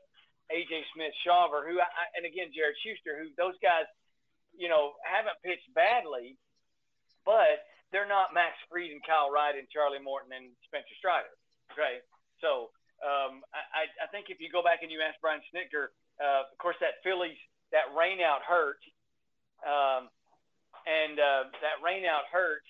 AJ 0.52 0.87
Smith 0.94 1.14
Shawver, 1.26 1.66
who 1.66 1.80
I, 1.80 1.88
and 2.14 2.22
again 2.26 2.54
Jared 2.54 2.76
Shuster, 2.85 3.18
who 3.18 3.35
those 3.35 3.59
guys, 3.59 3.87
you 4.54 4.68
know, 4.70 4.94
haven't 5.02 5.38
pitched 5.42 5.66
badly, 5.74 6.38
but 7.26 7.66
they're 7.90 8.06
not 8.09 8.35
Max 8.35 8.54
Fried 8.70 8.90
and 8.94 9.02
Kyle 9.02 9.30
Wright 9.30 9.59
and 9.59 9.66
Charlie 9.70 10.02
Morton 10.02 10.30
and 10.30 10.54
Spencer 10.66 10.94
Strider. 10.98 11.35
Okay, 11.74 12.02
So 12.42 12.70
um, 13.02 13.42
I, 13.54 13.87
I 14.02 14.06
think 14.11 14.26
if 14.28 14.42
you 14.42 14.50
go 14.50 14.62
back 14.62 14.83
and 14.83 14.90
you 14.90 14.98
ask 15.02 15.18
Brian 15.22 15.40
Snitker, 15.54 15.94
uh, 16.20 16.44
of 16.52 16.56
course 16.61 16.76
that 16.85 17.00
Phillies 17.02 17.40
that 17.72 17.90
rain 17.96 18.20
out 18.20 18.44
hurt, 18.44 18.78
um, 19.64 20.12
and 20.87 21.16
uh, 21.18 21.42
that 21.64 21.80
rain 21.80 22.04
out 22.04 22.28
hurt, 22.30 22.64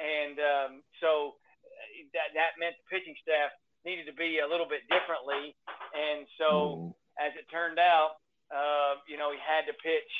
and 0.00 0.36
um, 0.40 0.70
so 0.98 1.36
uh, 1.62 2.08
that 2.16 2.32
that 2.34 2.56
meant 2.58 2.74
the 2.80 2.88
pitching 2.88 3.14
staff 3.20 3.52
needed 3.84 4.08
to 4.08 4.16
be 4.16 4.40
a 4.40 4.48
little 4.48 4.66
bit 4.66 4.82
differently, 4.88 5.52
and 5.92 6.24
so 6.40 6.48
mm. 6.48 7.20
as 7.20 7.36
it 7.36 7.44
turned 7.52 7.78
out, 7.78 8.18
uh, 8.48 8.98
you 9.06 9.20
know 9.20 9.30
he 9.30 9.38
had 9.38 9.68
to 9.68 9.76
pitch. 9.78 10.14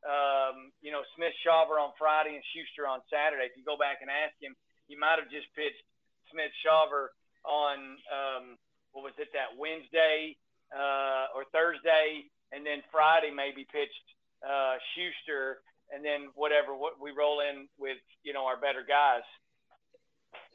Um, 0.00 0.72
you 0.80 0.88
know 0.88 1.04
Smith 1.12 1.36
Shawver 1.44 1.76
on 1.76 1.92
Friday 2.00 2.32
and 2.32 2.46
Shuster 2.56 2.88
on 2.88 3.04
Saturday. 3.12 3.52
If 3.52 3.52
you 3.52 3.60
go 3.68 3.76
back 3.76 4.00
and 4.00 4.08
ask 4.08 4.32
him, 4.40 4.56
he 4.88 4.96
might 4.96 5.20
have 5.20 5.28
just 5.28 5.52
pitched 5.52 5.84
Smith 6.32 6.48
Shawver 6.64 7.12
on 7.44 8.00
um, 8.08 8.44
what 8.96 9.04
was 9.04 9.16
it 9.20 9.28
that 9.36 9.52
Wednesday 9.60 10.40
uh, 10.74 11.34
or 11.34 11.44
Thursday, 11.52 12.30
and 12.52 12.64
then 12.64 12.82
Friday 12.90 13.30
maybe 13.30 13.66
pitched 13.70 14.06
uh, 14.44 14.76
Shuster, 14.94 15.60
and 15.92 16.04
then 16.04 16.28
whatever 16.34 16.74
what 16.74 17.00
we 17.00 17.10
roll 17.10 17.40
in 17.40 17.68
with 17.78 17.98
you 18.22 18.32
know 18.32 18.46
our 18.46 18.56
better 18.56 18.84
guys. 18.86 19.26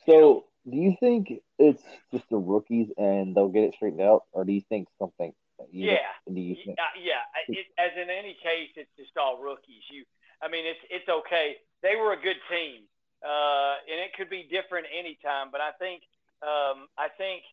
So, 0.06 0.45
do 0.69 0.78
you 0.78 0.95
think 0.99 1.34
it's 1.58 1.84
just 2.12 2.30
the 2.30 2.38
rookies 2.38 2.89
and 2.97 3.36
they'll 3.36 3.49
get 3.49 3.63
it 3.63 3.73
straightened 3.75 4.01
out, 4.01 4.23
or 4.32 4.45
do 4.45 4.54
you 4.54 4.62
think 4.69 4.88
something? 4.99 5.34
You 5.71 5.91
yeah, 5.91 6.12
know, 6.28 6.36
you 6.36 6.56
think? 6.56 6.78
Uh, 6.78 6.99
yeah. 6.99 7.23
It, 7.47 7.67
as 7.80 7.91
in 7.95 8.10
any 8.10 8.36
case, 8.43 8.75
it's 8.75 8.91
just 8.97 9.15
all 9.17 9.39
rookies. 9.41 9.84
You, 9.89 10.04
I 10.41 10.49
mean, 10.49 10.65
it's 10.67 10.84
it's 10.91 11.08
okay. 11.08 11.56
They 11.82 11.95
were 11.95 12.12
a 12.12 12.19
good 12.19 12.38
team, 12.51 12.84
uh, 13.23 13.80
and 13.88 14.04
it 14.04 14.12
could 14.17 14.30
be 14.30 14.47
different 14.51 14.88
anytime. 14.91 15.49
But 15.51 15.62
I 15.62 15.71
think 15.80 16.04
um, 16.43 16.91
I 16.99 17.08
think 17.17 17.43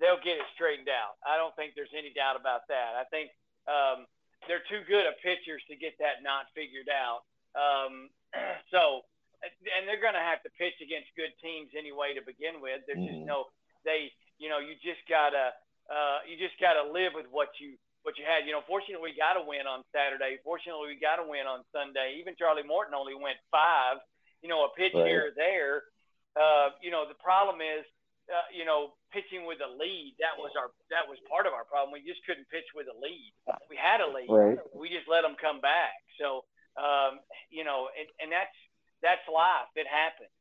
they'll 0.00 0.20
get 0.20 0.40
it 0.40 0.48
straightened 0.54 0.88
out. 0.88 1.18
I 1.24 1.36
don't 1.36 1.54
think 1.56 1.74
there's 1.74 1.92
any 1.96 2.12
doubt 2.12 2.38
about 2.38 2.68
that. 2.68 2.96
I 2.96 3.04
think 3.10 3.30
um, 3.68 4.06
they're 4.48 4.64
too 4.66 4.82
good 4.88 5.06
of 5.06 5.18
pitchers 5.22 5.62
to 5.68 5.76
get 5.76 5.98
that 5.98 6.24
not 6.24 6.50
figured 6.54 6.88
out. 6.88 7.26
Um, 7.54 8.08
so, 8.72 9.04
and 9.42 9.84
they're 9.86 10.02
going 10.02 10.16
to 10.16 10.22
have 10.22 10.42
to 10.46 10.50
pitch 10.54 10.78
against 10.78 11.10
good 11.18 11.34
teams 11.42 11.74
anyway 11.74 12.14
to 12.14 12.22
begin 12.22 12.62
with. 12.62 12.86
There's 12.86 13.02
mm. 13.02 13.10
just 13.10 13.26
no 13.26 13.50
they. 13.84 14.10
You 14.40 14.50
know, 14.50 14.58
you 14.58 14.74
just 14.82 14.98
gotta 15.06 15.54
uh, 15.86 16.18
you 16.26 16.34
just 16.34 16.58
gotta 16.58 16.82
live 16.82 17.14
with 17.14 17.30
what 17.30 17.54
you 17.62 17.78
what 18.02 18.18
you 18.18 18.26
had. 18.26 18.42
You 18.42 18.54
know, 18.54 18.62
fortunately 18.66 19.14
we 19.14 19.14
got 19.14 19.38
a 19.38 19.44
win 19.44 19.70
on 19.70 19.86
Saturday. 19.94 20.38
Fortunately 20.42 20.94
we 20.94 20.98
got 20.98 21.22
a 21.22 21.26
win 21.26 21.46
on 21.46 21.62
Sunday. 21.70 22.18
Even 22.18 22.34
Charlie 22.34 22.66
Morton 22.66 22.94
only 22.94 23.14
went 23.14 23.38
five. 23.54 24.02
You 24.42 24.50
know, 24.50 24.66
a 24.66 24.70
pitch 24.74 24.94
right. 24.94 25.06
here 25.06 25.30
or 25.30 25.34
there. 25.38 25.86
Uh, 26.34 26.74
you 26.82 26.90
know, 26.90 27.06
the 27.06 27.18
problem 27.22 27.62
is 27.62 27.86
uh, 28.30 28.48
you 28.54 28.62
know, 28.62 28.94
pitching 29.10 29.44
with 29.44 29.58
a 29.58 29.70
lead. 29.70 30.14
That 30.22 30.38
was 30.38 30.54
our 30.54 30.70
that 30.94 31.06
was 31.06 31.18
part 31.26 31.46
of 31.46 31.52
our 31.52 31.66
problem. 31.66 31.90
We 31.90 32.04
just 32.06 32.22
couldn't 32.22 32.46
pitch 32.48 32.66
with 32.74 32.86
a 32.86 32.96
lead. 32.96 33.32
We 33.66 33.74
had 33.74 33.98
a 33.98 34.08
lead. 34.08 34.30
Right. 34.30 34.58
We 34.72 34.88
just 34.88 35.10
let 35.10 35.26
them 35.26 35.34
come 35.38 35.58
back. 35.58 35.98
So 36.20 36.46
um, 36.78 37.20
you 37.52 37.64
know, 37.64 37.92
and, 37.92 38.08
and 38.22 38.28
that's 38.32 38.56
that's 39.04 39.24
life. 39.28 39.68
It 39.76 39.88
happens. 39.88 40.32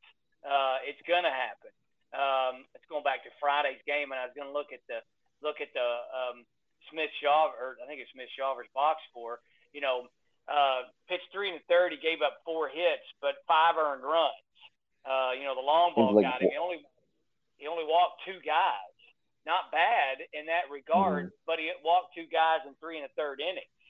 Uh, 0.46 0.84
it's 0.88 1.02
gonna 1.04 1.34
happen. 1.34 1.74
Um, 2.12 2.68
it's 2.76 2.86
going 2.88 3.04
back 3.04 3.24
to 3.24 3.32
Friday's 3.40 3.82
game, 3.88 4.12
and 4.12 4.20
I 4.20 4.28
was 4.28 4.36
gonna 4.36 4.54
look 4.54 4.72
at 4.72 4.84
the 4.88 5.04
look 5.44 5.60
at 5.60 5.74
the 5.76 5.90
um, 6.14 6.48
Smith 6.90 7.12
Shawver, 7.20 7.56
or 7.58 7.70
I 7.82 7.86
think 7.90 8.00
it's 8.00 8.12
Smith 8.16 8.32
Shawver's 8.38 8.72
box 8.72 9.04
score. 9.12 9.44
You 9.76 9.84
know, 9.84 10.08
uh, 10.48 10.88
pitched 11.12 11.28
three 11.36 11.52
and 11.52 11.60
a 11.60 11.66
third. 11.68 11.92
He 11.92 12.00
gave 12.00 12.24
up 12.24 12.40
four 12.48 12.72
hits, 12.72 13.06
but 13.20 13.44
five 13.48 13.76
earned 13.76 14.04
runs. 14.04 14.48
Uh, 15.02 15.34
you 15.34 15.44
know, 15.44 15.58
the 15.58 15.66
long 15.66 15.98
ball 15.98 16.14
like, 16.14 16.30
got 16.30 16.42
him. 16.42 16.54
He 16.54 16.60
only 16.62 16.86
he 17.62 17.70
only 17.70 17.86
walked 17.86 18.26
two 18.26 18.42
guys. 18.42 18.90
Not 19.46 19.70
bad 19.70 20.22
in 20.34 20.50
that 20.50 20.70
regard, 20.74 21.30
mm-hmm. 21.30 21.46
but 21.46 21.62
he 21.62 21.70
walked 21.86 22.18
two 22.18 22.30
guys 22.30 22.66
in 22.66 22.74
three 22.82 22.98
and 22.98 23.06
a 23.06 23.14
third 23.14 23.38
innings. 23.42 23.82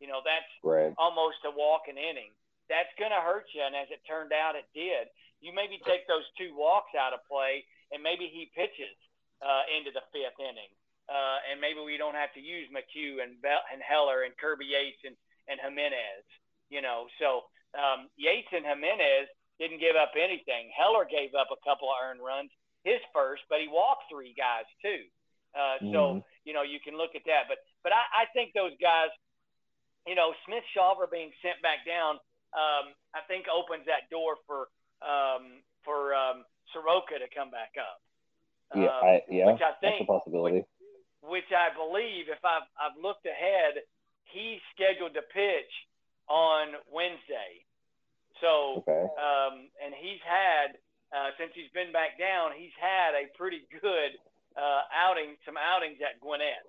You 0.00 0.08
know, 0.08 0.20
that's 0.20 0.48
right. 0.60 0.92
almost 1.00 1.40
a 1.48 1.52
walk 1.52 1.88
an 1.88 1.96
inning. 1.96 2.32
That's 2.68 2.92
going 2.96 3.12
to 3.12 3.20
hurt 3.20 3.48
you. 3.52 3.64
And 3.64 3.76
as 3.76 3.88
it 3.92 4.00
turned 4.04 4.32
out, 4.32 4.56
it 4.56 4.68
did. 4.76 5.08
You 5.44 5.52
maybe 5.52 5.80
take 5.84 6.08
those 6.08 6.24
two 6.40 6.56
walks 6.56 6.96
out 6.96 7.12
of 7.12 7.20
play, 7.28 7.64
and 7.92 8.00
maybe 8.00 8.32
he 8.32 8.52
pitches 8.56 8.96
uh, 9.44 9.68
into 9.72 9.92
the 9.92 10.04
fifth 10.12 10.40
inning. 10.40 10.72
Uh, 11.04 11.52
and 11.52 11.60
maybe 11.60 11.84
we 11.84 12.00
don't 12.00 12.16
have 12.16 12.32
to 12.32 12.40
use 12.40 12.64
McHugh 12.72 13.20
and 13.20 13.36
Be- 13.44 13.68
and 13.72 13.84
Heller 13.84 14.24
and 14.24 14.32
Kirby 14.40 14.72
Yates 14.72 15.04
and, 15.04 15.16
and 15.52 15.60
Jimenez. 15.60 16.24
You 16.72 16.80
know, 16.80 17.12
so 17.20 17.52
um, 17.76 18.08
Yates 18.16 18.48
and 18.56 18.64
Jimenez 18.64 19.28
didn't 19.60 19.84
give 19.84 20.00
up 20.00 20.16
anything. 20.16 20.72
Heller 20.72 21.04
gave 21.04 21.36
up 21.36 21.52
a 21.52 21.60
couple 21.60 21.92
of 21.92 22.00
earned 22.00 22.24
runs 22.24 22.48
his 22.84 23.00
first, 23.12 23.42
but 23.48 23.58
he 23.58 23.68
walked 23.68 24.06
three 24.12 24.36
guys 24.36 24.68
too. 24.84 25.08
Uh, 25.56 25.80
mm-hmm. 25.80 25.92
So 25.92 26.00
you 26.44 26.52
know 26.52 26.62
you 26.62 26.78
can 26.78 26.96
look 26.96 27.16
at 27.16 27.24
that, 27.26 27.48
but 27.48 27.58
but 27.82 27.92
I, 27.92 28.22
I 28.22 28.24
think 28.32 28.52
those 28.52 28.76
guys, 28.80 29.10
you 30.06 30.14
know, 30.14 30.32
Smith 30.46 30.64
Shawver 30.76 31.08
being 31.10 31.32
sent 31.42 31.60
back 31.64 31.82
down, 31.88 32.20
um, 32.52 32.94
I 33.16 33.24
think 33.26 33.46
opens 33.48 33.88
that 33.88 34.06
door 34.12 34.36
for 34.46 34.68
um, 35.02 35.64
for 35.82 36.14
um, 36.14 36.44
Soroka 36.72 37.18
to 37.18 37.28
come 37.32 37.50
back 37.50 37.74
up. 37.80 37.98
Yeah, 38.74 38.92
um, 38.92 39.02
I, 39.04 39.12
yeah, 39.28 39.46
which 39.52 39.62
I 39.62 39.74
think, 39.80 40.00
that's 40.00 40.08
a 40.08 40.12
possibility. 40.12 40.64
Which, 41.24 41.44
which 41.44 41.50
I 41.52 41.72
believe, 41.72 42.28
if 42.28 42.42
I've 42.44 42.68
I've 42.76 42.96
looked 43.00 43.24
ahead, 43.24 43.80
he's 44.28 44.60
scheduled 44.74 45.14
to 45.14 45.22
pitch 45.22 45.72
on 46.28 46.74
Wednesday. 46.90 47.64
So, 48.40 48.82
okay. 48.82 49.06
um, 49.14 49.70
and 49.78 49.94
he's 49.94 50.20
had 50.26 50.76
uh, 51.14 51.30
since 51.38 51.54
he's 51.54 51.70
been 51.70 51.94
back 51.94 52.18
down, 52.18 52.50
he's 52.58 52.74
had 52.74 53.14
a 53.14 53.30
pretty 53.38 53.62
good 53.70 54.18
uh, 54.58 54.82
outing, 54.90 55.38
some 55.46 55.54
outings 55.54 56.02
at 56.02 56.18
Gwinnett. 56.18 56.66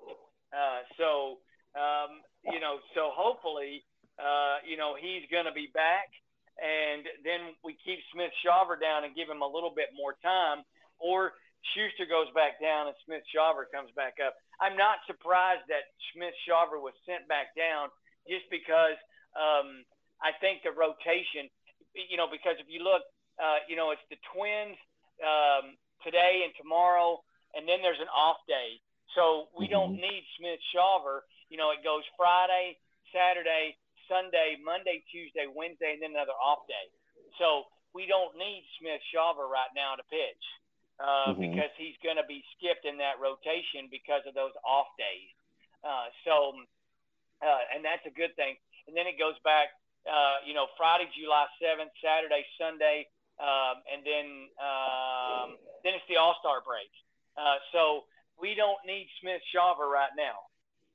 Uh, 0.54 0.86
so, 1.02 1.42
um, 1.74 2.22
you 2.46 2.62
know, 2.62 2.78
so 2.94 3.10
hopefully, 3.10 3.82
uh, 4.22 4.62
you 4.62 4.78
know, 4.78 4.94
he's 4.94 5.26
going 5.34 5.50
to 5.50 5.56
be 5.56 5.74
back. 5.74 6.14
And 6.62 7.04
then 7.26 7.58
we 7.66 7.76
keep 7.84 8.00
Smith 8.14 8.32
Shawver 8.46 8.80
down 8.80 9.04
and 9.04 9.18
give 9.18 9.28
him 9.28 9.42
a 9.42 9.50
little 9.50 9.74
bit 9.74 9.92
more 9.98 10.16
time. 10.22 10.64
Or 11.02 11.34
Shuster 11.74 12.06
goes 12.06 12.30
back 12.38 12.62
down 12.62 12.88
and 12.88 12.96
Smith 13.04 13.26
Shawver 13.34 13.66
comes 13.74 13.90
back 13.98 14.22
up. 14.22 14.38
I'm 14.62 14.78
not 14.78 15.04
surprised 15.10 15.66
that 15.68 15.90
Smith 16.14 16.38
Shawver 16.48 16.80
was 16.80 16.94
sent 17.04 17.28
back 17.28 17.58
down 17.58 17.90
just 18.30 18.48
because 18.48 18.96
um, 19.36 19.84
I 20.22 20.32
think 20.40 20.64
the 20.64 20.72
rotation, 20.72 21.52
you 21.92 22.16
know, 22.16 22.32
because 22.32 22.56
if 22.62 22.72
you 22.72 22.80
look, 22.86 23.04
uh, 23.40 23.64
you 23.68 23.76
know, 23.76 23.92
it's 23.92 24.04
the 24.10 24.20
Twins 24.32 24.78
um, 25.24 25.76
today 26.04 26.44
and 26.44 26.54
tomorrow, 26.60 27.20
and 27.56 27.68
then 27.68 27.82
there's 27.82 28.02
an 28.02 28.12
off 28.12 28.40
day. 28.48 28.80
So 29.16 29.48
we 29.56 29.66
mm-hmm. 29.66 29.76
don't 29.76 29.96
need 29.96 30.24
Smith 30.38 30.60
Shawver. 30.76 31.24
You 31.50 31.58
know, 31.58 31.72
it 31.72 31.84
goes 31.84 32.04
Friday, 32.20 32.78
Saturday, 33.14 33.78
Sunday, 34.12 34.60
Monday, 34.62 35.02
Tuesday, 35.10 35.48
Wednesday, 35.48 35.96
and 35.96 36.02
then 36.02 36.12
another 36.14 36.36
off 36.36 36.68
day. 36.68 36.88
So 37.40 37.70
we 37.96 38.06
don't 38.06 38.36
need 38.36 38.68
Smith 38.80 39.02
Shawver 39.12 39.48
right 39.48 39.72
now 39.72 39.96
to 39.96 40.04
pitch 40.12 40.44
uh, 41.00 41.32
mm-hmm. 41.32 41.42
because 41.42 41.72
he's 41.80 41.98
going 42.04 42.20
to 42.20 42.28
be 42.28 42.44
skipped 42.56 42.84
in 42.84 43.00
that 43.00 43.20
rotation 43.20 43.88
because 43.88 44.24
of 44.28 44.36
those 44.36 44.56
off 44.64 44.92
days. 45.00 45.32
Uh, 45.84 46.12
so, 46.28 46.60
uh, 47.40 47.64
and 47.72 47.84
that's 47.84 48.04
a 48.04 48.14
good 48.14 48.36
thing. 48.36 48.60
And 48.88 48.94
then 48.94 49.08
it 49.08 49.18
goes 49.18 49.38
back, 49.48 49.74
uh, 50.06 50.44
you 50.46 50.54
know, 50.54 50.68
Friday, 50.78 51.10
July 51.16 51.48
7th, 51.58 51.94
Saturday, 52.04 52.44
Sunday, 52.60 53.08
um, 53.40 53.84
and 53.92 54.02
then 54.08 54.28
um, 54.60 55.60
then 55.84 55.94
it's 55.96 56.08
the 56.08 56.16
All 56.16 56.36
Star 56.40 56.64
break. 56.64 56.90
Uh, 57.36 57.60
so 57.76 58.08
we 58.40 58.56
don't 58.56 58.80
need 58.88 59.08
Smith 59.20 59.44
Shawver 59.52 59.88
right 59.88 60.14
now. 60.16 60.40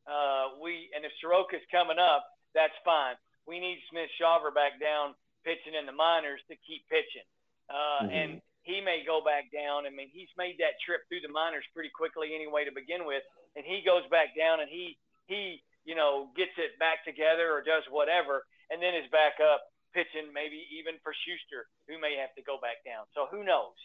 Uh, 0.09 0.57
we 0.61 0.89
and 0.97 1.05
if 1.05 1.13
Soroka's 1.21 1.65
coming 1.69 2.01
up, 2.01 2.25
that's 2.57 2.77
fine. 2.85 3.17
We 3.47 3.61
need 3.61 3.81
Smith 3.93 4.09
Shawver 4.17 4.53
back 4.53 4.81
down 4.81 5.15
pitching 5.45 5.77
in 5.77 5.85
the 5.85 5.97
minors 5.97 6.41
to 6.49 6.57
keep 6.65 6.85
pitching. 6.89 7.25
Uh, 7.69 8.05
mm-hmm. 8.05 8.13
And 8.13 8.31
he 8.63 8.81
may 8.81 9.05
go 9.05 9.25
back 9.25 9.49
down. 9.53 9.89
I 9.89 9.91
mean, 9.93 10.13
he's 10.13 10.31
made 10.37 10.61
that 10.61 10.77
trip 10.85 11.05
through 11.09 11.25
the 11.25 11.33
minors 11.33 11.65
pretty 11.73 11.89
quickly 11.93 12.37
anyway 12.37 12.65
to 12.65 12.73
begin 12.73 13.09
with, 13.09 13.25
and 13.57 13.65
he 13.65 13.81
goes 13.85 14.05
back 14.09 14.37
down 14.37 14.61
and 14.61 14.69
he 14.69 14.97
he 15.29 15.61
you 15.85 15.97
know 15.97 16.29
gets 16.37 16.57
it 16.57 16.77
back 16.81 17.05
together 17.05 17.53
or 17.53 17.61
does 17.61 17.85
whatever, 17.93 18.45
and 18.73 18.81
then 18.81 18.97
is 18.97 19.09
back 19.13 19.41
up 19.41 19.69
pitching 19.93 20.33
maybe 20.33 20.67
even 20.79 20.95
for 21.03 21.13
Shuster, 21.13 21.67
who 21.89 22.01
may 22.01 22.17
have 22.17 22.35
to 22.35 22.43
go 22.43 22.59
back 22.59 22.85
down. 22.87 23.07
So 23.15 23.27
who 23.31 23.45
knows? 23.45 23.77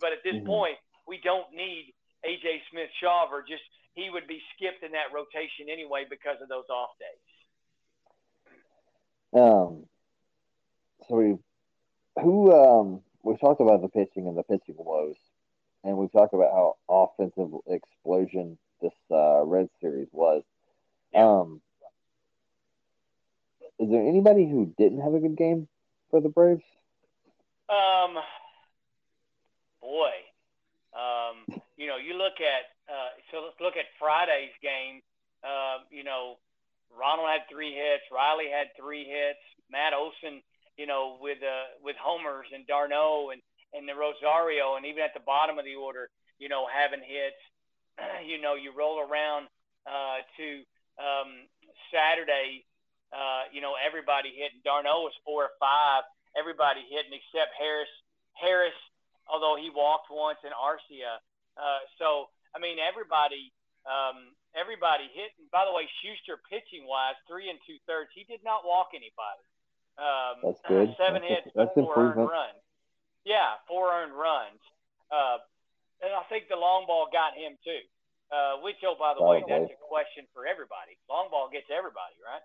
But 0.00 0.12
at 0.12 0.22
this 0.24 0.36
mm-hmm. 0.36 0.46
point, 0.46 0.78
we 1.06 1.20
don't 1.22 1.50
need 1.52 1.92
AJ 2.24 2.62
Smith 2.70 2.90
Shawver. 3.02 3.46
Just 3.46 3.62
he 3.94 4.10
would 4.10 4.26
be 4.26 4.40
skipped 4.54 4.82
in 4.82 4.92
that 4.92 5.12
rotation 5.12 5.68
anyway 5.70 6.06
because 6.08 6.40
of 6.42 6.48
those 6.48 6.68
off 6.70 6.90
days. 6.98 7.28
Um. 9.34 9.86
So 11.08 11.16
we, 11.16 11.38
who 12.22 12.52
um, 12.52 13.00
we 13.22 13.36
talked 13.36 13.60
about 13.60 13.82
the 13.82 13.88
pitching 13.88 14.28
and 14.28 14.36
the 14.36 14.42
pitching 14.42 14.76
woes, 14.78 15.16
and 15.82 15.96
we've 15.96 16.12
talked 16.12 16.34
about 16.34 16.52
how 16.52 16.76
offensive 16.88 17.50
explosion 17.66 18.58
this 18.80 18.92
uh, 19.10 19.42
Red 19.44 19.68
Series 19.80 20.08
was. 20.12 20.42
Um, 21.14 21.60
is 23.80 23.88
there 23.90 24.06
anybody 24.06 24.44
who 24.44 24.72
didn't 24.76 25.00
have 25.00 25.14
a 25.14 25.20
good 25.20 25.36
game 25.36 25.66
for 26.10 26.20
the 26.20 26.28
Braves? 26.28 26.62
Um, 27.68 28.14
boy, 29.80 30.12
um, 30.92 31.60
you 31.76 31.86
know, 31.86 31.96
you 31.96 32.14
look 32.14 32.36
at 32.40 32.68
uh, 32.90 33.14
so 33.30 33.46
let's 33.46 33.60
look 33.60 33.76
at 33.76 33.86
Friday's 33.98 34.52
game. 34.60 35.00
Uh, 35.42 35.86
you 35.90 36.04
know, 36.04 36.36
Ronald 36.92 37.28
had 37.30 37.48
three 37.48 37.72
hits. 37.72 38.04
Riley 38.12 38.50
had 38.50 38.68
three 38.76 39.06
hits. 39.06 39.40
Matt 39.70 39.94
Olson, 39.94 40.42
you 40.76 40.86
know, 40.86 41.16
with 41.20 41.38
uh, 41.38 41.78
with 41.82 41.96
homers 41.96 42.46
and 42.52 42.66
d'Arnaud 42.66 43.30
and 43.32 43.40
and 43.72 43.88
the 43.88 43.94
Rosario, 43.94 44.74
and 44.76 44.84
even 44.84 45.02
at 45.02 45.14
the 45.14 45.24
bottom 45.24 45.58
of 45.58 45.64
the 45.64 45.78
order, 45.78 46.10
you 46.38 46.48
know, 46.48 46.66
having 46.66 47.00
hits. 47.00 47.38
you 48.26 48.40
know, 48.40 48.54
you 48.54 48.72
roll 48.76 48.98
around 48.98 49.46
uh, 49.86 50.20
to 50.36 50.46
um, 50.98 51.46
Saturday. 51.94 52.66
Uh, 53.10 53.50
you 53.50 53.60
know, 53.60 53.74
everybody 53.74 54.30
hitting. 54.30 54.62
d'Arnaud 54.62 55.02
was 55.02 55.14
four 55.26 55.50
or 55.50 55.54
five. 55.58 56.06
Everybody 56.38 56.86
hitting 56.86 57.10
except 57.10 57.54
Harris. 57.58 57.90
Harris, 58.38 58.76
although 59.26 59.58
he 59.58 59.68
walked 59.68 60.08
once, 60.08 60.38
and 60.46 60.54
Arcia. 60.54 61.18
Uh, 61.58 61.82
so 61.98 62.30
I 62.54 62.58
mean, 62.62 62.78
everybody 62.78 63.50
um, 63.86 64.34
everybody 64.54 65.10
hit. 65.10 65.34
And 65.38 65.50
by 65.50 65.66
the 65.66 65.74
way, 65.74 65.90
Shuster 66.02 66.38
pitching 66.48 66.86
wise, 66.86 67.18
three 67.26 67.50
and 67.50 67.58
two 67.66 67.78
thirds. 67.86 68.10
He 68.14 68.24
did 68.24 68.42
not 68.46 68.62
walk 68.62 68.94
anybody. 68.94 69.44
Um, 70.00 70.34
That's 70.40 70.62
good. 70.64 70.88
Seven 70.96 71.20
that's 71.20 71.44
hits, 71.44 71.46
a, 71.52 71.66
that's 71.66 71.74
four 71.76 71.92
earned 71.98 72.24
runs. 72.24 72.62
Yeah, 73.26 73.60
four 73.68 73.92
earned 73.92 74.16
runs. 74.16 74.62
Uh, 75.12 75.44
and 76.00 76.14
I 76.16 76.24
think 76.32 76.48
the 76.48 76.56
long 76.56 76.88
ball 76.88 77.12
got 77.12 77.36
him 77.36 77.60
too. 77.60 77.84
Uh, 78.30 78.62
which, 78.62 78.78
oh, 78.86 78.94
by 78.94 79.12
the 79.12 79.20
Probably. 79.20 79.42
way, 79.42 79.50
that's 79.50 79.74
a 79.74 79.80
question 79.90 80.24
for 80.30 80.46
everybody. 80.46 80.94
Long 81.10 81.28
ball 81.34 81.50
gets 81.50 81.66
everybody, 81.66 82.14
right? 82.22 82.40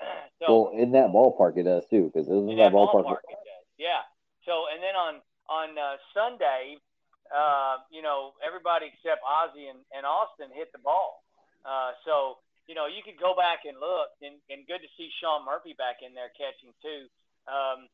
so, 0.40 0.46
well, 0.48 0.72
in 0.74 0.92
that 0.92 1.10
ballpark, 1.10 1.56
it 1.56 1.64
does 1.64 1.84
too, 1.90 2.10
because 2.12 2.28
isn't 2.28 2.46
that, 2.56 2.70
that 2.70 2.72
ballpark? 2.72 3.04
ballpark. 3.04 3.26
Yeah. 3.78 4.06
So, 4.46 4.66
and 4.72 4.82
then 4.82 4.94
on 4.94 5.22
on 5.50 5.76
uh, 5.76 5.96
Sunday, 6.14 6.78
uh, 7.32 7.80
you 7.88 8.04
know, 8.04 8.36
everybody 8.44 8.92
except 8.92 9.24
Ozzie 9.24 9.68
and, 9.68 9.80
and 9.92 10.04
Austin 10.04 10.52
hit 10.52 10.72
the 10.72 10.82
ball. 10.82 11.24
Uh, 11.64 11.96
so, 12.04 12.42
you 12.66 12.74
know, 12.74 12.86
you 12.86 13.02
could 13.02 13.18
go 13.18 13.34
back 13.34 13.64
and 13.64 13.78
look, 13.80 14.12
and, 14.22 14.38
and 14.50 14.68
good 14.68 14.84
to 14.84 14.90
see 14.94 15.10
Sean 15.18 15.44
Murphy 15.44 15.74
back 15.74 16.04
in 16.04 16.14
there 16.14 16.30
catching 16.36 16.74
too. 16.82 17.08
Um, 17.48 17.90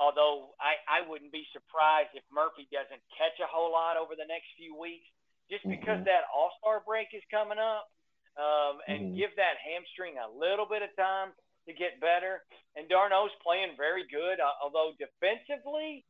although 0.00 0.54
I, 0.58 0.78
I 0.86 0.98
wouldn't 1.06 1.34
be 1.34 1.46
surprised 1.54 2.14
if 2.14 2.24
Murphy 2.32 2.66
doesn't 2.70 3.02
catch 3.14 3.36
a 3.42 3.48
whole 3.50 3.70
lot 3.70 3.98
over 4.00 4.14
the 4.14 4.26
next 4.26 4.50
few 4.56 4.74
weeks, 4.74 5.06
just 5.50 5.66
mm-hmm. 5.66 5.78
because 5.78 6.00
that 6.06 6.26
All 6.30 6.54
Star 6.58 6.82
break 6.82 7.12
is 7.12 7.24
coming 7.30 7.58
up, 7.58 7.90
um, 8.38 8.78
and 8.86 9.12
mm-hmm. 9.12 9.18
give 9.18 9.34
that 9.36 9.58
hamstring 9.58 10.14
a 10.16 10.30
little 10.30 10.64
bit 10.64 10.86
of 10.86 10.94
time 10.94 11.34
to 11.66 11.74
get 11.74 12.00
better. 12.00 12.46
And 12.78 12.88
d'Arnaud's 12.88 13.34
playing 13.42 13.74
very 13.76 14.06
good, 14.06 14.38
uh, 14.38 14.54
although 14.62 14.94
defensively, 14.96 16.06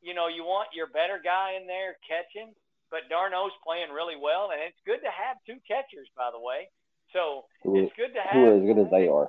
you 0.00 0.14
know, 0.14 0.30
you 0.30 0.46
want 0.46 0.70
your 0.72 0.86
better 0.88 1.18
guy 1.18 1.58
in 1.58 1.66
there 1.66 1.98
catching, 2.06 2.54
but 2.88 3.10
d'Arnaud's 3.10 3.58
playing 3.66 3.90
really 3.90 4.16
well, 4.16 4.54
and 4.54 4.62
it's 4.62 4.78
good 4.86 5.02
to 5.02 5.12
have 5.12 5.42
two 5.42 5.58
catchers, 5.66 6.06
by 6.14 6.30
the 6.30 6.40
way. 6.40 6.70
So 7.12 7.44
it's 7.76 7.92
good 7.98 8.14
to 8.16 8.22
have. 8.24 8.32
Who 8.32 8.48
are 8.48 8.56
as 8.56 8.64
good 8.64 8.80
as 8.80 8.88
they 8.88 9.04
are. 9.10 9.28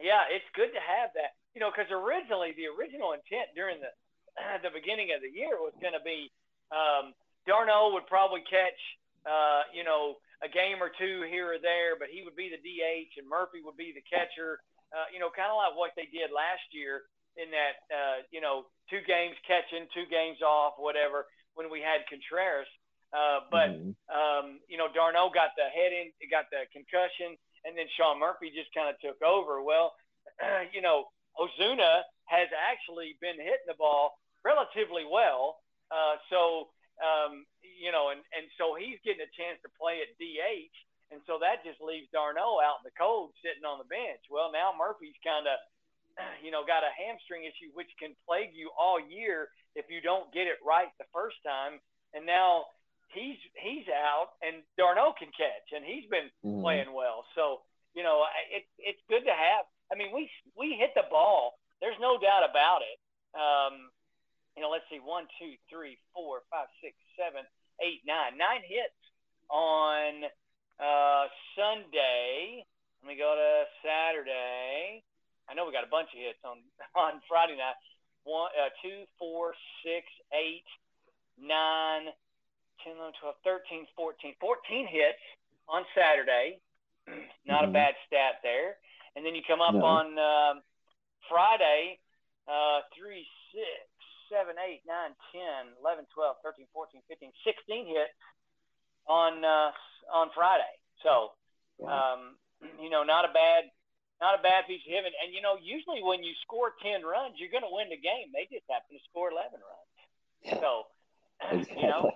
Yeah, 0.00 0.24
it's 0.32 0.48
good 0.56 0.72
to 0.72 0.80
have 0.80 1.12
that. 1.12 1.36
You 1.52 1.60
know, 1.60 1.68
because 1.68 1.92
originally 1.92 2.56
the 2.56 2.72
original 2.72 3.12
intent 3.12 3.52
during 3.52 3.84
the 3.84 3.92
the 4.64 4.72
beginning 4.72 5.12
of 5.12 5.20
the 5.20 5.28
year 5.28 5.60
was 5.60 5.76
going 5.82 5.92
to 5.92 6.00
be 6.00 6.32
um, 6.72 7.12
d'Arnaud 7.44 7.92
would 7.98 8.08
probably 8.08 8.40
catch, 8.48 8.80
uh, 9.26 9.68
you 9.74 9.84
know, 9.84 10.16
a 10.40 10.48
game 10.48 10.80
or 10.80 10.88
two 10.88 11.28
here 11.28 11.52
or 11.52 11.60
there, 11.60 12.00
but 12.00 12.08
he 12.08 12.24
would 12.24 12.36
be 12.36 12.48
the 12.48 12.60
DH 12.60 13.20
and 13.20 13.28
Murphy 13.28 13.60
would 13.60 13.76
be 13.76 13.92
the 13.92 14.04
catcher. 14.08 14.60
Uh, 14.90 15.06
you 15.12 15.20
know, 15.20 15.30
kind 15.30 15.52
of 15.52 15.60
like 15.60 15.76
what 15.76 15.94
they 15.94 16.08
did 16.10 16.34
last 16.34 16.64
year 16.72 17.06
in 17.38 17.52
that 17.54 17.76
uh, 17.92 18.18
you 18.32 18.40
know 18.40 18.66
two 18.88 19.04
games 19.06 19.36
catching, 19.46 19.86
two 19.94 20.08
games 20.10 20.42
off, 20.42 20.74
whatever. 20.78 21.26
When 21.54 21.68
we 21.68 21.82
had 21.82 22.06
Contreras, 22.08 22.70
uh, 23.12 23.46
but 23.50 23.74
mm-hmm. 23.74 23.92
um, 24.10 24.58
you 24.66 24.78
know 24.78 24.88
d'Arnaud 24.90 25.34
got 25.34 25.54
the 25.54 25.68
head 25.68 25.92
in, 25.92 26.10
it 26.18 26.30
got 26.30 26.48
the 26.50 26.66
concussion, 26.72 27.36
and 27.66 27.76
then 27.76 27.86
Sean 27.94 28.18
Murphy 28.18 28.50
just 28.54 28.72
kind 28.72 28.88
of 28.88 28.96
took 28.98 29.20
over. 29.22 29.62
Well, 29.62 29.94
you 30.74 30.80
know 30.80 31.10
Ozuna 31.38 32.02
has 32.26 32.48
actually 32.54 33.18
been 33.20 33.38
hitting 33.38 33.68
the 33.68 33.78
ball 33.78 34.18
relatively 34.42 35.04
well, 35.04 35.58
uh, 35.90 36.16
so 36.30 36.70
um, 37.00 37.44
you 37.62 37.90
know, 37.90 38.12
and 38.12 38.20
and 38.36 38.46
so 38.60 38.76
he's 38.76 39.00
getting 39.02 39.24
a 39.24 39.32
chance 39.36 39.58
to 39.64 39.70
play 39.76 40.04
at 40.04 40.14
DH. 40.20 40.76
And 41.10 41.18
so 41.26 41.42
that 41.42 41.66
just 41.66 41.82
leaves 41.82 42.06
d'Arnaud 42.14 42.62
out 42.62 42.78
in 42.78 42.86
the 42.86 42.94
cold, 42.94 43.34
sitting 43.42 43.66
on 43.66 43.82
the 43.82 43.90
bench. 43.90 44.22
Well, 44.30 44.54
now 44.54 44.70
Murphy's 44.70 45.18
kind 45.26 45.50
of 45.50 45.58
you 46.44 46.50
know, 46.50 46.62
got 46.66 46.82
a 46.82 46.92
hamstring 46.92 47.44
issue, 47.44 47.70
which 47.74 47.90
can 47.98 48.16
plague 48.26 48.54
you 48.54 48.70
all 48.78 48.98
year 48.98 49.48
if 49.74 49.86
you 49.88 50.00
don't 50.00 50.32
get 50.32 50.46
it 50.46 50.58
right 50.64 50.90
the 50.98 51.08
first 51.12 51.36
time. 51.44 51.78
And 52.14 52.26
now 52.26 52.66
he's 53.14 53.38
he's 53.54 53.86
out, 53.90 54.34
and 54.42 54.62
d'Arnaud 54.76 55.14
can 55.18 55.30
catch, 55.30 55.70
and 55.74 55.84
he's 55.84 56.06
been 56.10 56.30
mm-hmm. 56.42 56.62
playing 56.62 56.92
well. 56.92 57.24
So 57.34 57.62
you 57.94 58.02
know, 58.02 58.26
it's 58.50 58.70
it's 58.78 59.02
good 59.08 59.24
to 59.26 59.34
have. 59.34 59.66
I 59.92 59.98
mean, 59.98 60.14
we 60.14 60.30
we 60.58 60.74
hit 60.78 60.94
the 60.94 61.06
ball. 61.10 61.58
There's 61.80 61.98
no 62.00 62.18
doubt 62.18 62.44
about 62.48 62.82
it. 62.82 62.98
Um, 63.32 63.90
you 64.60 64.68
know, 64.68 64.76
let's 64.76 64.84
see, 64.92 65.00
one, 65.00 65.24
two, 65.40 65.56
three, 65.72 65.96
four, 66.12 66.44
five, 66.52 66.68
six, 66.84 66.92
seven, 67.16 67.48
eight, 67.80 68.04
nine, 68.04 68.36
nine 68.36 68.60
hits 68.60 69.00
on 69.48 70.28
uh, 70.76 71.32
Sunday. 71.56 72.60
Let 73.00 73.08
me 73.08 73.16
go 73.16 73.32
to 73.32 73.64
Saturday. 73.80 75.00
I 75.48 75.56
know 75.56 75.64
we 75.64 75.72
got 75.72 75.88
a 75.88 75.88
bunch 75.88 76.12
of 76.12 76.20
hits 76.20 76.44
on 76.44 76.60
on 76.92 77.24
Friday 77.24 77.56
night. 77.56 77.80
One, 78.28 78.52
uh, 78.52 78.68
two, 78.84 79.08
four, 79.16 79.56
six, 79.80 80.04
eight, 80.36 80.68
nine, 81.40 82.12
10, 82.84 83.00
11, 83.00 83.16
12, 83.16 83.40
13, 83.40 83.88
14, 83.96 84.36
14 84.44 84.92
hits 84.92 85.24
on 85.72 85.88
Saturday. 85.96 86.60
Not 87.48 87.64
mm-hmm. 87.64 87.72
a 87.72 87.80
bad 87.80 87.96
stat 88.04 88.44
there. 88.44 88.76
And 89.16 89.24
then 89.24 89.32
you 89.32 89.40
come 89.40 89.64
up 89.64 89.72
no. 89.72 89.80
on 89.80 90.06
um, 90.20 90.54
Friday, 91.32 91.96
uh, 92.44 92.84
3, 92.92 93.24
6, 93.56 93.89
7, 94.30 94.54
8, 94.54 94.86
9, 94.86 95.74
10, 95.74 95.82
11, 95.82 96.06
12, 96.14 96.36
13, 96.46 96.66
14, 96.72 97.02
15, 97.10 97.32
16 97.42 97.86
hits 97.86 98.14
on 99.10 99.42
uh, 99.44 99.70
on 100.14 100.30
Friday. 100.34 100.74
So, 101.02 101.34
um, 101.82 102.38
you 102.78 102.88
know, 102.88 103.02
not 103.02 103.26
a 103.26 103.32
bad 103.34 103.66
not 104.20 104.38
a 104.38 104.42
bad 104.42 104.68
piece 104.68 104.84
of 104.84 104.92
hitting. 104.92 105.16
And 105.18 105.34
you 105.34 105.40
know, 105.40 105.56
usually 105.58 106.04
when 106.04 106.22
you 106.22 106.36
score 106.44 106.76
ten 106.78 107.02
runs, 107.02 107.40
you're 107.40 107.52
going 107.52 107.66
to 107.66 107.72
win 107.72 107.88
the 107.90 107.98
game. 108.00 108.30
They 108.30 108.46
just 108.46 108.68
happen 108.68 108.94
to 108.94 109.02
score 109.08 109.32
eleven 109.32 109.58
runs. 109.58 109.90
So, 110.60 110.70
exactly. 111.40 111.76
you 111.82 111.88
know, 111.88 112.06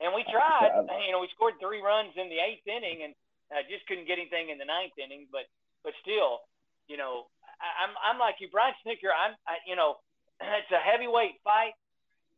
and 0.00 0.14
we 0.14 0.22
tried. 0.30 0.72
You 1.04 1.12
know, 1.12 1.20
we 1.20 1.28
scored 1.34 1.58
three 1.58 1.82
runs 1.82 2.14
in 2.14 2.30
the 2.30 2.38
eighth 2.38 2.66
inning, 2.66 3.02
and 3.04 3.12
uh, 3.50 3.66
just 3.66 3.84
couldn't 3.90 4.06
get 4.06 4.22
anything 4.22 4.54
in 4.54 4.58
the 4.58 4.68
ninth 4.68 4.94
inning. 4.96 5.26
But 5.34 5.50
but 5.82 5.92
still, 6.00 6.46
you 6.86 6.96
know, 6.96 7.26
I, 7.58 7.84
I'm 7.84 7.92
I'm 7.98 8.18
like 8.22 8.38
you, 8.38 8.46
Brian 8.48 8.74
Snitker. 8.86 9.10
I'm 9.10 9.34
I, 9.50 9.58
you 9.66 9.74
know, 9.74 9.98
it's 10.40 10.72
a 10.72 10.82
heavyweight 10.82 11.40
fight, 11.44 11.74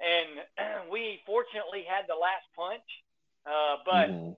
and 0.00 0.88
we 0.92 1.20
fortunately 1.26 1.84
had 1.86 2.06
the 2.08 2.18
last 2.18 2.46
punch, 2.56 2.88
uh, 3.46 3.76
but. 3.84 4.08
Mm-hmm. 4.10 4.32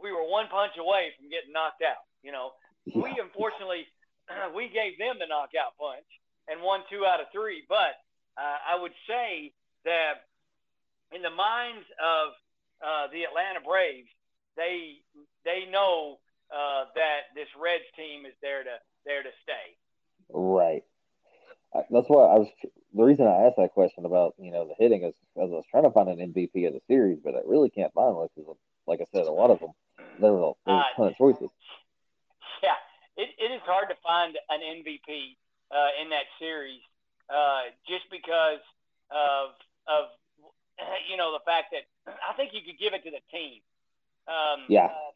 We 0.00 0.12
were 0.12 0.22
one 0.22 0.46
punch 0.46 0.78
away 0.78 1.10
from 1.18 1.26
getting 1.26 1.50
knocked 1.50 1.82
out. 1.82 2.06
You 2.22 2.30
know, 2.30 2.54
yeah. 2.86 3.02
We 3.02 3.18
unfortunately 3.18 3.86
we 4.54 4.68
gave 4.68 4.98
them 4.98 5.16
the 5.18 5.26
knockout 5.26 5.76
punch 5.78 6.06
and 6.48 6.62
won 6.62 6.80
two 6.90 7.04
out 7.04 7.20
of 7.20 7.26
three. 7.32 7.64
But 7.68 8.00
uh, 8.36 8.58
I 8.64 8.80
would 8.80 8.92
say 9.06 9.52
that 9.84 10.24
in 11.14 11.22
the 11.22 11.30
minds 11.30 11.84
of 12.00 12.32
uh, 12.82 13.06
the 13.12 13.24
Atlanta 13.24 13.60
Braves, 13.64 14.08
they 14.56 15.00
they 15.44 15.68
know 15.70 16.18
uh, 16.50 16.84
that 16.94 17.34
this 17.34 17.48
Reds 17.60 17.84
team 17.96 18.26
is 18.26 18.34
there 18.42 18.64
to 18.64 18.76
there 19.04 19.22
to 19.22 19.30
stay. 19.42 19.76
Right. 20.30 20.84
That's 21.90 22.08
why 22.08 22.24
I 22.24 22.38
was. 22.38 22.48
The 22.94 23.04
reason 23.04 23.26
I 23.26 23.46
asked 23.46 23.56
that 23.58 23.72
question 23.72 24.04
about 24.04 24.34
you 24.38 24.50
know 24.50 24.66
the 24.66 24.74
hitting 24.78 25.04
is 25.04 25.14
because 25.34 25.50
I 25.50 25.54
was 25.54 25.64
trying 25.70 25.84
to 25.84 25.90
find 25.90 26.08
an 26.08 26.32
MVP 26.32 26.66
of 26.66 26.74
the 26.74 26.80
series, 26.88 27.18
but 27.22 27.34
I 27.34 27.40
really 27.44 27.70
can't 27.70 27.92
find 27.92 28.16
one 28.16 28.28
because, 28.34 28.56
like 28.86 29.00
I 29.00 29.06
said, 29.12 29.26
a 29.26 29.32
lot 29.32 29.50
of 29.50 29.60
them 29.60 29.72
there 30.20 30.32
were, 30.32 30.52
there 30.66 30.74
were 30.74 30.80
a 30.80 30.96
ton 30.96 31.08
of 31.08 31.16
choices 31.16 31.50
yeah, 32.62 32.78
it, 33.16 33.30
it 33.38 33.50
is 33.52 33.62
hard 33.64 33.88
to 33.88 33.96
find 34.02 34.36
an 34.50 34.60
MVP 34.60 35.36
uh, 35.70 36.02
in 36.02 36.10
that 36.10 36.26
series 36.38 36.80
uh, 37.28 37.70
just 37.86 38.08
because 38.10 38.64
of 39.10 39.56
of 39.88 40.12
you 41.08 41.16
know 41.16 41.32
the 41.32 41.44
fact 41.44 41.72
that 41.72 41.84
I 42.06 42.34
think 42.34 42.52
you 42.52 42.60
could 42.64 42.78
give 42.78 42.94
it 42.94 43.04
to 43.04 43.10
the 43.10 43.22
team. 43.30 43.60
Um, 44.28 44.68
yeah. 44.68 44.92
Uh, 44.92 45.12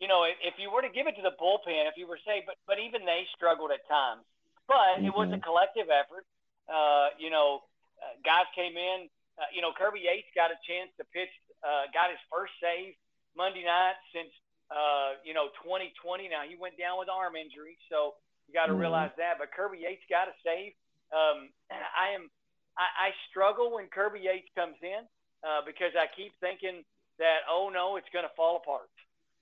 you 0.00 0.08
know, 0.08 0.24
if, 0.24 0.40
if 0.40 0.54
you 0.56 0.72
were 0.72 0.80
to 0.80 0.88
give 0.88 1.06
it 1.06 1.16
to 1.20 1.22
the 1.22 1.34
bullpen, 1.36 1.84
if 1.84 1.98
you 2.00 2.08
were 2.08 2.16
to 2.16 2.26
say, 2.26 2.42
but 2.46 2.56
but 2.66 2.78
even 2.78 3.04
they 3.04 3.26
struggled 3.36 3.70
at 3.70 3.86
times. 3.88 4.24
But 4.66 4.98
mm-hmm. 4.98 5.06
it 5.06 5.14
was 5.14 5.28
a 5.28 5.38
mm-hmm. 5.38 5.44
collective 5.44 5.90
effort. 5.90 6.24
Uh, 6.70 7.10
you 7.18 7.28
know, 7.28 7.66
uh, 7.98 8.14
guys 8.24 8.46
came 8.54 8.78
in. 8.78 9.10
Uh, 9.36 9.50
you 9.52 9.60
know, 9.60 9.72
Kirby 9.74 10.06
Yates 10.06 10.30
got 10.34 10.54
a 10.54 10.58
chance 10.64 10.94
to 10.98 11.04
pitch. 11.10 11.32
Uh, 11.60 11.90
got 11.92 12.08
his 12.08 12.20
first 12.32 12.54
save 12.62 12.94
Monday 13.36 13.64
night 13.66 13.98
since 14.14 14.30
uh, 14.70 15.18
you 15.26 15.34
know, 15.34 15.50
2020. 15.66 16.30
Now 16.30 16.46
he 16.46 16.54
went 16.54 16.78
down 16.78 16.98
with 16.98 17.10
arm 17.10 17.34
injury, 17.34 17.74
so 17.90 18.14
you 18.46 18.54
got 18.54 18.66
to 18.66 18.72
mm-hmm. 18.72 18.86
realize 18.86 19.10
that. 19.18 19.36
But 19.38 19.50
Kirby 19.50 19.82
Yates 19.82 20.06
got 20.06 20.30
a 20.30 20.34
save. 20.46 20.78
Um, 21.10 21.50
I 21.74 22.14
am, 22.14 22.30
I, 22.78 23.10
I 23.10 23.18
struggle 23.28 23.74
when 23.74 23.90
Kirby 23.90 24.22
Yates 24.22 24.48
comes 24.54 24.78
in 24.82 25.02
uh, 25.42 25.66
because 25.66 25.92
I 25.98 26.06
keep 26.14 26.32
thinking 26.38 26.86
that 27.18 27.44
oh 27.50 27.68
no, 27.68 27.98
it's 28.00 28.08
going 28.14 28.24
to 28.24 28.32
fall 28.38 28.56
apart, 28.56 28.88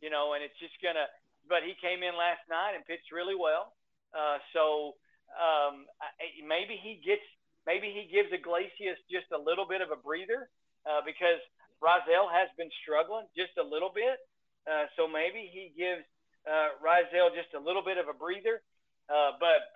you 0.00 0.10
know, 0.10 0.32
and 0.34 0.42
it's 0.42 0.56
just 0.58 0.74
going 0.82 0.96
to. 0.96 1.06
But 1.48 1.64
he 1.64 1.72
came 1.80 2.02
in 2.02 2.12
last 2.12 2.44
night 2.50 2.76
and 2.76 2.84
pitched 2.84 3.12
really 3.12 3.36
well. 3.36 3.72
Uh, 4.12 4.36
so 4.52 4.96
um, 5.36 5.77
maybe 6.48 6.80
he 6.80 6.96
gets 7.04 7.24
maybe 7.68 7.92
he 7.92 8.08
gives 8.08 8.32
Iglesias 8.32 8.96
just 9.12 9.28
a 9.36 9.38
little 9.38 9.68
bit 9.68 9.84
of 9.84 9.92
a 9.92 10.00
breather 10.00 10.48
uh, 10.88 11.04
because 11.04 11.38
Raisel 11.84 12.32
has 12.32 12.48
been 12.56 12.72
struggling 12.82 13.28
just 13.36 13.54
a 13.60 13.62
little 13.62 13.92
bit. 13.92 14.16
Uh, 14.64 14.88
so 14.96 15.06
maybe 15.06 15.46
he 15.52 15.70
gives 15.76 16.02
uh, 16.48 16.72
just 17.36 17.52
a 17.52 17.60
little 17.60 17.84
bit 17.84 18.00
of 18.00 18.08
a 18.08 18.16
breather. 18.16 18.64
Uh, 19.08 19.36
but 19.38 19.68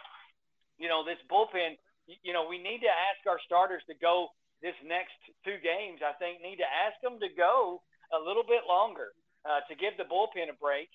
you 0.81 0.89
know, 0.89 1.05
this 1.05 1.21
bullpen, 1.31 1.77
you 2.25 2.33
know, 2.33 2.49
we 2.49 2.59
need 2.59 2.81
to 2.81 2.91
ask 2.91 3.21
our 3.29 3.39
starters 3.47 3.85
to 3.87 3.95
go 3.95 4.33
this 4.65 4.75
next 4.83 5.15
two 5.45 5.61
games. 5.63 6.01
I 6.01 6.17
think 6.19 6.43
need 6.43 6.59
to 6.59 6.67
ask 6.69 6.97
them 7.05 7.21
to 7.21 7.29
go 7.29 7.83
a 8.11 8.19
little 8.19 8.43
bit 8.43 8.65
longer 8.67 9.13
uh, 9.45 9.63
to 9.69 9.75
give 9.75 9.95
the 9.97 10.05
bullpen 10.05 10.51
a 10.51 10.57
break, 10.59 10.89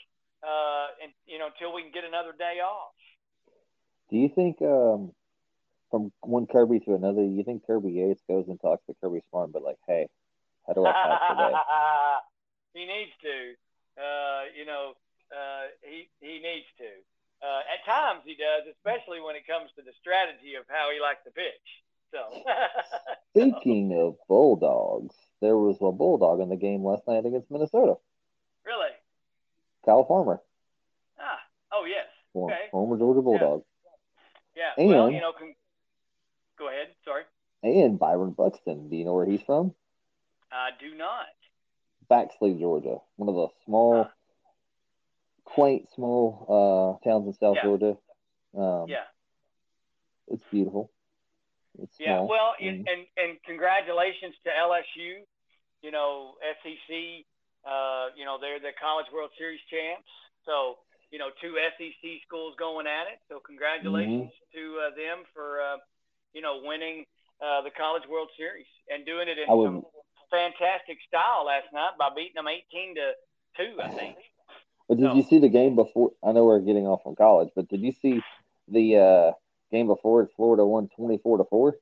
uh, 0.43 0.97
and 1.01 1.11
you 1.25 1.39
know, 1.39 1.47
until 1.47 1.73
we 1.73 1.83
can 1.83 1.91
get 1.91 2.03
another 2.03 2.33
day 2.33 2.59
off. 2.59 2.95
Do 4.09 4.15
you 4.17 4.29
think 4.29 4.61
um, 4.61 5.11
from 5.91 6.11
one 6.21 6.47
Kirby 6.47 6.79
to 6.81 6.95
another, 6.95 7.23
you 7.23 7.43
think 7.43 7.65
Kirby 7.65 7.91
Yates 7.91 8.21
goes 8.27 8.45
and 8.47 8.59
talks 8.59 8.85
to 8.87 8.95
Kirby 9.01 9.21
Smart, 9.29 9.51
but 9.51 9.63
like, 9.63 9.77
hey, 9.87 10.07
how 10.67 10.73
do 10.73 10.85
I 10.85 10.91
pass 10.91 11.21
today? 11.29 11.53
he 12.73 12.85
needs 12.85 13.11
to. 13.21 14.01
Uh, 14.01 14.41
you 14.57 14.65
know, 14.65 14.93
uh, 15.31 15.67
he 15.81 16.09
he 16.19 16.39
needs 16.39 16.67
to. 16.77 16.89
Uh, 17.41 17.61
at 17.71 17.85
times 17.85 18.21
he 18.25 18.35
does, 18.35 18.65
especially 18.75 19.21
when 19.21 19.35
it 19.35 19.45
comes 19.47 19.69
to 19.75 19.81
the 19.81 19.93
strategy 19.99 20.55
of 20.55 20.65
how 20.67 20.89
he 20.93 20.99
likes 20.99 21.23
to 21.23 21.31
pitch. 21.31 21.67
So, 22.11 22.19
speaking 23.31 23.93
of 23.93 24.15
bulldogs, 24.27 25.15
there 25.41 25.57
was 25.57 25.77
a 25.81 25.91
bulldog 25.91 26.41
in 26.41 26.49
the 26.49 26.55
game 26.55 26.83
last 26.83 27.03
night 27.07 27.25
against 27.25 27.51
Minnesota. 27.51 27.95
Really? 28.65 28.91
Kyle 29.85 30.05
Farmer. 30.05 30.41
Ah, 31.19 31.39
oh 31.73 31.85
yes. 31.85 32.07
Okay. 32.35 32.69
Former 32.71 32.97
Georgia 32.97 33.21
Bulldog. 33.21 33.63
Yeah. 34.55 34.63
yeah. 34.77 34.83
And, 34.83 34.89
well, 34.89 35.11
you 35.11 35.21
know, 35.21 35.31
con- 35.31 35.55
go 36.57 36.69
ahead. 36.69 36.87
Sorry. 37.05 37.23
And 37.63 37.97
Byron 37.97 38.31
Buxton. 38.31 38.89
Do 38.89 38.95
you 38.95 39.05
know 39.05 39.13
where 39.13 39.25
he's 39.25 39.41
from? 39.41 39.73
I 40.51 40.69
do 40.79 40.95
not. 40.95 41.25
Baxley, 42.09 42.59
Georgia, 42.59 42.97
one 43.17 43.29
of 43.29 43.35
the 43.35 43.47
small, 43.65 44.01
uh, 44.01 44.07
quaint, 45.43 45.89
small 45.93 46.99
uh, 47.03 47.07
towns 47.07 47.27
in 47.27 47.33
South 47.33 47.57
yeah. 47.57 47.63
Georgia. 47.63 47.97
Um, 48.57 48.85
yeah, 48.87 49.03
it's 50.27 50.43
beautiful. 50.49 50.89
It's 51.81 51.95
yeah, 51.99 52.17
small. 52.17 52.27
well, 52.27 52.53
and, 52.59 52.87
and 52.87 53.05
and 53.17 53.37
congratulations 53.45 54.35
to 54.45 54.49
LSU. 54.49 55.23
You 55.81 55.91
know, 55.91 56.35
SEC. 56.63 57.25
Uh, 57.65 58.15
you 58.15 58.23
know, 58.23 58.37
they're 58.39 58.59
the 58.59 58.71
College 58.79 59.07
World 59.13 59.31
Series 59.37 59.59
champs. 59.69 60.07
So 60.45 60.77
you 61.11 61.19
know, 61.19 61.29
two 61.41 61.55
SEC 61.77 62.03
schools 62.25 62.55
going 62.57 62.87
at 62.87 63.07
it. 63.11 63.19
So 63.29 63.39
congratulations 63.39 64.31
mm-hmm. 64.31 64.57
to 64.57 64.63
uh, 64.79 64.89
them 64.95 65.23
for 65.33 65.61
uh, 65.61 65.77
you 66.33 66.41
know 66.41 66.61
winning 66.63 67.05
uh, 67.41 67.61
the 67.61 67.71
College 67.71 68.03
World 68.09 68.29
Series 68.37 68.65
and 68.89 69.05
doing 69.05 69.27
it 69.27 69.37
in 69.37 69.47
some 69.47 69.83
fantastic 70.31 70.97
style 71.07 71.45
last 71.45 71.67
night 71.73 71.91
by 71.97 72.09
beating 72.15 72.35
them 72.35 72.47
18 72.47 72.95
to 72.95 73.11
2, 73.57 73.81
I 73.81 73.89
think. 73.89 74.17
But 74.87 74.97
did 74.97 75.05
so, 75.05 75.15
you 75.15 75.23
see 75.23 75.39
the 75.39 75.49
game 75.49 75.75
before? 75.75 76.11
I 76.23 76.31
know 76.31 76.45
we're 76.45 76.59
getting 76.59 76.87
off 76.87 77.03
from 77.03 77.15
college, 77.15 77.49
but 77.55 77.67
did 77.67 77.81
you 77.81 77.93
see 78.01 78.21
the 78.67 78.97
uh, 78.97 79.31
game 79.71 79.87
before 79.87 80.29
Florida 80.35 80.65
won 80.65 80.89
24 80.95 81.39
to 81.39 81.43
4? 81.45 81.75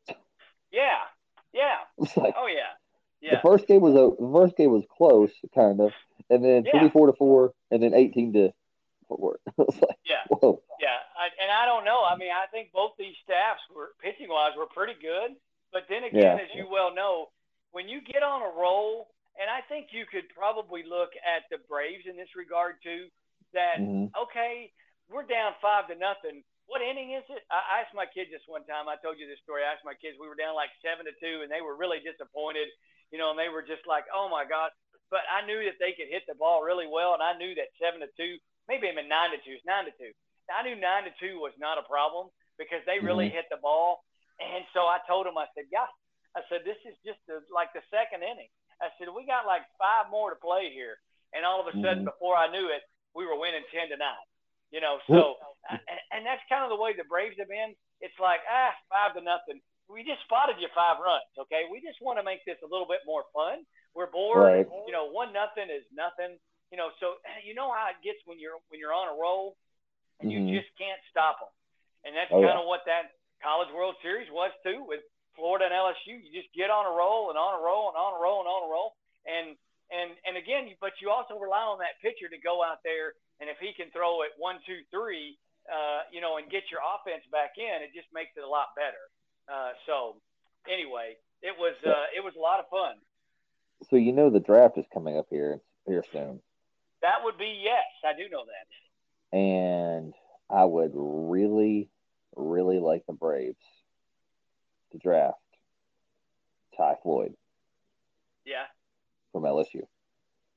Yeah. 0.71 0.84
Yeah. 1.53 1.77
Like, 2.17 2.36
oh, 2.38 2.47
yeah. 2.47 2.73
Yeah. 3.21 3.36
The 3.36 3.41
first 3.41 3.67
game 3.67 3.81
was 3.81 3.93
a, 3.93 4.21
the 4.21 4.31
first 4.31 4.58
game 4.58 4.71
was 4.71 4.84
close, 4.95 5.31
kind 5.55 5.79
of, 5.79 5.91
and 6.29 6.43
then 6.43 6.63
yeah. 6.65 6.79
24 6.79 7.08
to 7.08 7.13
4, 7.13 7.53
and 7.71 7.81
then 7.81 7.93
18 7.93 8.34
to 8.34 8.53
4. 9.07 9.39
like, 9.57 9.99
yeah. 10.05 10.23
Whoa. 10.29 10.61
Yeah. 10.79 10.99
I, 11.17 11.29
and 11.41 11.51
I 11.51 11.65
don't 11.65 11.85
know. 11.85 12.03
I 12.03 12.17
mean, 12.17 12.31
I 12.31 12.47
think 12.51 12.71
both 12.71 12.93
these 12.97 13.15
staffs 13.23 13.61
were 13.73 13.93
pitching 14.01 14.29
wise 14.29 14.53
were 14.57 14.67
pretty 14.67 14.95
good. 14.99 15.37
But 15.75 15.91
then 15.91 16.07
again, 16.07 16.39
yeah. 16.39 16.43
as 16.43 16.51
you 16.55 16.71
well 16.71 16.95
know, 16.95 17.35
when 17.75 17.91
you 17.91 17.99
get 17.99 18.23
on 18.23 18.39
a 18.39 18.51
roll, 18.55 19.11
and 19.35 19.51
I 19.51 19.59
think 19.67 19.91
you 19.91 20.07
could 20.07 20.31
probably 20.31 20.87
look 20.87 21.11
at 21.19 21.43
the 21.51 21.59
Braves 21.67 22.07
in 22.07 22.15
this 22.15 22.31
regard 22.39 22.79
too. 22.79 23.11
That 23.51 23.83
mm-hmm. 23.83 24.11
okay, 24.15 24.71
we're 25.11 25.27
down 25.27 25.55
five 25.59 25.91
to 25.91 25.95
nothing. 25.99 26.43
What 26.71 26.81
inning 26.81 27.13
is 27.13 27.27
it? 27.29 27.43
I 27.51 27.83
asked 27.83 27.93
my 27.93 28.09
kids 28.09 28.31
this 28.31 28.47
one 28.47 28.65
time. 28.65 28.89
I 28.89 28.97
told 29.03 29.21
you 29.21 29.29
this 29.29 29.43
story. 29.43 29.61
I 29.61 29.75
asked 29.75 29.85
my 29.85 29.99
kids. 29.99 30.17
We 30.17 30.31
were 30.31 30.39
down 30.39 30.55
like 30.55 30.71
seven 30.79 31.05
to 31.05 31.13
two, 31.19 31.43
and 31.43 31.51
they 31.51 31.61
were 31.61 31.75
really 31.75 31.99
disappointed. 31.99 32.71
You 33.13 33.19
know, 33.21 33.35
and 33.35 33.39
they 33.39 33.51
were 33.51 33.63
just 33.63 33.83
like, 33.83 34.07
"Oh 34.15 34.31
my 34.31 34.47
god!" 34.47 34.71
But 35.11 35.27
I 35.27 35.45
knew 35.45 35.59
that 35.67 35.77
they 35.77 35.93
could 35.93 36.09
hit 36.09 36.23
the 36.25 36.39
ball 36.39 36.63
really 36.63 36.87
well, 36.87 37.13
and 37.13 37.21
I 37.21 37.37
knew 37.37 37.53
that 37.59 37.75
seven 37.77 38.01
to 38.01 38.09
two, 38.17 38.39
maybe 38.67 38.88
even 38.88 39.08
nine 39.08 39.32
to 39.32 39.39
two, 39.41 39.58
nine 39.65 39.86
to 39.86 39.93
two. 39.95 40.12
I 40.51 40.62
knew 40.62 40.78
nine 40.78 41.10
to 41.10 41.13
two 41.17 41.41
was 41.41 41.54
not 41.58 41.82
a 41.82 41.86
problem 41.86 42.30
because 42.62 42.86
they 42.86 43.01
really 43.01 43.28
mm-hmm. 43.30 43.41
hit 43.41 43.49
the 43.49 43.62
ball. 43.62 44.06
And 44.38 44.67
so 44.75 44.86
I 44.86 44.99
told 45.08 45.25
them, 45.25 45.38
I 45.38 45.47
said, 45.56 45.65
"Yeah." 45.71 45.89
I 46.36 46.43
said, 46.51 46.67
this 46.67 46.78
is 46.84 46.99
just 47.08 47.23
the, 47.32 47.39
like 47.47 47.71
the 47.71 47.82
second 47.88 48.19
inning. 48.19 48.51
I 48.84 48.91
said, 48.99 49.08
we 49.08 49.23
got 49.23 49.47
like 49.47 49.63
five 49.80 50.12
more 50.12 50.36
to 50.36 50.39
play 50.39 50.67
here. 50.67 50.99
And 51.32 51.47
all 51.47 51.63
of 51.63 51.67
a 51.71 51.75
sudden, 51.80 52.04
mm-hmm. 52.04 52.12
before 52.12 52.36
I 52.36 52.51
knew 52.51 52.67
it, 52.67 52.84
we 53.15 53.23
were 53.23 53.39
winning 53.39 53.63
10 53.71 53.95
to 53.95 53.97
9. 53.97 54.04
You 54.75 54.84
know, 54.84 54.99
so, 55.08 55.39
and, 55.71 55.99
and 56.12 56.21
that's 56.28 56.43
kind 56.51 56.67
of 56.67 56.69
the 56.69 56.80
way 56.80 56.91
the 56.91 57.08
Braves 57.08 57.39
have 57.39 57.47
been. 57.47 57.71
It's 58.04 58.15
like, 58.19 58.43
ah, 58.43 58.75
five 58.91 59.15
to 59.15 59.23
nothing. 59.23 59.63
We 59.88 60.04
just 60.04 60.19
spotted 60.28 60.60
you 60.60 60.67
five 60.75 60.99
runs, 60.99 61.32
okay? 61.47 61.71
We 61.71 61.80
just 61.80 62.04
want 62.04 62.19
to 62.19 62.25
make 62.28 62.43
this 62.43 62.60
a 62.60 62.67
little 62.67 62.89
bit 62.89 63.08
more 63.08 63.23
fun. 63.32 63.63
We're 63.95 64.12
bored. 64.12 64.43
Right. 64.43 64.67
You 64.67 64.91
know, 64.91 65.08
one 65.08 65.32
nothing 65.32 65.71
is 65.71 65.88
nothing. 65.95 66.36
You 66.75 66.83
know, 66.83 66.91
so 66.99 67.23
you 67.47 67.55
know 67.55 67.71
how 67.71 67.88
it 67.95 68.03
gets 68.03 68.19
when 68.27 68.35
you're 68.35 68.59
when 68.67 68.83
you're 68.83 68.91
on 68.91 69.07
a 69.07 69.15
roll, 69.15 69.55
and 70.19 70.27
mm-hmm. 70.27 70.51
you 70.51 70.59
just 70.59 70.67
can't 70.75 70.99
stop 71.07 71.39
them. 71.39 71.53
And 72.03 72.11
that's 72.11 72.27
oh, 72.35 72.43
kind 72.43 72.59
of 72.59 72.67
yeah. 72.67 72.75
what 72.75 72.83
that 72.91 73.15
College 73.39 73.71
World 73.71 73.95
Series 74.03 74.27
was 74.27 74.51
too 74.67 74.83
with 74.83 74.99
Florida 75.35 75.67
and 75.67 75.75
LSU, 75.75 76.19
you 76.19 76.31
just 76.31 76.51
get 76.55 76.71
on 76.71 76.88
a 76.88 76.93
roll 76.95 77.31
and 77.31 77.38
on 77.39 77.59
a 77.59 77.61
roll 77.63 77.91
and 77.91 77.97
on 77.99 78.15
a 78.15 78.19
roll 78.19 78.39
and 78.43 78.49
on 78.51 78.61
a 78.67 78.69
roll. 78.71 78.95
And 79.27 79.55
and 79.91 80.15
and 80.27 80.35
again, 80.35 80.71
but 80.83 80.99
you 80.99 81.11
also 81.11 81.39
rely 81.39 81.63
on 81.63 81.79
that 81.79 81.99
pitcher 82.03 82.27
to 82.31 82.39
go 82.39 82.63
out 82.63 82.83
there 82.83 83.13
and 83.39 83.51
if 83.51 83.59
he 83.59 83.75
can 83.75 83.91
throw 83.91 84.23
it 84.23 84.31
one, 84.39 84.63
two, 84.65 84.79
three, 84.89 85.38
uh, 85.67 86.07
you 86.11 86.21
know, 86.21 86.38
and 86.38 86.49
get 86.49 86.71
your 86.71 86.79
offense 86.79 87.27
back 87.31 87.59
in, 87.59 87.83
it 87.83 87.91
just 87.91 88.07
makes 88.15 88.31
it 88.39 88.43
a 88.43 88.47
lot 88.47 88.71
better. 88.75 89.03
Uh, 89.51 89.75
so 89.85 90.15
anyway, 90.71 91.19
it 91.43 91.53
was 91.59 91.75
uh, 91.85 92.07
it 92.15 92.23
was 92.23 92.33
a 92.35 92.41
lot 92.41 92.59
of 92.59 92.65
fun. 92.71 92.95
So 93.89 93.97
you 93.97 94.13
know 94.13 94.29
the 94.29 94.39
draft 94.39 94.77
is 94.77 94.85
coming 94.93 95.17
up 95.17 95.27
here 95.29 95.59
here 95.85 96.03
soon. 96.11 96.39
That 97.05 97.23
would 97.23 97.37
be 97.37 97.61
yes, 97.63 97.83
I 98.03 98.17
do 98.17 98.27
know 98.31 98.45
that. 98.45 99.37
And 99.37 100.15
I 100.49 100.65
would 100.65 100.89
really, 100.95 101.87
really 102.35 102.79
like 102.79 103.05
the 103.05 103.13
Braves 103.13 103.61
to 104.91 104.97
draft 104.97 105.37
Ty 106.75 106.95
Floyd. 107.03 107.35
Yeah. 108.43 108.63
From 109.31 109.43
LSU. 109.43 109.83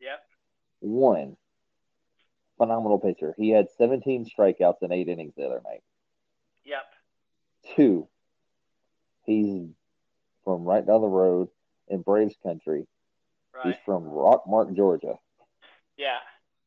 Yep. 0.00 0.24
One, 0.80 1.36
phenomenal 2.56 2.98
pitcher. 2.98 3.34
He 3.36 3.50
had 3.50 3.66
17 3.76 4.24
strikeouts 4.24 4.82
in 4.82 4.90
eight 4.90 5.08
innings 5.08 5.34
the 5.36 5.44
other 5.44 5.60
night. 5.62 5.82
Yep. 6.64 7.76
Two, 7.76 8.08
he's 9.26 9.68
from 10.44 10.64
right 10.64 10.86
down 10.86 11.02
the 11.02 11.08
road 11.08 11.48
in 11.88 12.00
Braves 12.00 12.36
country. 12.42 12.86
Right. 13.54 13.66
He's 13.66 13.84
from 13.84 14.04
Rockmart, 14.04 14.74
Georgia. 14.74 15.16
Yeah. 15.98 16.16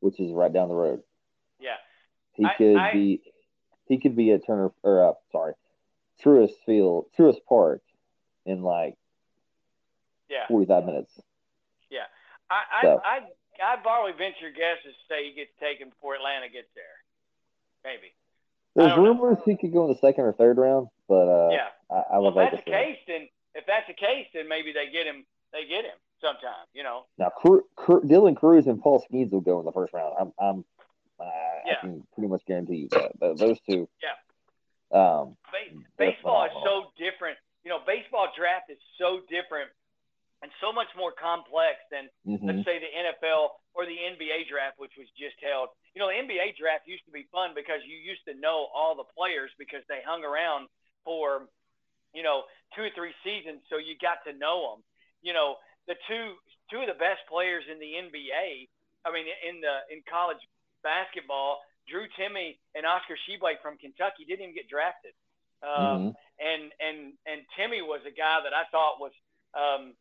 Which 0.02 0.20
is 0.20 0.32
right 0.34 0.52
down 0.52 0.68
the 0.68 0.76
road. 0.76 1.02
Yeah. 1.60 1.78
He 2.34 2.46
I, 2.46 2.54
could 2.58 2.76
I, 2.76 2.94
be 2.94 3.22
he 3.88 4.00
could 4.00 4.16
be 4.16 4.32
at 4.32 4.46
Turner 4.46 4.72
or 4.84 5.10
uh, 5.10 5.14
sorry, 5.32 5.54
Truist 6.24 6.54
Field, 6.66 7.06
Truist 7.18 7.44
Park, 7.48 7.82
in 8.46 8.62
like 8.64 8.96
yeah 10.30 10.48
forty 10.48 10.66
five 10.66 10.86
minutes. 10.86 11.12
Yeah, 11.90 12.08
I 12.50 12.82
so. 12.84 13.02
I 13.04 13.18
I 13.18 13.74
I'd 13.74 13.84
probably 13.84 14.14
venture 14.14 14.50
guesses 14.50 14.96
to 14.96 15.04
say 15.08 15.28
he 15.28 15.36
gets 15.36 15.52
taken 15.60 15.90
before 15.90 16.16
Atlanta 16.16 16.50
gets 16.50 16.70
there. 16.74 16.98
Maybe. 17.84 18.14
There's 18.76 18.98
rumors 18.98 19.38
know. 19.38 19.44
he 19.46 19.58
could 19.58 19.74
go 19.74 19.86
in 19.86 19.92
the 19.92 20.00
second 20.00 20.24
or 20.24 20.34
third 20.34 20.58
round, 20.58 20.88
but 21.10 21.28
uh, 21.28 21.50
yeah, 21.52 21.68
I, 21.92 22.16
I 22.16 22.18
would 22.18 22.34
well, 22.34 22.46
like 22.46 22.54
if 22.54 22.64
that's 22.64 22.66
the 22.66 22.72
case, 22.72 22.98
then 23.08 23.28
if 23.54 23.66
that's 23.68 23.88
the 23.88 23.94
case, 23.94 24.28
then 24.34 24.48
maybe 24.48 24.72
they 24.72 24.90
get 24.90 25.06
him. 25.06 25.26
They 25.52 25.68
get 25.68 25.84
him 25.84 26.00
sometime. 26.22 26.66
You 26.74 26.84
know. 26.84 27.06
Now, 27.18 27.30
Cru- 27.30 27.66
Cru- 27.76 28.04
Dylan 28.04 28.36
Crews 28.36 28.68
and 28.68 28.82
Paul 28.82 29.04
Skenes 29.10 29.32
will 29.32 29.42
go 29.42 29.60
in 29.60 29.66
the 29.66 29.72
first 29.72 29.94
round. 29.94 30.16
I'm, 30.20 30.32
I'm 30.40 30.66
uh, 31.20 31.26
yeah. 31.66 31.74
I 31.78 31.82
can 31.82 32.04
pretty 32.14 32.30
much 32.30 32.42
guarantee 32.46 32.88
you 32.88 32.90
that. 32.92 33.38
Those 33.38 33.58
two. 33.70 33.88
Yeah. 34.02 34.18
Um, 34.92 35.38
baseball 35.98 36.46
is 36.46 36.52
so 36.64 36.92
different. 36.98 37.38
You 37.64 37.70
know, 37.70 37.80
baseball 37.86 38.28
draft 38.36 38.70
is 38.70 38.80
so 38.98 39.22
different 39.30 39.70
and 40.42 40.50
so 40.60 40.74
much 40.74 40.90
more 40.98 41.14
complex 41.14 41.78
than 41.94 42.10
mm-hmm. 42.26 42.42
let's 42.50 42.66
say 42.66 42.82
the 42.82 42.90
NFL 42.90 43.62
or 43.78 43.86
the 43.86 43.96
NBA 43.96 44.50
draft, 44.50 44.82
which 44.82 44.98
was 44.98 45.08
just 45.14 45.38
held. 45.40 45.70
You 45.94 46.02
know, 46.02 46.10
the 46.10 46.18
NBA 46.18 46.58
draft 46.58 46.90
used 46.90 47.06
to 47.06 47.14
be 47.14 47.30
fun 47.32 47.54
because 47.54 47.86
you 47.86 47.96
used 47.96 48.26
to 48.26 48.34
know 48.34 48.68
all 48.74 48.98
the 48.98 49.08
players 49.14 49.54
because 49.62 49.86
they 49.88 50.02
hung 50.04 50.26
around 50.26 50.68
for, 51.06 51.48
you 52.14 52.24
know, 52.26 52.50
two 52.76 52.90
or 52.90 52.92
three 52.98 53.14
seasons, 53.24 53.62
so 53.70 53.78
you 53.78 53.96
got 54.02 54.26
to 54.26 54.34
know 54.36 54.74
them. 54.74 54.80
You 55.22 55.38
know, 55.38 55.62
the 55.88 55.96
two 56.08 56.36
two 56.70 56.80
of 56.82 56.88
the 56.88 57.00
best 57.00 57.22
players 57.28 57.64
in 57.72 57.80
the 57.80 58.00
NBA. 58.00 58.70
I 59.04 59.12
mean, 59.12 59.26
in 59.48 59.62
the 59.62 59.76
in 59.90 60.02
college 60.08 60.40
basketball, 60.84 61.60
Drew 61.90 62.08
Timme 62.18 62.58
and 62.76 62.86
Oscar 62.86 63.18
Tshiebwe 63.18 63.62
from 63.62 63.78
Kentucky 63.78 64.26
didn't 64.26 64.44
even 64.44 64.56
get 64.56 64.70
drafted. 64.70 65.14
Um, 65.62 65.70
mm-hmm. 65.70 66.10
And 66.42 66.64
and 66.82 66.98
and 67.26 67.40
Timme 67.54 67.86
was 67.86 68.02
a 68.08 68.14
guy 68.14 68.42
that 68.42 68.54
I 68.54 68.66
thought 68.72 68.98
was, 68.98 69.14
um, 69.54 69.94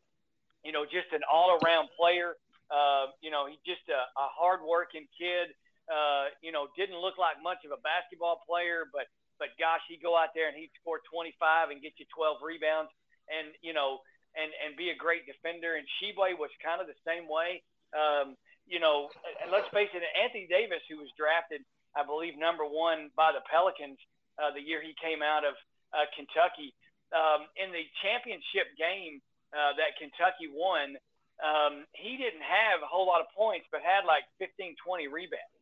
you 0.63 0.71
know, 0.71 0.85
just 0.85 1.13
an 1.13 1.21
all-around 1.29 1.89
player. 1.97 2.33
Uh, 2.71 3.11
you 3.21 3.29
know, 3.29 3.45
he's 3.45 3.61
just 3.67 3.83
a, 3.91 4.01
a 4.15 4.27
hard-working 4.31 5.05
kid. 5.19 5.53
Uh, 5.91 6.31
you 6.41 6.55
know, 6.55 6.71
didn't 6.77 6.97
look 6.97 7.19
like 7.19 7.35
much 7.43 7.61
of 7.65 7.75
a 7.75 7.81
basketball 7.83 8.41
player, 8.47 8.87
but 8.93 9.05
but 9.37 9.49
gosh, 9.59 9.81
he'd 9.89 10.01
go 10.01 10.17
out 10.17 10.33
there 10.33 10.47
and 10.47 10.55
he'd 10.57 10.71
score 10.81 11.01
25 11.11 11.69
and 11.69 11.81
get 11.81 11.93
you 11.97 12.05
12 12.13 12.41
rebounds, 12.41 12.89
and 13.29 13.53
you 13.61 13.73
know, 13.73 14.01
and 14.35 14.49
and 14.63 14.75
be 14.75 14.89
a 14.89 14.97
great 14.97 15.27
defender. 15.27 15.75
And 15.75 15.85
Tshiebwe 15.97 16.37
was 16.39 16.51
kind 16.63 16.79
of 16.79 16.87
the 16.87 16.97
same 17.03 17.27
way. 17.27 17.63
Um, 17.91 18.39
you 18.69 18.79
know, 18.79 19.11
and 19.43 19.51
let's 19.51 19.67
face 19.75 19.91
it, 19.91 20.03
Anthony 20.15 20.47
Davis, 20.47 20.79
who 20.87 21.03
was 21.03 21.11
drafted, 21.19 21.65
I 21.91 22.07
believe, 22.07 22.39
number 22.39 22.63
one 22.63 23.11
by 23.17 23.35
the 23.35 23.43
Pelicans 23.49 23.99
uh, 24.39 24.49
the 24.55 24.63
year 24.63 24.81
he 24.81 24.95
came 24.97 25.21
out 25.21 25.43
of 25.43 25.53
uh, 25.91 26.07
Kentucky. 26.15 26.73
Um, 27.11 27.51
in 27.59 27.75
the 27.75 27.83
championship 27.99 28.71
game 28.79 29.19
uh, 29.51 29.75
that 29.75 29.99
Kentucky 29.99 30.47
won, 30.47 30.95
um, 31.43 31.83
he 31.91 32.15
didn't 32.15 32.45
have 32.45 32.79
a 32.79 32.87
whole 32.87 33.03
lot 33.03 33.19
of 33.19 33.27
points, 33.35 33.67
but 33.67 33.83
had 33.83 34.07
like 34.07 34.23
15, 34.39 34.79
20 34.79 35.11
rebounds. 35.11 35.59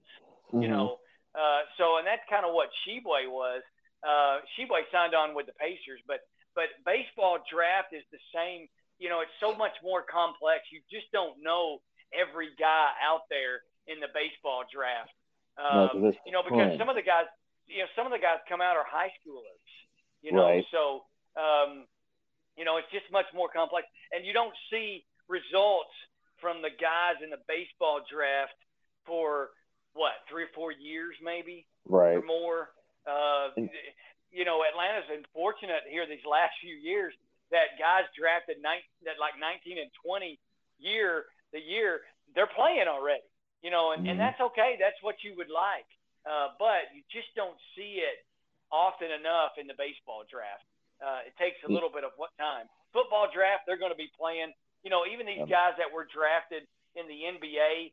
Mm-hmm. 0.53 0.61
You 0.61 0.69
know, 0.69 1.01
uh, 1.33 1.65
so 1.77 1.97
and 1.97 2.05
that's 2.05 2.25
kind 2.29 2.45
of 2.45 2.53
what 2.53 2.69
Tshiebwe 2.81 3.29
was. 3.29 3.61
Uh, 4.05 4.45
Tshiebwe 4.53 4.85
signed 4.93 5.13
on 5.13 5.33
with 5.33 5.45
the 5.45 5.57
Pacers, 5.57 6.01
but 6.05 6.25
but 6.59 6.75
baseball 6.83 7.39
draft 7.47 7.95
is 7.95 8.03
the 8.11 8.19
same. 8.35 8.67
You 8.99 9.07
know, 9.07 9.23
it's 9.23 9.31
so 9.39 9.55
much 9.55 9.79
more 9.79 10.03
complex. 10.03 10.67
You 10.75 10.83
just 10.91 11.07
don't 11.15 11.39
know 11.39 11.79
every 12.11 12.51
guy 12.59 12.91
out 12.99 13.31
there 13.31 13.63
in 13.87 14.03
the 14.03 14.11
baseball 14.11 14.67
draft. 14.67 15.15
Um, 15.55 16.03
no, 16.03 16.11
you 16.27 16.35
know, 16.35 16.43
because 16.43 16.75
point. 16.75 16.79
some 16.83 16.91
of 16.91 16.99
the 16.99 17.07
guys, 17.07 17.31
you 17.63 17.79
know, 17.79 17.89
some 17.95 18.03
of 18.03 18.11
the 18.11 18.19
guys 18.19 18.43
come 18.51 18.59
out 18.59 18.75
are 18.75 18.83
high 18.83 19.11
schoolers, 19.23 19.71
you 20.19 20.35
know, 20.35 20.51
right. 20.51 20.67
so, 20.67 21.07
um, 21.39 21.87
you 22.59 22.67
know, 22.67 22.75
it's 22.75 22.91
just 22.91 23.07
much 23.07 23.27
more 23.31 23.47
complex. 23.47 23.87
And 24.11 24.27
you 24.27 24.35
don't 24.35 24.55
see 24.67 25.07
results 25.31 25.95
from 26.43 26.59
the 26.59 26.75
guys 26.75 27.23
in 27.23 27.31
the 27.31 27.39
baseball 27.47 28.03
draft 28.03 28.59
for 29.07 29.55
what, 29.95 30.19
three 30.27 30.43
or 30.43 30.51
four 30.55 30.75
years, 30.75 31.15
maybe, 31.23 31.63
right, 31.87 32.19
or 32.19 32.23
more. 32.23 32.75
Uh, 33.07 33.55
you 34.31 34.45
know, 34.45 34.61
Atlanta's 34.63 35.09
been 35.09 35.25
fortunate 35.33 35.85
here 35.89 36.05
these 36.05 36.25
last 36.25 36.53
few 36.61 36.75
years 36.75 37.13
that 37.49 37.77
guys 37.81 38.05
drafted 38.13 38.61
nine, 38.61 38.85
that 39.05 39.17
like 39.17 39.37
19 39.41 39.81
and 39.81 39.89
20 40.05 40.37
year 40.77 41.25
the 41.51 41.59
year 41.59 42.05
they're 42.37 42.49
playing 42.49 42.85
already. 42.85 43.25
You 43.65 43.73
know, 43.73 43.91
and, 43.91 44.05
mm-hmm. 44.05 44.15
and 44.15 44.17
that's 44.19 44.39
okay. 44.53 44.79
That's 44.79 44.97
what 45.01 45.19
you 45.25 45.35
would 45.35 45.51
like. 45.51 45.89
Uh, 46.23 46.55
but 46.61 46.87
you 46.95 47.03
just 47.11 47.27
don't 47.35 47.57
see 47.75 47.99
it 47.99 48.23
often 48.71 49.11
enough 49.11 49.57
in 49.59 49.67
the 49.67 49.75
baseball 49.75 50.23
draft. 50.29 50.63
Uh, 50.99 51.27
it 51.27 51.33
takes 51.39 51.59
a 51.67 51.71
little 51.71 51.91
bit 51.91 52.03
of 52.03 52.11
what 52.15 52.31
time. 52.39 52.67
Football 52.91 53.27
draft, 53.31 53.63
they're 53.67 53.79
going 53.79 53.91
to 53.91 53.99
be 53.99 54.11
playing. 54.15 54.51
You 54.83 54.91
know, 54.91 55.03
even 55.07 55.27
these 55.27 55.43
guys 55.47 55.75
that 55.79 55.91
were 55.91 56.07
drafted 56.07 56.63
in 56.95 57.07
the 57.07 57.19
NBA 57.35 57.91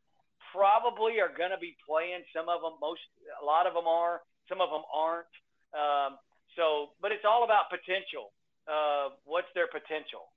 probably 0.51 1.19
are 1.19 1.31
going 1.31 1.51
to 1.51 1.59
be 1.59 1.75
playing. 1.83 2.23
Some 2.31 2.47
of 2.47 2.63
them, 2.63 2.79
most, 2.79 3.03
a 3.39 3.43
lot 3.43 3.67
of 3.67 3.75
them 3.75 3.87
are. 3.87 4.23
Some 4.47 4.63
of 4.63 4.71
them 4.71 4.83
aren't. 4.91 5.33
Um, 5.75 6.19
so, 6.57 6.89
but 7.01 7.11
it's 7.11 7.23
all 7.23 7.43
about 7.45 7.69
potential. 7.69 8.33
Uh, 8.67 9.09
what's 9.23 9.47
their 9.55 9.67
potential? 9.67 10.27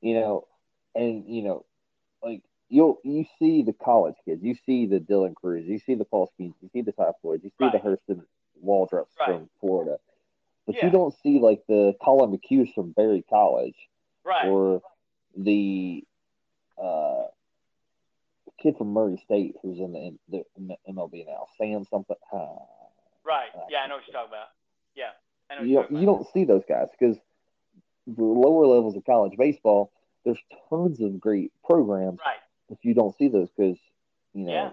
You 0.00 0.14
know, 0.14 0.48
and 0.94 1.24
you 1.28 1.42
know, 1.42 1.64
like 2.22 2.42
you 2.68 2.98
you 3.04 3.26
see 3.38 3.62
the 3.62 3.74
college 3.74 4.16
kids, 4.24 4.42
you 4.42 4.56
see 4.66 4.86
the 4.86 4.98
Dylan 4.98 5.34
Crews, 5.34 5.66
you 5.68 5.78
see 5.78 5.94
the 5.94 6.04
Paul 6.04 6.32
Skenes, 6.34 6.54
you 6.60 6.70
see 6.72 6.80
the 6.80 6.92
Ty 6.92 7.12
Floyds, 7.22 7.44
you 7.44 7.50
see 7.58 7.66
right. 7.66 7.72
the 7.72 7.78
Hurston 7.78 8.22
Waldreps 8.64 9.06
right. 9.20 9.28
from 9.28 9.50
Florida, 9.60 9.98
but 10.66 10.76
yeah. 10.76 10.86
you 10.86 10.90
don't 10.90 11.14
see 11.22 11.38
like 11.38 11.62
the 11.68 11.94
Colin 12.02 12.36
McHughes 12.36 12.74
from 12.74 12.92
Berry 12.92 13.24
College, 13.28 13.76
right? 14.24 14.46
Or 14.46 14.80
the 15.36 16.02
uh, 16.82 17.24
kid 18.60 18.76
from 18.78 18.92
Murray 18.92 19.20
State 19.24 19.56
who's 19.62 19.78
in 19.78 20.18
the, 20.28 20.44
the 20.56 20.76
MLB 20.88 21.26
now, 21.26 21.46
Sam 21.58 21.84
something. 21.90 22.16
Uh, 22.32 22.46
right. 23.24 23.48
Yeah, 23.70 23.78
I 23.84 23.88
know 23.88 23.96
what 23.96 24.06
you're 24.06 24.14
talking 24.14 24.32
about. 24.32 24.48
You 25.62 25.74
don't, 25.74 25.92
you 25.92 26.06
don't 26.06 26.26
see 26.32 26.44
those 26.44 26.62
guys 26.68 26.88
because 26.98 27.16
the 28.06 28.24
lower 28.24 28.66
levels 28.66 28.96
of 28.96 29.04
college 29.04 29.36
baseball, 29.36 29.92
there's 30.24 30.38
tons 30.68 31.00
of 31.00 31.20
great 31.20 31.52
programs. 31.64 32.18
Right 32.24 32.36
if 32.70 32.78
you 32.82 32.94
don't 32.94 33.16
see 33.18 33.28
those 33.28 33.48
because 33.50 33.76
you 34.32 34.44
know 34.46 34.52
yeah. 34.52 34.70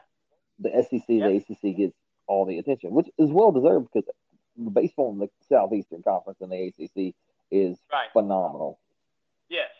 the 0.59 0.69
SEC, 0.83 1.03
yep. 1.09 1.43
the 1.47 1.69
ACC 1.69 1.77
gets 1.77 1.95
all 2.27 2.45
the 2.45 2.59
attention, 2.59 2.91
which 2.91 3.07
is 3.17 3.29
well 3.29 3.51
deserved 3.51 3.87
because 3.91 4.07
the 4.55 4.69
baseball 4.71 5.11
in 5.11 5.19
the 5.19 5.29
Southeastern 5.49 6.03
Conference 6.03 6.39
and 6.41 6.51
the 6.51 6.67
ACC 6.67 7.15
is 7.51 7.77
right. 7.91 8.09
phenomenal. 8.13 8.79
Yes, 9.49 9.73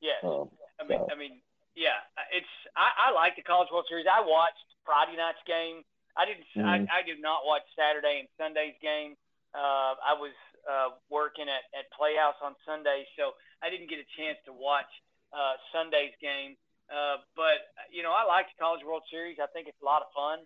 yes. 0.00 0.22
Um, 0.22 0.50
I 0.80 0.86
mean, 0.86 0.98
so. 0.98 1.08
I 1.10 1.18
mean, 1.18 1.40
yeah. 1.74 1.98
It's 2.32 2.46
I, 2.76 3.10
I, 3.10 3.12
like 3.12 3.36
the 3.36 3.42
College 3.42 3.68
World 3.72 3.86
Series. 3.88 4.06
I 4.06 4.20
watched 4.20 4.66
Friday 4.84 5.16
night's 5.16 5.42
game. 5.46 5.82
I 6.16 6.26
didn't. 6.26 6.46
Mm-hmm. 6.56 6.68
I, 6.92 7.00
I 7.00 7.02
did 7.02 7.20
not 7.20 7.42
watch 7.44 7.62
Saturday 7.74 8.20
and 8.20 8.28
Sunday's 8.38 8.76
game. 8.82 9.16
Uh, 9.54 9.94
I 10.00 10.16
was 10.16 10.32
uh, 10.64 10.96
working 11.10 11.46
at, 11.48 11.64
at 11.76 11.90
Playhouse 11.92 12.38
on 12.42 12.56
Sunday, 12.64 13.04
so 13.18 13.36
I 13.62 13.68
didn't 13.68 13.90
get 13.90 14.00
a 14.00 14.08
chance 14.16 14.38
to 14.46 14.52
watch 14.52 14.88
uh, 15.32 15.56
Sunday's 15.72 16.16
game. 16.20 16.56
Uh, 16.88 17.20
but 17.36 17.72
you 17.90 18.02
know, 18.02 18.12
I 18.12 18.24
like 18.28 18.46
the 18.52 18.58
College 18.60 18.84
World 18.84 19.02
Series. 19.10 19.38
I 19.40 19.48
think 19.52 19.68
it's 19.68 19.80
a 19.80 19.88
lot 19.88 20.02
of 20.02 20.10
fun. 20.12 20.38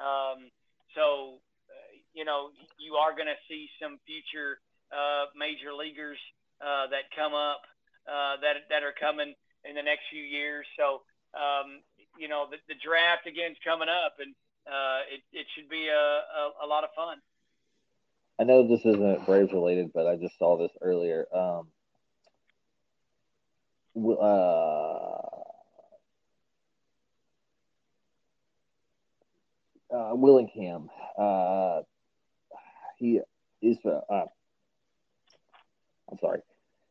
Um, 0.00 0.38
so, 0.96 1.40
uh, 1.68 1.92
you 2.14 2.24
know, 2.24 2.52
you 2.78 2.96
are 2.96 3.12
going 3.12 3.28
to 3.28 3.40
see 3.48 3.68
some 3.80 4.00
future 4.06 4.60
uh, 4.92 5.28
major 5.36 5.72
leaguers 5.72 6.20
uh, 6.60 6.88
that 6.92 7.12
come 7.16 7.34
up 7.34 7.64
uh, 8.08 8.40
that 8.40 8.68
that 8.70 8.82
are 8.84 8.94
coming 8.96 9.34
in 9.64 9.74
the 9.74 9.82
next 9.82 10.08
few 10.10 10.22
years. 10.22 10.66
So, 10.76 11.02
um, 11.36 11.80
you 12.18 12.28
know, 12.28 12.46
the, 12.50 12.58
the 12.68 12.78
draft 12.80 13.26
again 13.26 13.52
is 13.52 13.60
coming 13.64 13.88
up, 13.88 14.16
and 14.20 14.34
uh, 14.68 15.00
it 15.12 15.20
it 15.32 15.46
should 15.54 15.68
be 15.68 15.88
a, 15.88 16.06
a, 16.24 16.64
a 16.64 16.66
lot 16.66 16.84
of 16.84 16.90
fun. 16.96 17.20
I 18.42 18.44
know 18.44 18.66
this 18.66 18.80
isn't 18.80 19.24
Braves 19.24 19.52
related, 19.52 19.92
but 19.94 20.08
I 20.08 20.16
just 20.16 20.36
saw 20.36 20.58
this 20.58 20.72
earlier. 20.80 21.26
Um, 21.32 21.68
uh, 23.96 24.24
uh, 29.94 30.14
Willingham. 30.14 30.90
Uh, 31.16 31.82
he 32.98 33.20
is. 33.60 33.78
Uh, 33.84 34.00
uh, 34.12 34.24
I'm 36.10 36.18
sorry. 36.18 36.40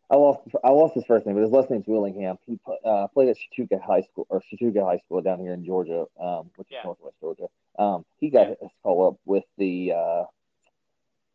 I 0.09 0.15
lost. 0.15 0.47
I 0.63 0.69
lost 0.69 0.95
his 0.95 1.03
first 1.05 1.25
name, 1.25 1.35
but 1.35 1.41
his 1.41 1.51
last 1.51 1.69
name's 1.69 1.85
Willingham. 1.85 2.37
He 2.47 2.61
uh, 2.85 3.07
played 3.07 3.27
at 3.27 3.35
Chattooga 3.35 3.81
High 3.81 4.03
School 4.03 4.25
or 4.29 4.41
Chattooga 4.41 4.85
High 4.85 4.99
School 4.99 5.21
down 5.21 5.41
here 5.41 5.53
in 5.53 5.65
Georgia, 5.65 6.05
um, 6.17 6.49
which 6.55 6.69
is 6.71 6.77
Northwest 6.85 7.17
Georgia. 7.19 7.47
Um, 7.77 8.05
he 8.21 8.29
got 8.29 8.47
yeah. 8.47 8.55
his 8.61 8.71
call 8.83 9.09
up 9.09 9.19
with 9.25 9.43
the 9.57 9.91
uh, 9.91 10.23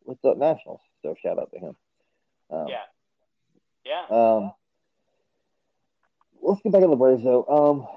with 0.07 0.19
the 0.23 0.33
Nationals, 0.33 0.79
so 1.03 1.15
shout 1.21 1.37
out 1.37 1.51
to 1.51 1.59
him. 1.59 1.75
Um, 2.49 2.67
yeah. 2.67 2.83
Yeah. 3.85 4.05
Um, 4.09 4.51
let's 6.41 6.61
get 6.61 6.71
back 6.71 6.81
to 6.81 6.87
the 6.87 6.95
Braves 6.95 7.23
though. 7.23 7.45
Um, 7.45 7.87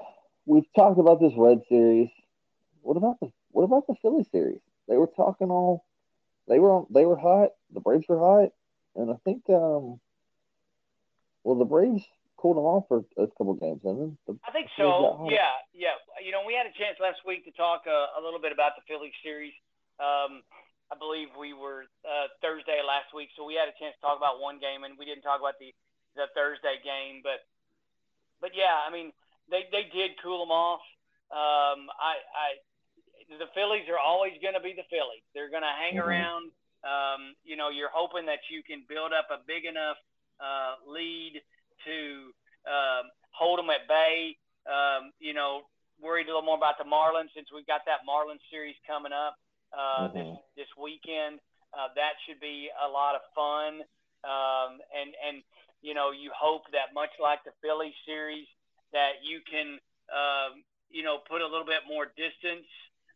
we've 0.45 0.71
talked 0.75 0.99
about 0.99 1.19
this 1.19 1.33
Red 1.35 1.61
Series. 1.69 2.09
What 2.81 2.97
about 2.97 3.19
the 3.19 3.31
what 3.51 3.63
about 3.63 3.87
the 3.87 3.95
Philly 4.01 4.25
series? 4.31 4.61
They 4.87 4.97
were 4.97 5.09
talking 5.15 5.49
all. 5.49 5.85
They 6.47 6.59
were 6.59 6.71
on, 6.71 6.87
they 6.89 7.05
were 7.05 7.17
hot. 7.17 7.51
The 7.73 7.79
Braves 7.79 8.05
were 8.07 8.19
hot, 8.19 8.51
and 8.95 9.09
I 9.09 9.15
think 9.23 9.43
um. 9.49 9.99
Well, 11.43 11.57
the 11.57 11.65
Braves 11.65 12.03
cooled 12.37 12.57
them 12.57 12.65
off 12.65 12.85
for 12.87 13.03
a 13.17 13.25
couple 13.27 13.53
games, 13.55 13.81
and 13.83 13.99
then 13.99 14.17
the 14.27 14.37
I 14.47 14.51
think 14.51 14.69
so. 14.77 15.27
Yeah, 15.29 15.57
yeah. 15.73 15.97
You 16.23 16.31
know, 16.31 16.43
we 16.45 16.53
had 16.53 16.67
a 16.67 16.73
chance 16.77 16.97
last 17.01 17.25
week 17.25 17.45
to 17.45 17.51
talk 17.51 17.83
uh, 17.87 18.19
a 18.19 18.21
little 18.21 18.39
bit 18.39 18.51
about 18.51 18.73
the 18.75 18.83
Philly 18.87 19.11
series. 19.23 19.53
Um, 19.99 20.43
I 20.91 20.99
believe 20.99 21.31
we 21.39 21.55
were 21.55 21.87
uh, 22.03 22.27
Thursday 22.43 22.83
last 22.83 23.15
week, 23.15 23.31
so 23.39 23.47
we 23.47 23.55
had 23.55 23.71
a 23.71 23.75
chance 23.79 23.95
to 23.95 24.03
talk 24.03 24.19
about 24.19 24.43
one 24.43 24.59
game, 24.59 24.83
and 24.83 24.99
we 24.99 25.07
didn't 25.07 25.23
talk 25.23 25.39
about 25.39 25.55
the 25.55 25.71
the 26.19 26.27
Thursday 26.35 26.83
game. 26.83 27.23
But 27.23 27.47
but 28.43 28.51
yeah, 28.51 28.75
I 28.75 28.91
mean, 28.91 29.15
they 29.47 29.71
they 29.71 29.87
did 29.87 30.19
cool 30.19 30.43
them 30.43 30.51
off. 30.51 30.83
Um, 31.31 31.87
I 31.95 32.19
I 32.35 32.47
the 33.39 33.47
Phillies 33.55 33.87
are 33.87 34.01
always 34.01 34.35
going 34.43 34.59
to 34.59 34.59
be 34.59 34.75
the 34.75 34.83
Phillies. 34.91 35.23
They're 35.31 35.49
going 35.49 35.63
to 35.63 35.71
hang 35.71 35.95
mm-hmm. 35.95 36.11
around. 36.11 36.51
Um, 36.83 37.39
you 37.47 37.55
know, 37.55 37.71
you're 37.71 37.93
hoping 37.93 38.27
that 38.27 38.43
you 38.51 38.59
can 38.59 38.83
build 38.89 39.15
up 39.15 39.31
a 39.31 39.39
big 39.47 39.63
enough 39.63 39.95
uh, 40.43 40.75
lead 40.83 41.39
to 41.87 41.95
um, 42.67 43.07
hold 43.31 43.63
them 43.63 43.71
at 43.71 43.87
bay. 43.87 44.35
Um, 44.67 45.15
you 45.23 45.31
know, 45.31 45.71
worried 46.03 46.27
a 46.27 46.35
little 46.35 46.43
more 46.43 46.59
about 46.59 46.75
the 46.75 46.83
Marlins 46.83 47.31
since 47.31 47.47
we've 47.53 47.65
got 47.69 47.87
that 47.87 48.03
Marlins 48.03 48.43
series 48.51 48.75
coming 48.83 49.15
up 49.15 49.39
uh, 49.73 50.07
mm-hmm. 50.07 50.17
this 50.17 50.67
this 50.67 50.71
weekend. 50.79 51.39
Uh, 51.71 51.87
that 51.95 52.19
should 52.27 52.39
be 52.39 52.67
a 52.75 52.87
lot 52.87 53.15
of 53.15 53.21
fun. 53.33 53.79
Um, 54.23 54.83
and 54.91 55.15
and 55.23 55.43
you 55.81 55.93
know, 55.93 56.11
you 56.11 56.31
hope 56.33 56.69
that 56.71 56.93
much 56.93 57.09
like 57.17 57.43
the 57.43 57.51
Phillies 57.61 57.97
series, 58.05 58.45
that 58.93 59.25
you 59.25 59.41
can, 59.41 59.81
um, 60.13 60.61
you 60.93 61.01
know, 61.01 61.17
put 61.25 61.41
a 61.41 61.47
little 61.47 61.65
bit 61.65 61.81
more 61.89 62.05
distance, 62.13 62.69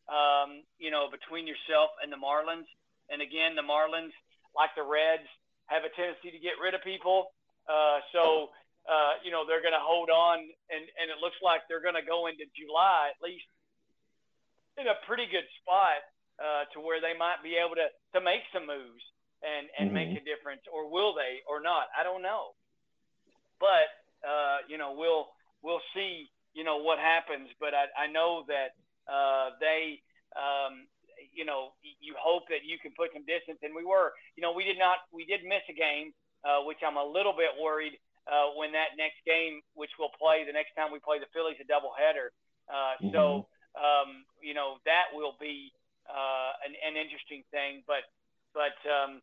um, 0.10 0.66
you 0.82 0.90
know, 0.90 1.08
between 1.10 1.46
yourself 1.46 1.94
and 2.02 2.10
the 2.10 2.18
Marlins. 2.18 2.66
And 3.10 3.22
again, 3.22 3.54
the 3.54 3.62
Marlins, 3.62 4.16
like 4.58 4.74
the 4.74 4.82
Reds, 4.82 5.30
have 5.70 5.86
a 5.86 5.94
tendency 5.94 6.34
to 6.34 6.42
get 6.42 6.58
rid 6.58 6.74
of 6.74 6.82
people. 6.82 7.30
Uh, 7.70 8.02
so, 8.10 8.50
uh, 8.90 9.22
you 9.22 9.30
know, 9.30 9.46
they're 9.46 9.62
going 9.62 9.78
to 9.78 9.82
hold 9.82 10.10
on, 10.10 10.42
and, 10.70 10.84
and 10.98 11.08
it 11.10 11.22
looks 11.22 11.38
like 11.42 11.62
they're 11.70 11.86
going 11.86 11.98
to 11.98 12.06
go 12.06 12.26
into 12.26 12.46
July 12.58 13.14
at 13.14 13.22
least 13.22 13.46
in 14.78 14.90
a 14.90 14.98
pretty 15.06 15.26
good 15.30 15.46
spot 15.62 16.02
uh, 16.40 16.66
to 16.74 16.80
where 16.82 17.00
they 17.00 17.18
might 17.18 17.40
be 17.44 17.56
able 17.56 17.76
to, 17.76 17.88
to 18.14 18.20
make 18.20 18.44
some 18.52 18.68
moves 18.68 19.04
and, 19.44 19.68
and 19.80 19.92
mm-hmm. 19.92 20.12
make 20.12 20.12
a 20.18 20.24
difference, 20.24 20.62
or 20.72 20.90
will 20.90 21.14
they 21.14 21.40
or 21.48 21.62
not? 21.62 21.88
I 21.94 22.04
don't 22.04 22.22
know. 22.22 22.56
But, 23.60 23.88
uh, 24.26 24.68
you 24.68 24.78
know, 24.78 24.96
we'll, 24.98 25.32
we'll 25.64 25.84
see, 25.96 26.28
you 26.54 26.64
know, 26.64 26.78
what 26.84 27.00
happens. 27.00 27.48
But 27.60 27.74
I, 27.74 27.88
I 27.96 28.08
know 28.12 28.44
that 28.48 28.76
uh, 29.08 29.56
they, 29.60 30.02
um, 30.36 30.88
you 31.32 31.46
know, 31.46 31.72
you 31.84 32.16
hope 32.20 32.48
that 32.50 32.68
you 32.68 32.80
can 32.80 32.92
put 32.96 33.12
some 33.16 33.24
distance. 33.24 33.60
And 33.64 33.76
we 33.76 33.86
were, 33.86 34.12
you 34.36 34.44
know, 34.44 34.52
we 34.52 34.64
did 34.64 34.80
not, 34.80 35.08
we 35.12 35.24
did 35.24 35.44
miss 35.48 35.64
a 35.70 35.76
game, 35.76 36.12
uh, 36.44 36.64
which 36.68 36.80
I'm 36.86 36.98
a 36.98 37.04
little 37.04 37.34
bit 37.34 37.56
worried 37.56 37.96
uh, 38.28 38.52
when 38.56 38.72
that 38.74 39.00
next 39.00 39.24
game, 39.26 39.62
which 39.74 39.92
we'll 40.00 40.14
play 40.20 40.44
the 40.44 40.52
next 40.52 40.76
time 40.76 40.92
we 40.92 41.00
play 41.00 41.20
the 41.20 41.32
Phillies, 41.32 41.60
a 41.64 41.68
doubleheader. 41.68 42.36
Uh, 42.68 43.00
mm-hmm. 43.00 43.14
So, 43.14 43.48
um, 43.78 44.26
you 44.42 44.54
know, 44.54 44.84
that 44.86 45.14
will 45.14 45.36
be 45.40 45.72
uh, 46.16 46.52
an, 46.64 46.72
an 46.80 46.96
interesting 46.96 47.44
thing. 47.52 47.84
But, 47.84 48.08
but 48.56 48.80
um, 48.88 49.20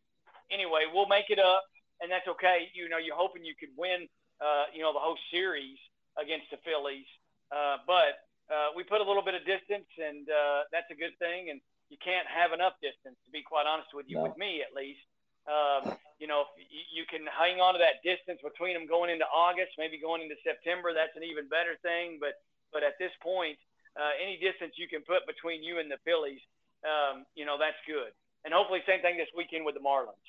anyway, 0.53 0.85
we'll 0.93 1.09
make 1.09 1.33
it 1.33 1.41
up, 1.41 1.65
and 2.01 2.13
that's 2.13 2.29
okay. 2.37 2.69
You 2.77 2.85
know, 2.87 3.01
you're 3.01 3.17
hoping 3.17 3.41
you 3.41 3.57
could 3.57 3.73
win, 3.73 4.05
uh, 4.37 4.69
you 4.69 4.85
know, 4.85 4.93
the 4.93 5.01
whole 5.01 5.17
series 5.33 5.81
against 6.21 6.53
the 6.53 6.61
Phillies. 6.61 7.09
Uh, 7.49 7.81
but 7.89 8.21
uh, 8.53 8.69
we 8.77 8.85
put 8.85 9.01
a 9.01 9.07
little 9.07 9.25
bit 9.25 9.33
of 9.33 9.41
distance, 9.49 9.89
and 9.97 10.29
uh, 10.29 10.69
that's 10.69 10.89
a 10.93 10.97
good 10.97 11.17
thing. 11.17 11.49
And 11.49 11.57
you 11.89 11.97
can't 11.97 12.29
have 12.29 12.53
enough 12.53 12.77
distance, 12.81 13.17
to 13.25 13.31
be 13.33 13.41
quite 13.41 13.65
honest 13.65 13.89
with 13.93 14.05
you, 14.09 14.21
no. 14.21 14.29
with 14.29 14.37
me 14.37 14.61
at 14.61 14.73
least. 14.77 15.01
Um, 15.43 15.99
you 16.23 16.27
know, 16.31 16.47
you, 16.55 17.03
you 17.03 17.03
can 17.05 17.27
hang 17.27 17.59
on 17.59 17.75
to 17.75 17.81
that 17.83 17.99
distance 17.99 18.39
between 18.39 18.79
them 18.79 18.87
going 18.87 19.11
into 19.11 19.27
August, 19.27 19.75
maybe 19.75 19.99
going 19.99 20.23
into 20.23 20.39
September. 20.39 20.95
That's 20.95 21.13
an 21.19 21.27
even 21.27 21.51
better 21.51 21.75
thing. 21.83 22.17
But 22.21 22.39
but 22.71 22.81
at 22.81 22.97
this 22.97 23.13
point, 23.21 23.59
uh, 23.93 24.17
any 24.17 24.39
distance 24.41 24.73
you 24.79 24.87
can 24.87 25.05
put 25.05 25.27
between 25.29 25.61
you 25.61 25.77
and 25.77 25.91
the 25.91 26.01
Phillies, 26.07 26.41
um, 26.83 27.25
you 27.35 27.45
know, 27.45 27.57
that's 27.59 27.77
good. 27.87 28.11
And 28.45 28.53
hopefully, 28.53 28.79
same 28.87 29.01
thing 29.01 29.17
this 29.17 29.29
weekend 29.35 29.65
with 29.65 29.75
the 29.75 29.81
Marlins. 29.81 30.27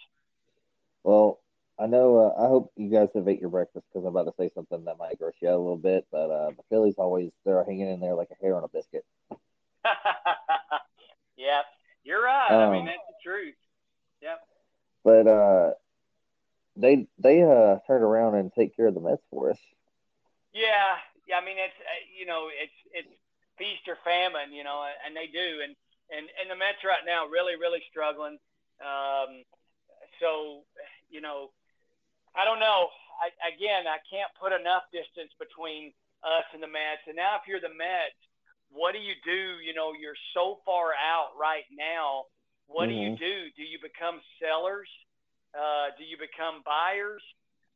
Well, 1.02 1.40
I 1.78 1.86
know. 1.86 2.18
Uh, 2.18 2.44
I 2.44 2.46
hope 2.46 2.72
you 2.76 2.88
guys 2.88 3.08
have 3.14 3.26
ate 3.26 3.40
your 3.40 3.50
breakfast 3.50 3.84
because 3.92 4.06
I'm 4.06 4.16
about 4.16 4.30
to 4.30 4.36
say 4.38 4.50
something 4.54 4.84
that 4.84 4.98
might 4.98 5.18
gross 5.18 5.34
you 5.40 5.48
out 5.48 5.56
a 5.56 5.58
little 5.58 5.76
bit. 5.76 6.06
But 6.10 6.30
uh, 6.30 6.50
the 6.50 6.62
Phillies 6.70 6.94
always 6.98 7.32
they're 7.44 7.64
hanging 7.64 7.88
in 7.88 8.00
there 8.00 8.14
like 8.14 8.30
a 8.30 8.42
hair 8.42 8.56
on 8.56 8.64
a 8.64 8.68
biscuit. 8.68 9.04
yeah, 11.36 11.62
you're 12.04 12.22
right. 12.22 12.50
Um, 12.50 12.70
I 12.70 12.72
mean, 12.72 12.80
um, 12.82 12.86
that's 12.86 12.98
the 13.08 13.28
truth. 13.28 13.54
Yep. 14.22 14.40
But 15.02 15.26
uh, 15.26 15.70
they 16.76 17.08
they 17.18 17.42
uh 17.42 17.78
turn 17.86 18.02
around 18.02 18.36
and 18.36 18.52
take 18.52 18.76
care 18.76 18.86
of 18.86 18.94
the 18.94 19.00
Mets 19.00 19.22
for 19.30 19.50
us. 19.50 19.58
Yeah, 20.52 20.96
yeah. 21.28 21.36
I 21.36 21.44
mean, 21.44 21.56
it's 21.58 21.74
uh, 21.80 22.04
you 22.18 22.26
know, 22.26 22.48
it's 22.48 22.72
it's 22.92 23.08
feast 23.58 23.88
or 23.88 23.96
famine, 24.04 24.52
you 24.52 24.64
know, 24.64 24.86
and 25.04 25.16
they 25.16 25.26
do, 25.26 25.60
and 25.62 25.74
and 26.12 26.26
and 26.40 26.50
the 26.50 26.58
Mets 26.58 26.84
right 26.84 27.04
now 27.06 27.26
really 27.28 27.56
really 27.56 27.82
struggling. 27.90 28.36
Um, 28.82 29.44
so 30.20 30.64
you 31.08 31.20
know 31.20 31.54
I 32.34 32.42
don't 32.42 32.58
know. 32.58 32.90
I, 33.22 33.30
again, 33.46 33.86
I 33.86 34.02
can't 34.10 34.30
put 34.34 34.50
enough 34.50 34.90
distance 34.90 35.30
between 35.38 35.94
us 36.26 36.46
and 36.50 36.58
the 36.58 36.70
Mets. 36.70 37.06
And 37.06 37.14
now, 37.14 37.38
if 37.38 37.46
you're 37.46 37.62
the 37.62 37.70
Mets, 37.70 38.18
what 38.74 38.90
do 38.90 38.98
you 38.98 39.14
do? 39.22 39.62
You 39.62 39.70
know, 39.70 39.94
you're 39.94 40.18
so 40.34 40.58
far 40.66 40.90
out 40.98 41.38
right 41.38 41.66
now. 41.70 42.26
What 42.66 42.90
mm-hmm. 42.90 42.90
do 42.90 42.96
you 42.98 43.10
mm-hmm. 43.14 43.22
do? 43.22 43.36
Do 43.54 43.62
you 43.62 43.78
become 43.78 44.18
sellers? 44.42 44.90
Uh, 45.54 45.94
do 45.94 46.02
you 46.02 46.18
become 46.18 46.66
buyers? 46.66 47.22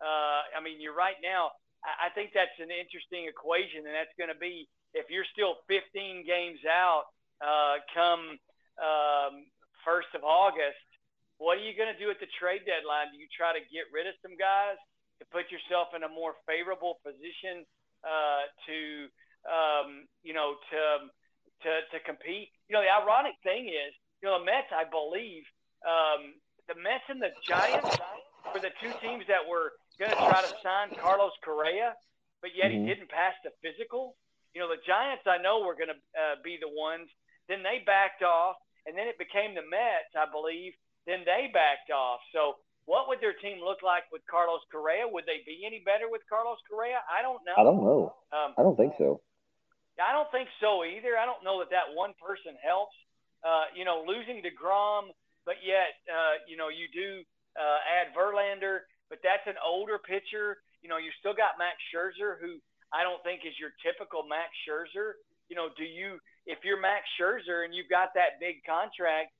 Uh, 0.02 0.42
I 0.50 0.58
mean, 0.58 0.82
you're 0.82 0.96
right 0.96 1.18
now. 1.22 1.54
I, 1.86 2.10
I 2.10 2.14
think 2.18 2.34
that's 2.34 2.58
an 2.58 2.74
interesting 2.74 3.30
equation, 3.30 3.86
and 3.86 3.94
that's 3.94 4.14
going 4.18 4.34
to 4.34 4.38
be 4.38 4.66
if 4.90 5.06
you're 5.06 5.28
still 5.30 5.62
15 5.70 6.26
games 6.26 6.58
out 6.66 7.14
uh, 7.40 7.82
come 7.94 8.38
um, 8.78 9.46
first 9.84 10.08
of 10.14 10.24
August 10.24 10.78
what 11.38 11.54
are 11.56 11.64
you 11.64 11.74
going 11.78 11.90
to 11.90 11.98
do 11.98 12.10
at 12.10 12.18
the 12.18 12.26
trade 12.38 12.66
deadline? 12.66 13.14
Do 13.14 13.18
you 13.18 13.30
try 13.30 13.54
to 13.54 13.62
get 13.70 13.86
rid 13.94 14.10
of 14.10 14.18
some 14.20 14.34
guys 14.34 14.74
to 15.22 15.24
put 15.30 15.46
yourself 15.54 15.94
in 15.94 16.02
a 16.02 16.10
more 16.10 16.34
favorable 16.50 16.98
position 17.06 17.62
uh, 18.02 18.50
to, 18.66 18.78
um, 19.46 20.10
you 20.26 20.34
know, 20.34 20.58
to, 20.74 20.82
to, 21.62 21.70
to 21.94 21.96
compete? 22.02 22.50
You 22.66 22.74
know, 22.74 22.82
the 22.82 22.90
ironic 22.90 23.38
thing 23.46 23.70
is, 23.70 23.94
you 24.18 24.26
know, 24.26 24.42
the 24.42 24.46
Mets, 24.50 24.74
I 24.74 24.82
believe, 24.82 25.46
um, 25.86 26.34
the 26.66 26.74
Mets 26.74 27.06
and 27.06 27.22
the 27.22 27.30
Giants 27.46 28.02
were 28.50 28.58
the 28.58 28.74
two 28.82 28.90
teams 28.98 29.22
that 29.30 29.46
were 29.46 29.78
going 29.94 30.10
to 30.10 30.18
try 30.18 30.42
to 30.42 30.52
sign 30.58 30.90
Carlos 30.98 31.38
Correa, 31.46 31.94
but 32.42 32.50
yet 32.50 32.74
mm-hmm. 32.74 32.82
he 32.82 32.98
didn't 32.98 33.14
pass 33.14 33.38
the 33.46 33.54
physical. 33.62 34.18
You 34.58 34.66
know, 34.66 34.68
the 34.74 34.82
Giants, 34.82 35.22
I 35.30 35.38
know, 35.38 35.62
were 35.62 35.78
going 35.78 35.94
to 35.94 36.00
uh, 36.18 36.42
be 36.42 36.58
the 36.58 36.66
ones. 36.66 37.06
Then 37.48 37.64
they 37.64 37.82
backed 37.84 38.22
off, 38.22 38.56
and 38.86 38.96
then 38.96 39.08
it 39.08 39.18
became 39.18 39.56
the 39.56 39.64
Mets, 39.64 40.12
I 40.14 40.28
believe, 40.30 40.72
then 41.08 41.24
they 41.24 41.48
backed 41.52 41.90
off. 41.90 42.20
So 42.32 42.60
what 42.84 43.08
would 43.08 43.20
their 43.20 43.36
team 43.36 43.60
look 43.60 43.84
like 43.84 44.08
with 44.12 44.24
Carlos 44.28 44.60
Correa? 44.72 45.08
Would 45.08 45.24
they 45.24 45.44
be 45.44 45.64
any 45.64 45.80
better 45.84 46.08
with 46.08 46.24
Carlos 46.28 46.60
Correa? 46.68 47.04
I 47.08 47.20
don't 47.20 47.40
know. 47.44 47.56
I 47.56 47.64
don't 47.64 47.84
know. 47.84 48.16
Um, 48.32 48.56
I 48.56 48.62
don't 48.64 48.76
think 48.76 48.96
so. 48.96 49.20
I 50.00 50.12
don't 50.14 50.30
think 50.30 50.48
so 50.60 50.84
either. 50.84 51.18
I 51.18 51.26
don't 51.26 51.42
know 51.42 51.58
that 51.60 51.68
that 51.74 51.92
one 51.92 52.14
person 52.16 52.54
helps. 52.64 52.94
Uh, 53.44 53.70
you 53.74 53.84
know, 53.84 54.02
losing 54.02 54.42
Degrom, 54.42 55.14
but 55.46 55.62
yet, 55.62 55.94
uh, 56.10 56.42
you 56.48 56.56
know, 56.56 56.68
you 56.68 56.90
do 56.90 57.22
uh, 57.54 57.78
add 57.86 58.10
Verlander, 58.16 58.88
but 59.08 59.18
that's 59.22 59.46
an 59.46 59.54
older 59.62 59.98
pitcher. 59.98 60.58
You 60.82 60.88
know, 60.90 60.98
you 60.98 61.10
still 61.22 61.34
got 61.34 61.54
Max 61.58 61.78
Scherzer, 61.92 62.38
who 62.42 62.58
I 62.90 63.02
don't 63.06 63.22
think 63.22 63.46
is 63.46 63.54
your 63.58 63.70
typical 63.78 64.26
Max 64.26 64.50
Scherzer. 64.66 65.22
You 65.48 65.56
know, 65.56 65.68
do 65.76 65.84
you, 65.84 66.18
if 66.48 66.64
you're 66.64 66.80
Max 66.80 67.04
Scherzer 67.20 67.64
and 67.64 67.74
you've 67.74 67.92
got 67.92 68.16
that 68.16 68.40
big 68.40 68.64
contract, 68.64 69.30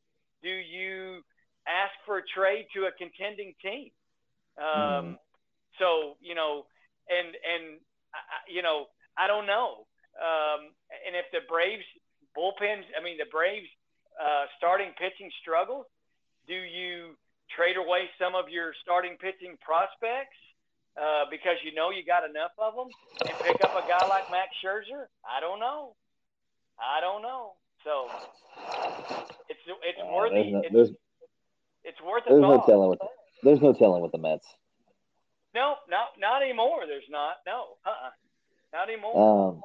do 0.42 0.52
you 0.52 1.24
ask 1.68 1.92
for 2.08 2.18
a 2.18 2.24
trade 2.24 2.66
to 2.72 2.88
a 2.88 2.92
contending 2.96 3.52
team. 3.60 3.92
Um, 4.56 4.64
mm. 4.64 5.16
So 5.78 6.16
you 6.24 6.34
know, 6.34 6.64
and 7.06 7.28
and 7.28 7.78
you 8.48 8.64
know, 8.64 8.88
I 9.16 9.28
don't 9.28 9.46
know. 9.46 9.86
Um, 10.18 10.72
and 11.06 11.14
if 11.14 11.28
the 11.30 11.46
Braves 11.46 11.86
bullpens, 12.34 12.88
I 12.98 13.04
mean, 13.04 13.20
the 13.20 13.30
Braves 13.30 13.68
uh, 14.18 14.50
starting 14.56 14.90
pitching 14.98 15.30
struggles, 15.44 15.86
do 16.48 16.56
you 16.56 17.14
trade 17.54 17.76
away 17.76 18.10
some 18.18 18.34
of 18.34 18.48
your 18.48 18.74
starting 18.82 19.14
pitching 19.20 19.54
prospects 19.62 20.36
uh, 20.98 21.30
because 21.30 21.62
you 21.62 21.70
know 21.70 21.94
you 21.94 22.02
got 22.02 22.26
enough 22.26 22.50
of 22.58 22.74
them 22.74 22.90
and 23.22 23.34
pick 23.46 23.62
up 23.62 23.78
a 23.78 23.86
guy 23.86 24.02
like 24.08 24.26
Max 24.32 24.50
Scherzer? 24.58 25.06
I 25.22 25.38
don't 25.38 25.60
know. 25.60 25.94
I 26.80 27.00
don't 27.00 27.22
know. 27.22 27.52
So 27.84 28.06
it's 29.48 29.60
it's 29.66 29.98
uh, 30.02 30.12
worthy. 30.12 30.52
No, 30.52 30.62
it's, 30.64 30.92
it's 31.84 32.00
worth 32.02 32.24
it. 32.26 32.30
there's 32.30 32.42
thought. 32.42 32.60
no 32.60 32.66
telling 32.66 32.90
with 32.90 32.98
there's 33.42 33.60
no 33.60 33.72
telling 33.72 34.02
with 34.02 34.12
the 34.12 34.18
Mets. 34.18 34.46
No, 35.54 35.76
not 35.88 36.08
not 36.18 36.42
anymore. 36.42 36.86
There's 36.86 37.08
not. 37.08 37.36
No, 37.46 37.76
uh-uh. 37.86 38.10
not 38.72 38.88
anymore. 38.88 39.50
Um, 39.50 39.62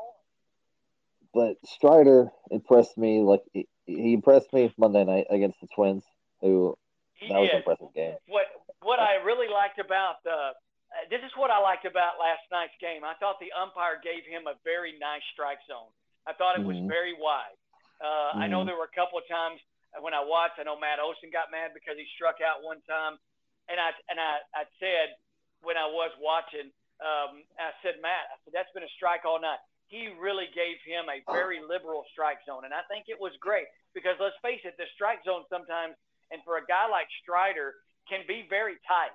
but 1.33 1.57
Strider 1.65 2.29
impressed 2.51 2.97
me. 2.97 3.21
Like 3.21 3.41
he, 3.51 3.67
he 3.85 4.13
impressed 4.13 4.53
me 4.53 4.73
Monday 4.77 5.03
night 5.03 5.27
against 5.29 5.59
the 5.61 5.67
Twins. 5.75 6.03
Who 6.41 6.77
he 7.15 7.29
that 7.29 7.39
was 7.39 7.49
an 7.51 7.57
impressive 7.57 7.93
game. 7.95 8.15
What 8.27 8.45
what 8.81 8.99
I 8.99 9.15
really 9.25 9.47
liked 9.47 9.79
about 9.79 10.23
the 10.23 10.53
uh, 10.93 11.09
this 11.09 11.19
is 11.25 11.31
what 11.35 11.49
I 11.49 11.59
liked 11.59 11.85
about 11.85 12.21
last 12.21 12.45
night's 12.51 12.77
game. 12.79 13.03
I 13.03 13.17
thought 13.19 13.41
the 13.41 13.49
umpire 13.57 13.97
gave 14.03 14.23
him 14.29 14.45
a 14.45 14.53
very 14.63 14.93
nice 14.99 15.25
strike 15.33 15.59
zone. 15.67 15.89
I 16.27 16.33
thought 16.33 16.55
it 16.55 16.63
mm-hmm. 16.63 16.87
was 16.87 16.91
very 16.91 17.15
wide. 17.15 17.57
Uh, 17.99 18.05
mm-hmm. 18.05 18.43
I 18.43 18.45
know 18.47 18.63
mm-hmm. 18.63 18.73
there 18.73 18.79
were 18.79 18.89
a 18.89 18.95
couple 18.95 19.19
of 19.19 19.27
times 19.27 19.59
when 20.01 20.15
I 20.17 20.23
watched, 20.25 20.57
I 20.57 20.65
know 20.65 20.79
Matt 20.79 20.97
Olson 20.97 21.29
got 21.29 21.53
mad 21.53 21.75
because 21.75 21.99
he 21.99 22.07
struck 22.17 22.41
out 22.41 22.65
one 22.65 22.81
time, 22.89 23.21
and 23.69 23.77
I 23.77 23.93
and 24.09 24.17
I, 24.17 24.41
I 24.55 24.63
said 24.81 25.13
when 25.61 25.77
I 25.77 25.85
was 25.85 26.09
watching, 26.17 26.73
um, 26.97 27.45
I 27.61 27.71
said 27.85 28.01
Matt, 28.01 28.33
I 28.33 28.35
said 28.41 28.53
that's 28.57 28.73
been 28.73 28.87
a 28.87 28.93
strike 28.97 29.21
all 29.27 29.37
night. 29.37 29.61
He 29.91 30.09
really 30.17 30.49
gave 30.57 30.81
him 30.81 31.05
a 31.05 31.21
very 31.29 31.61
liberal 31.61 32.01
strike 32.09 32.41
zone, 32.49 32.65
and 32.65 32.73
I 32.73 32.81
think 32.89 33.05
it 33.05 33.19
was 33.19 33.37
great 33.37 33.69
because 33.93 34.17
let's 34.17 34.37
face 34.41 34.65
it, 34.65 34.73
the 34.81 34.89
strike 34.97 35.21
zone 35.21 35.45
sometimes, 35.53 35.93
and 36.33 36.41
for 36.41 36.57
a 36.57 36.65
guy 36.65 36.89
like 36.89 37.05
Strider, 37.21 37.77
can 38.09 38.25
be 38.25 38.49
very 38.49 38.81
tight. 38.89 39.13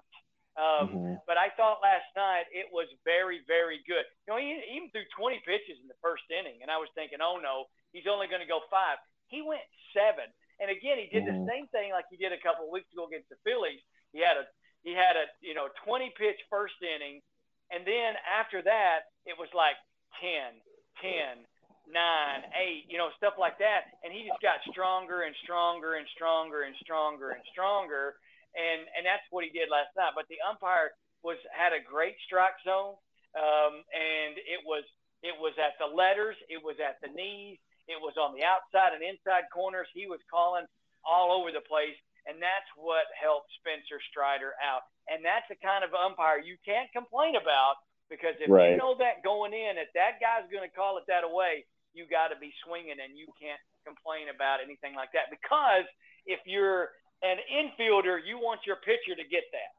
Um, 0.58 0.84
mm-hmm. 0.90 1.14
But 1.22 1.38
I 1.38 1.54
thought 1.54 1.78
last 1.78 2.10
night 2.18 2.50
it 2.50 2.66
was 2.74 2.90
very, 3.06 3.46
very 3.46 3.78
good. 3.86 4.02
You 4.26 4.34
know, 4.34 4.38
he 4.42 4.58
even 4.74 4.90
threw 4.90 5.06
20 5.14 5.38
pitches 5.46 5.78
in 5.78 5.86
the 5.86 5.98
first 6.02 6.26
inning, 6.34 6.58
and 6.66 6.68
I 6.68 6.82
was 6.82 6.90
thinking, 6.98 7.22
oh 7.22 7.38
no, 7.38 7.70
he's 7.94 8.10
only 8.10 8.26
going 8.26 8.42
to 8.42 8.50
go 8.50 8.66
five. 8.66 8.98
He 9.30 9.38
went 9.38 9.62
seven. 9.94 10.26
And 10.58 10.66
again, 10.66 10.98
he 10.98 11.06
did 11.06 11.30
the 11.30 11.38
mm-hmm. 11.38 11.46
same 11.46 11.66
thing 11.70 11.94
like 11.94 12.10
he 12.10 12.18
did 12.18 12.34
a 12.34 12.42
couple 12.42 12.66
of 12.66 12.74
weeks 12.74 12.90
ago 12.90 13.06
against 13.06 13.30
the 13.30 13.38
Phillies. 13.46 13.78
He 14.10 14.18
had 14.18 14.34
a 14.34 14.44
he 14.82 14.90
had 14.90 15.14
a 15.14 15.30
you 15.38 15.54
know 15.54 15.70
20 15.86 16.10
pitch 16.18 16.42
first 16.50 16.74
inning, 16.82 17.22
and 17.70 17.86
then 17.86 18.18
after 18.26 18.58
that 18.66 19.14
it 19.22 19.38
was 19.38 19.46
like 19.54 19.78
10, 20.18 20.58
10, 20.98 21.46
9, 21.86 21.94
8, 21.94 22.84
you 22.88 22.98
know, 22.98 23.14
stuff 23.16 23.38
like 23.38 23.58
that. 23.58 23.94
And 24.02 24.12
he 24.12 24.26
just 24.26 24.42
got 24.42 24.60
stronger 24.70 25.22
and 25.22 25.34
stronger 25.44 25.94
and 25.94 26.06
stronger 26.14 26.62
and 26.66 26.74
stronger 26.82 27.30
and 27.32 27.44
stronger. 27.52 28.18
And, 28.56 28.86
and 28.96 29.02
that's 29.04 29.24
what 29.28 29.44
he 29.44 29.50
did 29.50 29.68
last 29.68 29.92
night. 29.96 30.16
But 30.16 30.28
the 30.32 30.40
umpire 30.44 30.94
was 31.22 31.36
had 31.50 31.74
a 31.74 31.82
great 31.82 32.16
strike 32.24 32.56
zone. 32.64 32.96
Um, 33.36 33.84
and 33.92 34.40
it 34.40 34.64
was 34.64 34.84
it 35.20 35.34
was 35.36 35.52
at 35.58 35.74
the 35.82 35.90
letters, 35.90 36.38
it 36.46 36.62
was 36.62 36.78
at 36.78 37.02
the 37.02 37.10
knees, 37.10 37.58
it 37.90 37.98
was 37.98 38.14
on 38.14 38.38
the 38.38 38.46
outside 38.46 38.94
and 38.94 39.02
inside 39.02 39.50
corners. 39.50 39.90
He 39.90 40.06
was 40.06 40.22
calling 40.30 40.64
all 41.02 41.34
over 41.34 41.50
the 41.50 41.64
place, 41.66 41.96
and 42.24 42.38
that's 42.38 42.70
what 42.78 43.10
helped 43.18 43.50
Spencer 43.58 43.98
Strider 44.12 44.54
out. 44.62 44.86
And 45.10 45.24
that's 45.26 45.48
the 45.50 45.58
kind 45.58 45.82
of 45.82 45.90
umpire 45.96 46.38
you 46.38 46.54
can't 46.62 46.86
complain 46.94 47.34
about 47.34 47.82
because 48.06 48.38
if 48.38 48.48
right. 48.48 48.76
you 48.76 48.80
know 48.80 48.94
that 49.02 49.26
going 49.26 49.52
in, 49.52 49.76
that 49.76 49.90
that 49.98 50.22
guy's 50.22 50.46
going 50.48 50.64
to 50.64 50.72
call 50.72 50.96
it 51.02 51.04
that 51.10 51.26
away, 51.26 51.66
you 51.92 52.06
got 52.06 52.30
to 52.30 52.38
be 52.38 52.54
swinging, 52.62 53.00
and 53.02 53.18
you 53.18 53.26
can't 53.36 53.60
complain 53.82 54.30
about 54.30 54.62
anything 54.62 54.94
like 54.94 55.10
that. 55.16 55.32
Because 55.32 55.88
if 56.28 56.40
you're 56.46 56.94
an 57.22 57.38
infielder, 57.50 58.18
you 58.22 58.38
want 58.38 58.62
your 58.66 58.76
pitcher 58.76 59.14
to 59.16 59.26
get 59.26 59.44
that. 59.52 59.74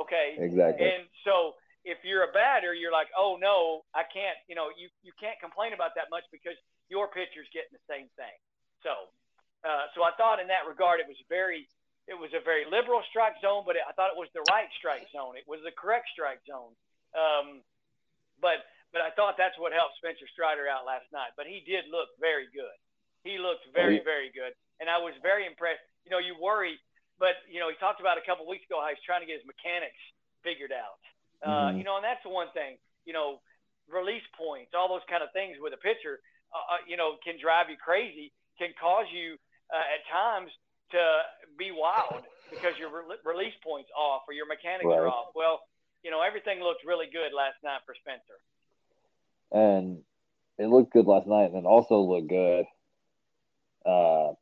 Okay. 0.00 0.36
Exactly. 0.38 0.84
And 0.84 1.08
so 1.24 1.56
if 1.86 2.02
you're 2.02 2.26
a 2.26 2.32
batter, 2.34 2.74
you're 2.74 2.92
like, 2.92 3.08
oh 3.16 3.38
no, 3.40 3.86
I 3.94 4.02
can't. 4.10 4.36
You 4.50 4.58
know, 4.58 4.74
you 4.74 4.90
you 5.06 5.14
can't 5.16 5.38
complain 5.38 5.72
about 5.72 5.94
that 5.94 6.10
much 6.10 6.26
because 6.34 6.58
your 6.90 7.08
pitcher's 7.08 7.48
getting 7.54 7.72
the 7.72 7.86
same 7.86 8.10
thing. 8.18 8.36
So, 8.82 9.10
uh, 9.62 9.90
so 9.94 10.02
I 10.02 10.12
thought 10.18 10.42
in 10.42 10.50
that 10.50 10.66
regard, 10.68 10.98
it 11.00 11.08
was 11.08 11.18
very 11.30 11.70
it 12.06 12.18
was 12.18 12.30
a 12.34 12.42
very 12.42 12.66
liberal 12.66 13.02
strike 13.10 13.34
zone, 13.42 13.66
but 13.66 13.74
it, 13.74 13.82
I 13.86 13.94
thought 13.94 14.14
it 14.14 14.18
was 14.18 14.30
the 14.34 14.46
right 14.50 14.70
strike 14.78 15.06
zone. 15.10 15.34
It 15.38 15.46
was 15.46 15.62
the 15.62 15.74
correct 15.74 16.10
strike 16.14 16.42
zone. 16.46 16.74
Um, 17.14 17.62
but 18.42 18.66
but 18.90 19.02
I 19.02 19.14
thought 19.14 19.38
that's 19.38 19.58
what 19.58 19.74
helped 19.74 19.98
Spencer 20.02 20.26
Strider 20.34 20.66
out 20.66 20.86
last 20.86 21.06
night. 21.14 21.34
But 21.38 21.46
he 21.46 21.62
did 21.66 21.86
look 21.90 22.10
very 22.18 22.50
good. 22.50 22.76
He 23.22 23.38
looked 23.38 23.66
very 23.74 24.02
very 24.02 24.34
good, 24.34 24.54
and 24.82 24.90
I 24.90 24.98
was 24.98 25.14
very 25.22 25.46
impressed. 25.46 25.82
You 26.06 26.10
know, 26.14 26.22
you 26.22 26.38
worry, 26.38 26.78
but 27.18 27.42
you 27.50 27.58
know, 27.58 27.68
he 27.68 27.76
talked 27.82 28.00
about 28.00 28.16
a 28.16 28.24
couple 28.24 28.46
weeks 28.46 28.64
ago 28.70 28.78
how 28.78 28.88
he's 28.88 29.02
trying 29.02 29.20
to 29.20 29.28
get 29.28 29.42
his 29.42 29.46
mechanics 29.46 29.98
figured 30.46 30.70
out. 30.70 31.02
Uh, 31.42 31.50
mm-hmm. 31.50 31.82
You 31.82 31.84
know, 31.84 31.98
and 31.98 32.04
that's 32.06 32.22
the 32.22 32.30
one 32.30 32.48
thing. 32.54 32.78
You 33.04 33.12
know, 33.12 33.42
release 33.90 34.24
points, 34.38 34.72
all 34.72 34.88
those 34.88 35.04
kind 35.10 35.26
of 35.26 35.34
things 35.34 35.58
with 35.58 35.74
a 35.74 35.80
pitcher. 35.82 36.22
Uh, 36.54 36.78
uh 36.78 36.82
you 36.86 36.96
know, 36.96 37.18
can 37.26 37.36
drive 37.36 37.68
you 37.68 37.76
crazy, 37.76 38.30
can 38.58 38.70
cause 38.78 39.10
you 39.10 39.34
uh, 39.74 39.82
at 39.82 40.06
times 40.06 40.54
to 40.94 41.02
be 41.58 41.74
wild 41.74 42.22
because 42.50 42.78
your 42.78 42.90
re- 42.90 43.22
release 43.26 43.54
points 43.62 43.90
off 43.90 44.22
or 44.28 44.34
your 44.34 44.46
mechanics 44.46 44.86
right. 44.86 45.02
are 45.02 45.10
off. 45.10 45.34
Well, 45.34 45.66
you 46.02 46.10
know, 46.10 46.22
everything 46.22 46.62
looked 46.62 46.86
really 46.86 47.06
good 47.10 47.34
last 47.34 47.58
night 47.64 47.82
for 47.84 47.94
Spencer. 47.98 48.38
And 49.50 50.02
it 50.58 50.66
looked 50.66 50.92
good 50.92 51.06
last 51.06 51.26
night, 51.26 51.50
and 51.50 51.56
it 51.56 51.64
also 51.66 51.98
looked 51.98 52.28
good 52.28 52.64
uh, 53.84 54.32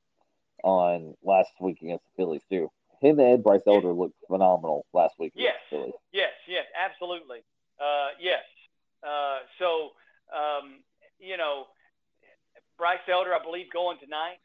on 0.62 1.14
last 1.22 1.50
week 1.60 1.78
against 1.82 2.04
the 2.04 2.22
Phillies 2.22 2.42
too. 2.50 2.70
Him 3.00 3.18
and 3.18 3.42
Bryce 3.42 3.60
Elder 3.66 3.92
looked 3.92 4.16
phenomenal 4.28 4.86
last 4.94 5.14
week. 5.18 5.32
Yes, 5.34 5.56
yes, 6.12 6.32
yes, 6.48 6.64
absolutely. 6.72 7.44
Uh, 7.78 8.16
yes. 8.20 8.44
Uh, 9.02 9.40
so, 9.58 9.92
um, 10.32 10.80
you 11.18 11.36
know, 11.36 11.66
Bryce 12.78 13.04
Elder, 13.10 13.34
I 13.34 13.42
believe, 13.42 13.66
going 13.72 13.98
tonight 13.98 14.40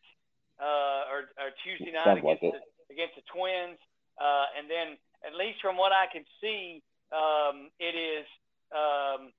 uh, 0.60 1.08
or, 1.08 1.20
or 1.40 1.56
Tuesday 1.64 1.92
night 1.92 2.04
Sounds 2.06 2.20
against 2.20 2.44
like 2.44 2.54
the, 2.54 2.94
against 2.94 3.16
the 3.16 3.26
Twins, 3.32 3.80
uh, 4.20 4.52
and 4.60 4.68
then 4.68 5.00
at 5.24 5.34
least 5.36 5.64
from 5.64 5.80
what 5.80 5.92
I 5.96 6.12
can 6.12 6.28
see, 6.44 6.84
um, 7.16 7.72
it 7.80 7.96
is 7.96 8.28
um, 8.76 9.32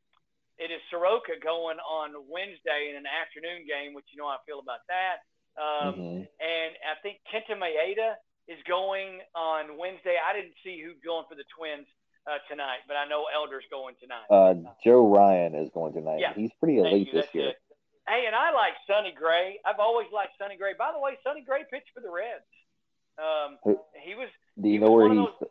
it 0.59 0.73
is 0.73 0.81
Soroka 0.91 1.39
going 1.39 1.79
on 1.81 2.17
Wednesday 2.27 2.91
in 2.91 2.97
an 2.97 3.07
afternoon 3.07 3.69
game, 3.69 3.95
which 3.95 4.09
you 4.11 4.19
know 4.19 4.27
I 4.27 4.41
feel 4.49 4.59
about 4.59 4.83
that. 4.89 5.23
Um, 5.59 5.95
mm-hmm. 5.95 6.23
And 6.41 6.71
I 6.87 6.95
think 7.03 7.19
Kenta 7.27 7.57
Maeda 7.59 8.15
is 8.49 8.59
going 8.67 9.21
on 9.35 9.79
Wednesday. 9.79 10.17
I 10.19 10.35
didn't 10.35 10.55
see 10.65 10.83
who's 10.83 10.99
going 11.05 11.25
for 11.29 11.35
the 11.35 11.45
Twins 11.57 11.87
uh, 12.27 12.39
tonight, 12.49 12.83
but 12.87 12.97
I 12.97 13.07
know 13.09 13.27
Elder's 13.33 13.65
going 13.71 13.95
tonight. 14.01 14.27
Uh, 14.31 14.55
Joe 14.85 15.09
Ryan 15.09 15.55
is 15.55 15.71
going 15.73 15.93
tonight. 15.93 16.21
Yeah. 16.21 16.35
He's 16.35 16.51
pretty 16.59 16.79
elite 16.79 17.09
this 17.13 17.27
year. 17.33 17.51
It. 17.51 17.57
Hey, 18.09 18.25
and 18.27 18.35
I 18.35 18.51
like 18.53 18.75
Sonny 18.87 19.15
Gray. 19.17 19.61
I've 19.65 19.79
always 19.79 20.09
liked 20.13 20.33
Sonny 20.39 20.57
Gray. 20.57 20.73
By 20.79 20.91
the 20.93 21.01
way, 21.01 21.19
Sonny 21.23 21.43
Gray 21.43 21.63
pitched 21.71 21.91
for 21.95 22.01
the 22.01 22.11
Reds. 22.11 22.43
Um, 23.19 23.77
he 24.03 24.15
was. 24.15 24.29
Do 24.61 24.69
you 24.69 24.81
know 24.81 24.91
where 24.91 25.09
he's? 25.09 25.19
Those, 25.41 25.51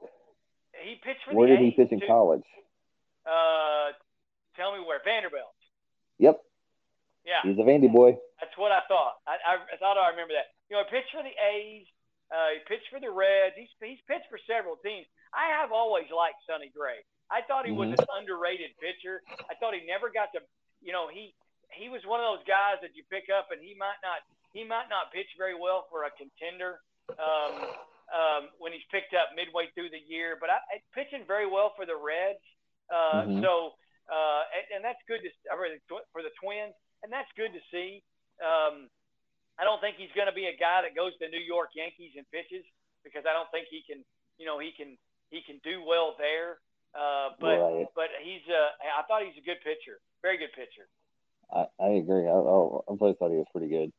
he 0.84 0.96
pitched 1.04 1.24
for. 1.26 1.36
Where 1.36 1.48
did 1.48 1.60
he 1.60 1.72
pitch 1.72 1.90
in 1.92 2.02
too. 2.02 2.08
college? 2.08 2.44
Uh, 3.26 3.94
tell 4.58 4.74
me 4.74 4.84
where 4.86 5.00
Vanderbilt. 5.06 5.54
Yep. 6.18 6.42
Yeah. 7.26 7.44
He's 7.44 7.60
a 7.60 7.66
Vandy 7.66 7.92
boy. 7.92 8.18
That's 8.40 8.56
what 8.56 8.72
I 8.72 8.82
thought. 8.88 9.20
I, 9.28 9.38
I, 9.44 9.54
I 9.60 9.76
thought 9.78 10.00
I 10.00 10.10
remember 10.16 10.34
that. 10.34 10.56
You 10.72 10.78
know, 10.78 10.84
he 10.88 10.90
pitched 10.92 11.12
for 11.12 11.24
the 11.24 11.36
A's. 11.36 11.86
Uh, 12.30 12.56
he 12.56 12.60
pitched 12.70 12.90
for 12.94 13.02
the 13.02 13.10
Reds. 13.10 13.58
He's, 13.58 13.74
he's 13.82 14.02
pitched 14.06 14.30
for 14.30 14.40
several 14.46 14.78
teams. 14.80 15.10
I 15.34 15.50
have 15.60 15.74
always 15.74 16.10
liked 16.14 16.42
Sonny 16.46 16.70
Gray. 16.74 17.02
I 17.30 17.46
thought 17.46 17.66
he 17.66 17.74
was 17.74 17.94
mm-hmm. 17.94 18.02
an 18.02 18.10
underrated 18.22 18.74
pitcher. 18.82 19.22
I 19.30 19.54
thought 19.62 19.78
he 19.78 19.86
never 19.86 20.10
got 20.10 20.34
to, 20.34 20.42
you 20.82 20.94
know, 20.94 21.10
he 21.10 21.34
he 21.70 21.86
was 21.86 22.02
one 22.10 22.18
of 22.18 22.26
those 22.26 22.46
guys 22.50 22.82
that 22.82 22.98
you 22.98 23.06
pick 23.14 23.30
up 23.30 23.54
and 23.54 23.62
he 23.62 23.78
might 23.78 24.02
not 24.02 24.26
he 24.50 24.66
might 24.66 24.90
not 24.90 25.14
pitch 25.14 25.30
very 25.38 25.54
well 25.54 25.86
for 25.94 26.10
a 26.10 26.12
contender 26.18 26.82
um, 27.22 27.54
um, 28.10 28.44
when 28.58 28.74
he's 28.74 28.86
picked 28.90 29.14
up 29.14 29.38
midway 29.38 29.70
through 29.78 29.94
the 29.94 30.02
year, 30.02 30.34
but 30.42 30.50
I, 30.50 30.58
I 30.58 30.76
pitching 30.98 31.30
very 31.30 31.46
well 31.46 31.78
for 31.78 31.86
the 31.86 31.94
Reds. 31.94 32.42
Uh, 32.90 33.30
mm-hmm. 33.30 33.46
So 33.46 33.78
uh, 34.10 34.42
and, 34.50 34.66
and 34.78 34.82
that's 34.82 35.02
good 35.06 35.22
to 35.22 35.30
for 36.10 36.26
the 36.26 36.34
Twins, 36.42 36.74
and 37.04 37.12
that's 37.12 37.30
good 37.36 37.52
to 37.54 37.62
see. 37.72 38.04
Um, 38.40 38.88
I 39.60 39.68
don't 39.68 39.82
think 39.84 40.00
he's 40.00 40.12
going 40.16 40.32
to 40.32 40.36
be 40.36 40.48
a 40.48 40.56
guy 40.56 40.88
that 40.88 40.96
goes 40.96 41.12
to 41.20 41.28
New 41.28 41.44
York 41.44 41.76
Yankees 41.76 42.16
and 42.16 42.24
pitches 42.32 42.64
because 43.04 43.28
I 43.28 43.36
don't 43.36 43.52
think 43.52 43.68
he 43.68 43.84
can, 43.84 44.04
you 44.40 44.46
know, 44.46 44.60
he 44.60 44.72
can 44.72 44.96
he 45.30 45.42
can 45.44 45.60
do 45.64 45.84
well 45.84 46.16
there. 46.18 46.64
Uh, 46.96 47.36
but 47.40 47.60
right. 47.60 47.86
but 47.94 48.10
he's 48.24 48.42
uh, 48.48 48.72
I 48.98 49.04
thought 49.08 49.22
he's 49.22 49.38
a 49.38 49.46
good 49.46 49.60
pitcher, 49.64 50.00
very 50.22 50.38
good 50.38 50.52
pitcher. 50.56 50.88
I, 51.52 51.66
I 51.80 51.90
agree. 52.00 52.26
I, 52.26 52.32
I, 52.32 52.94
I 52.94 53.14
thought 53.14 53.32
he 53.32 53.38
was 53.38 53.52
pretty 53.52 53.68
good. 53.68 53.92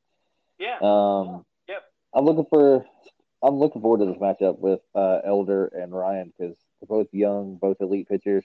Yeah. 0.58 0.78
Um. 0.80 1.44
Yep. 1.68 1.82
I'm 2.14 2.24
looking 2.24 2.46
for. 2.50 2.84
I'm 3.42 3.54
looking 3.54 3.80
forward 3.80 4.04
to 4.04 4.06
this 4.06 4.20
matchup 4.20 4.58
with 4.58 4.80
uh, 4.94 5.20
Elder 5.24 5.66
and 5.66 5.92
Ryan 5.92 6.32
because 6.36 6.56
they're 6.80 6.88
both 6.88 7.06
young, 7.12 7.56
both 7.56 7.80
elite 7.80 8.08
pitchers. 8.08 8.44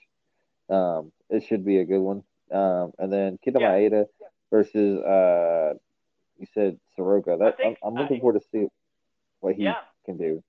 Um, 0.70 1.12
it 1.28 1.44
should 1.44 1.64
be 1.64 1.78
a 1.78 1.84
good 1.84 2.00
one. 2.00 2.22
Um, 2.50 2.92
and 2.98 3.12
then 3.12 3.38
Kenta 3.44 3.60
yeah. 3.60 3.72
Maeda 3.72 4.06
versus 4.50 5.02
uh, 5.02 5.74
you 6.38 6.46
said 6.54 6.78
Soroka. 6.94 7.36
That 7.38 7.56
think, 7.56 7.78
I'm, 7.82 7.92
I'm, 7.96 8.02
looking 8.02 8.18
I, 8.18 8.20
forward 8.20 8.40
to 8.40 8.46
see 8.52 8.66
what 9.40 9.54
he 9.54 9.64
yeah. 9.64 9.84
can 10.04 10.16
do. 10.16 10.42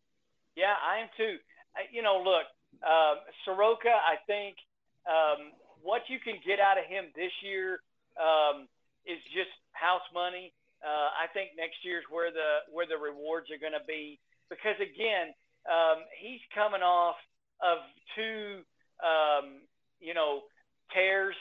Yeah, 0.56 0.74
I 0.74 1.00
am 1.02 1.10
too. 1.18 1.38
You 1.92 2.02
know, 2.02 2.22
look, 2.24 2.46
um, 2.84 3.18
Soroka. 3.46 3.90
I 3.90 4.18
think 4.26 4.58
um, 5.06 5.52
what 5.82 6.02
you 6.08 6.20
can 6.20 6.36
get 6.46 6.60
out 6.60 6.78
of 6.78 6.86
him 6.86 7.06
this 7.16 7.32
year 7.44 7.80
um, 8.18 8.68
is 9.06 9.20
just 9.34 9.54
house 9.72 10.06
money. 10.14 10.54
Uh, 10.84 11.10
I 11.14 11.28
think 11.34 11.52
next 11.58 11.82
year's 11.84 12.06
where 12.10 12.32
the 12.32 12.66
where 12.72 12.86
the 12.86 12.98
rewards 12.98 13.50
are 13.50 13.58
going 13.58 13.78
to 13.78 13.86
be 13.88 14.20
because 14.50 14.78
again, 14.78 15.34
um, 15.66 16.04
he's 16.20 16.42
coming 16.54 16.82
off 16.82 17.16
of 17.62 17.80
two, 18.16 18.62
um, 19.04 19.62
you 20.00 20.14
know, 20.14 20.44
tears, 20.94 21.36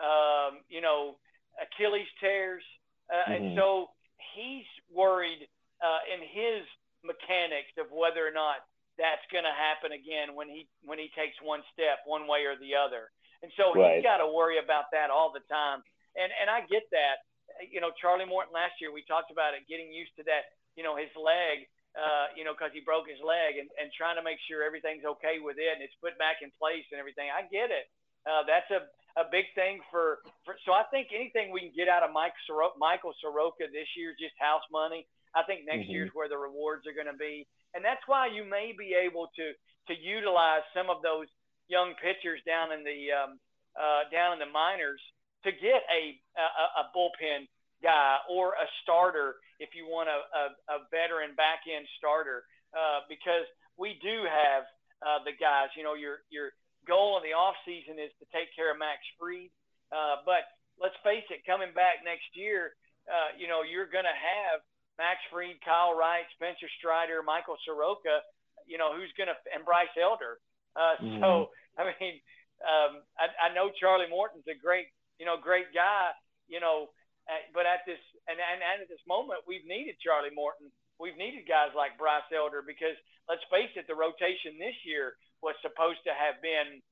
um, 0.00 0.64
you 0.68 0.80
know, 0.80 1.16
Achilles 1.58 2.08
tears, 2.20 2.64
uh, 3.10 3.28
mm-hmm. 3.28 3.32
and 3.32 3.42
so 3.58 3.90
he's 4.34 4.68
worried 4.90 5.46
uh, 5.82 6.02
in 6.10 6.22
his 6.22 6.62
mechanics 7.04 7.70
of 7.78 7.90
whether 7.94 8.22
or 8.22 8.34
not 8.34 8.62
that's 8.98 9.22
going 9.30 9.46
to 9.46 9.54
happen 9.54 9.94
again 9.94 10.34
when 10.34 10.50
he 10.50 10.66
when 10.82 10.98
he 10.98 11.10
takes 11.14 11.38
one 11.42 11.62
step 11.70 12.02
one 12.06 12.26
way 12.26 12.46
or 12.46 12.58
the 12.58 12.74
other. 12.74 13.10
And 13.42 13.54
so 13.54 13.70
right. 13.70 13.98
he's 13.98 14.02
got 14.02 14.18
to 14.18 14.26
worry 14.26 14.58
about 14.58 14.90
that 14.90 15.14
all 15.14 15.30
the 15.30 15.46
time 15.46 15.86
and 16.18 16.30
and 16.42 16.50
I 16.50 16.66
get 16.66 16.90
that. 16.90 17.22
You 17.70 17.80
know, 17.80 17.94
Charlie 17.96 18.28
Morton 18.28 18.52
last 18.52 18.82
year 18.82 18.90
we 18.90 19.06
talked 19.06 19.30
about 19.30 19.54
it, 19.54 19.66
getting 19.70 19.94
used 19.94 20.12
to 20.18 20.26
that. 20.26 20.50
You 20.74 20.82
know, 20.82 20.98
his 20.98 21.10
leg. 21.14 21.70
Uh, 21.96 22.30
you 22.36 22.44
know, 22.46 22.54
because 22.54 22.70
he 22.70 22.78
broke 22.84 23.10
his 23.10 23.18
leg, 23.24 23.58
and, 23.58 23.66
and 23.74 23.90
trying 23.90 24.14
to 24.14 24.22
make 24.22 24.38
sure 24.46 24.62
everything's 24.62 25.02
okay 25.02 25.42
with 25.42 25.58
it 25.58 25.72
and 25.72 25.82
it's 25.82 25.96
put 25.98 26.14
back 26.14 26.44
in 26.46 26.52
place 26.54 26.84
and 26.94 27.00
everything. 27.00 27.26
I 27.26 27.42
get 27.50 27.74
it. 27.74 27.90
Uh, 28.22 28.46
that's 28.46 28.70
a, 28.70 28.86
a 29.18 29.26
big 29.26 29.50
thing 29.54 29.82
for, 29.90 30.22
for. 30.46 30.54
So 30.64 30.72
I 30.72 30.86
think 30.94 31.10
anything 31.10 31.50
we 31.50 31.66
can 31.66 31.74
get 31.74 31.90
out 31.90 32.06
of 32.06 32.14
Mike 32.14 32.38
Soro- 32.46 32.78
Michael 32.78 33.14
Soroka 33.18 33.66
this 33.66 33.90
year, 33.98 34.14
is 34.14 34.18
just 34.18 34.38
house 34.38 34.64
money. 34.70 35.06
I 35.34 35.42
think 35.42 35.66
next 35.66 35.90
mm-hmm. 35.90 36.08
year's 36.08 36.14
where 36.14 36.30
the 36.30 36.38
rewards 36.38 36.86
are 36.86 36.96
going 36.96 37.10
to 37.10 37.18
be, 37.18 37.46
and 37.74 37.84
that's 37.84 38.00
why 38.06 38.30
you 38.30 38.46
may 38.46 38.72
be 38.72 38.94
able 38.94 39.28
to 39.36 39.52
to 39.90 39.94
utilize 39.96 40.64
some 40.72 40.88
of 40.88 41.02
those 41.02 41.26
young 41.68 41.92
pitchers 42.00 42.40
down 42.46 42.72
in 42.72 42.84
the 42.84 43.12
um, 43.12 43.30
uh, 43.76 44.08
down 44.08 44.32
in 44.32 44.40
the 44.40 44.48
minors 44.48 45.00
to 45.44 45.52
get 45.52 45.84
a, 45.92 46.16
a, 46.36 46.66
a 46.80 46.84
bullpen 46.96 47.46
guy 47.82 48.16
or 48.28 48.56
a 48.58 48.66
starter 48.82 49.36
if 49.60 49.70
you 49.74 49.86
want 49.86 50.08
a, 50.08 50.18
a, 50.18 50.44
a 50.74 50.78
veteran 50.90 51.34
back 51.36 51.62
end 51.70 51.86
starter 51.96 52.42
uh, 52.74 53.06
because 53.08 53.46
we 53.76 53.98
do 54.02 54.26
have 54.26 54.64
uh, 55.04 55.22
the 55.24 55.32
guys. 55.36 55.70
You 55.76 55.84
know, 55.84 55.94
your 55.94 56.24
your 56.30 56.50
goal 56.88 57.20
in 57.20 57.22
the 57.22 57.36
off 57.36 57.54
season 57.68 58.00
is 58.00 58.10
to 58.18 58.26
take 58.32 58.48
care 58.56 58.72
of 58.72 58.80
Max 58.80 59.04
Fried. 59.20 59.52
uh, 59.92 60.24
but 60.24 60.48
let's 60.80 60.96
face 61.04 61.26
it, 61.28 61.44
coming 61.44 61.70
back 61.76 62.00
next 62.02 62.32
year, 62.32 62.72
uh, 63.06 63.36
you 63.36 63.46
know, 63.46 63.60
you're 63.60 63.88
going 63.88 64.08
to 64.08 64.18
have 64.18 64.64
Max 64.96 65.20
Fried, 65.30 65.60
Kyle 65.60 65.92
Wright, 65.94 66.26
Spencer 66.34 66.66
Strider, 66.80 67.20
Michael 67.22 67.60
Soroka, 67.62 68.24
you 68.66 68.76
know, 68.80 68.96
who's 68.96 69.12
going 69.14 69.30
to, 69.30 69.36
and 69.52 69.64
Bryce 69.64 69.92
Elder. 69.94 70.40
Uh, 70.74 70.96
mm-hmm. 70.98 71.20
So, 71.20 71.52
I 71.78 71.92
mean, 71.92 72.20
um, 72.64 73.04
I, 73.14 73.48
I 73.48 73.54
know 73.54 73.70
Charlie 73.70 74.10
Morton's 74.10 74.48
a 74.50 74.56
great, 74.58 74.90
you 75.20 75.26
know, 75.26 75.38
great 75.38 75.70
guy, 75.70 76.10
you 76.50 76.58
know, 76.58 76.90
uh, 77.28 77.44
but 77.52 77.68
at 77.68 77.84
this, 77.84 78.00
and, 78.26 78.40
and, 78.40 78.60
and 78.64 78.82
at 78.82 78.90
this 78.90 79.02
moment, 79.06 79.44
we've 79.44 79.66
needed 79.68 80.00
Charlie 80.00 80.34
Morton. 80.34 80.72
We've 80.98 81.16
needed 81.16 81.46
guys 81.46 81.70
like 81.78 82.00
Bryce 82.00 82.26
Elder 82.34 82.64
because 82.64 82.98
let's 83.30 83.44
face 83.52 83.70
it, 83.78 83.86
the 83.86 83.94
rotation 83.94 84.58
this 84.58 84.74
year 84.82 85.14
was 85.42 85.54
supposed 85.62 86.02
to 86.06 86.14
have 86.14 86.40
been 86.42 86.82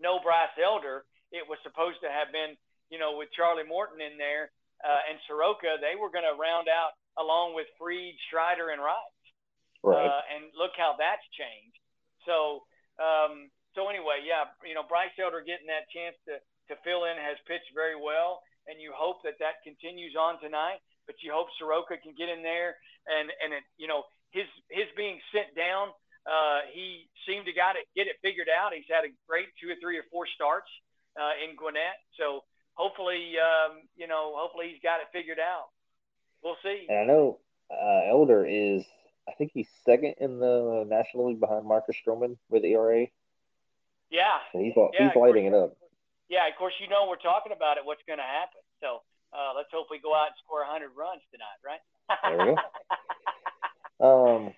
no 0.00 0.20
Bryce 0.20 0.54
Elder. 0.56 1.04
It 1.32 1.46
was 1.46 1.58
supposed 1.62 2.00
to 2.02 2.10
have 2.10 2.32
been, 2.32 2.56
you 2.90 2.98
know, 2.98 3.16
with 3.16 3.32
Charlie 3.36 3.68
Morton 3.68 4.00
in 4.00 4.18
there 4.18 4.50
uh, 4.80 5.02
and 5.12 5.20
Soroka, 5.28 5.76
they 5.80 5.96
were 5.96 6.08
going 6.08 6.26
to 6.26 6.36
round 6.36 6.68
out 6.68 6.96
along 7.20 7.52
with 7.52 7.68
Fried, 7.76 8.16
Strider, 8.28 8.72
and 8.72 8.80
Wright. 8.80 9.16
Right. 9.84 10.08
Uh, 10.08 10.22
and 10.36 10.52
look 10.56 10.76
how 10.76 10.96
that's 10.96 11.24
changed. 11.36 11.80
So, 12.28 12.64
um, 13.00 13.48
so 13.72 13.88
anyway, 13.88 14.24
yeah, 14.24 14.48
you 14.64 14.76
know, 14.76 14.84
Bryce 14.84 15.12
Elder 15.16 15.40
getting 15.40 15.68
that 15.72 15.88
chance 15.92 16.16
to, 16.28 16.40
to 16.68 16.74
fill 16.84 17.08
in 17.08 17.16
has 17.16 17.40
pitched 17.48 17.72
very 17.72 17.96
well, 17.96 18.44
and 18.68 18.76
you 18.76 18.92
hope 18.92 19.24
that 19.24 19.40
that 19.40 19.64
continues 19.64 20.16
on 20.16 20.40
tonight. 20.40 20.80
But 21.08 21.20
you 21.24 21.32
hope 21.32 21.48
Soroka 21.56 21.96
can 21.96 22.12
get 22.14 22.28
in 22.28 22.44
there, 22.44 22.76
and 23.08 23.32
and 23.42 23.50
it, 23.56 23.64
you 23.80 23.88
know, 23.88 24.04
his 24.30 24.46
his 24.70 24.86
being 24.94 25.18
sent 25.32 25.56
down, 25.56 25.90
uh, 26.30 26.60
he 26.70 27.10
seemed 27.26 27.46
to 27.46 27.52
got 27.52 27.74
it 27.74 27.90
get 27.96 28.06
it 28.06 28.16
figured 28.22 28.48
out. 28.48 28.72
He's 28.72 28.88
had 28.88 29.02
a 29.04 29.12
great 29.26 29.50
two 29.60 29.68
or 29.68 29.76
three 29.82 29.98
or 29.98 30.06
four 30.10 30.30
starts 30.30 30.70
uh, 31.18 31.34
in 31.42 31.56
Gwinnett, 31.56 31.98
so 32.14 32.46
hopefully, 32.74 33.34
um, 33.36 33.82
you 33.96 34.06
know, 34.06 34.32
hopefully 34.36 34.70
he's 34.72 34.82
got 34.82 35.00
it 35.00 35.08
figured 35.12 35.38
out. 35.38 35.68
We'll 36.42 36.56
see. 36.62 36.86
And 36.88 36.98
I 36.98 37.04
know 37.04 37.38
uh, 37.70 38.08
Elder 38.08 38.46
is, 38.46 38.84
I 39.28 39.32
think 39.36 39.50
he's 39.52 39.68
second 39.84 40.14
in 40.18 40.40
the 40.40 40.86
National 40.88 41.28
League 41.28 41.40
behind 41.40 41.66
Marcus 41.66 41.96
Stroman 42.00 42.38
with 42.48 42.64
ERA. 42.64 43.06
Yeah. 44.10 44.38
So 44.52 44.58
he's 44.58 44.72
yeah, 44.76 45.08
he's 45.08 45.16
lighting 45.16 45.50
course, 45.50 45.54
it 45.54 45.54
up. 45.54 45.76
Yeah, 46.28 46.48
of 46.48 46.56
course, 46.56 46.74
you 46.80 46.88
know 46.88 47.06
we're 47.08 47.16
talking 47.16 47.52
about 47.52 47.76
it. 47.76 47.84
What's 47.84 48.02
going 48.06 48.18
to 48.18 48.24
happen? 48.24 48.62
So 48.80 49.02
uh, 49.32 49.52
let's 49.54 49.68
hope 49.72 49.86
we 49.90 50.00
go 50.00 50.14
out 50.14 50.28
and 50.28 50.38
score 50.44 50.60
100 50.60 50.90
runs 50.96 51.22
tonight, 51.30 51.60
right? 51.62 51.82
there 52.24 52.38
we 52.38 52.56
go. 54.00 54.36
um, 54.46 54.54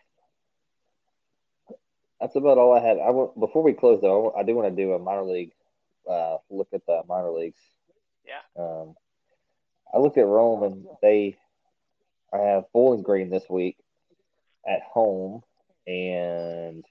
that's 2.23 2.37
about 2.37 2.57
all 2.57 2.73
I 2.73 2.81
had. 2.81 2.99
I 2.99 3.11
want 3.11 3.39
before 3.39 3.63
we 3.63 3.73
close 3.73 4.01
though. 4.01 4.33
I 4.33 4.45
do 4.45 4.55
want 4.55 4.75
to 4.75 4.83
do 4.83 4.93
a 4.93 4.99
minor 4.99 5.25
league 5.25 5.51
uh, 6.09 6.39
look 6.51 6.69
at 6.73 6.87
the 6.87 7.03
minor 7.09 7.31
leagues. 7.31 7.59
Yeah. 8.25 8.63
Um, 8.63 8.95
I 9.93 9.99
looked 9.99 10.19
at 10.19 10.27
Rome 10.27 10.63
and 10.63 10.87
they 11.03 11.37
I 12.33 12.39
have 12.39 12.65
Bowling 12.73 13.03
Green 13.03 13.29
this 13.29 13.45
week 13.51 13.77
at 14.67 14.83
home, 14.83 15.43
and 15.87 16.85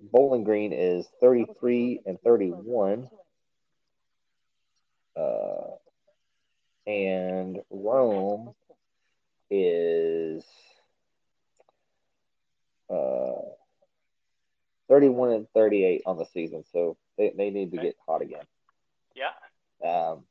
Bowling 0.00 0.44
Green 0.44 0.72
is 0.72 1.06
33 1.20 2.00
and 2.04 2.20
31. 2.20 3.08
Uh, 5.16 5.76
and 6.86 7.60
Rome 7.70 8.54
is 9.50 10.44
uh, 12.92 13.40
31 14.88 15.30
and 15.30 15.46
38 15.54 16.02
on 16.06 16.18
the 16.18 16.26
season. 16.26 16.64
So 16.72 16.96
they, 17.16 17.32
they 17.36 17.50
need 17.50 17.70
to 17.72 17.78
okay. 17.78 17.88
get 17.88 17.96
hot 18.06 18.22
again. 18.22 18.44
Yeah. 19.14 19.32
Um, 19.88 20.24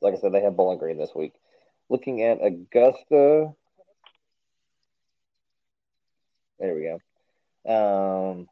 like 0.00 0.14
I 0.14 0.18
said, 0.18 0.32
they 0.32 0.42
have 0.42 0.56
Bowling 0.56 0.78
Green 0.78 0.98
this 0.98 1.14
week. 1.14 1.34
Looking 1.88 2.22
at 2.22 2.44
Augusta. 2.44 3.52
There 6.58 6.74
we 6.74 6.82
go. 6.82 7.00
Um, 7.64 8.48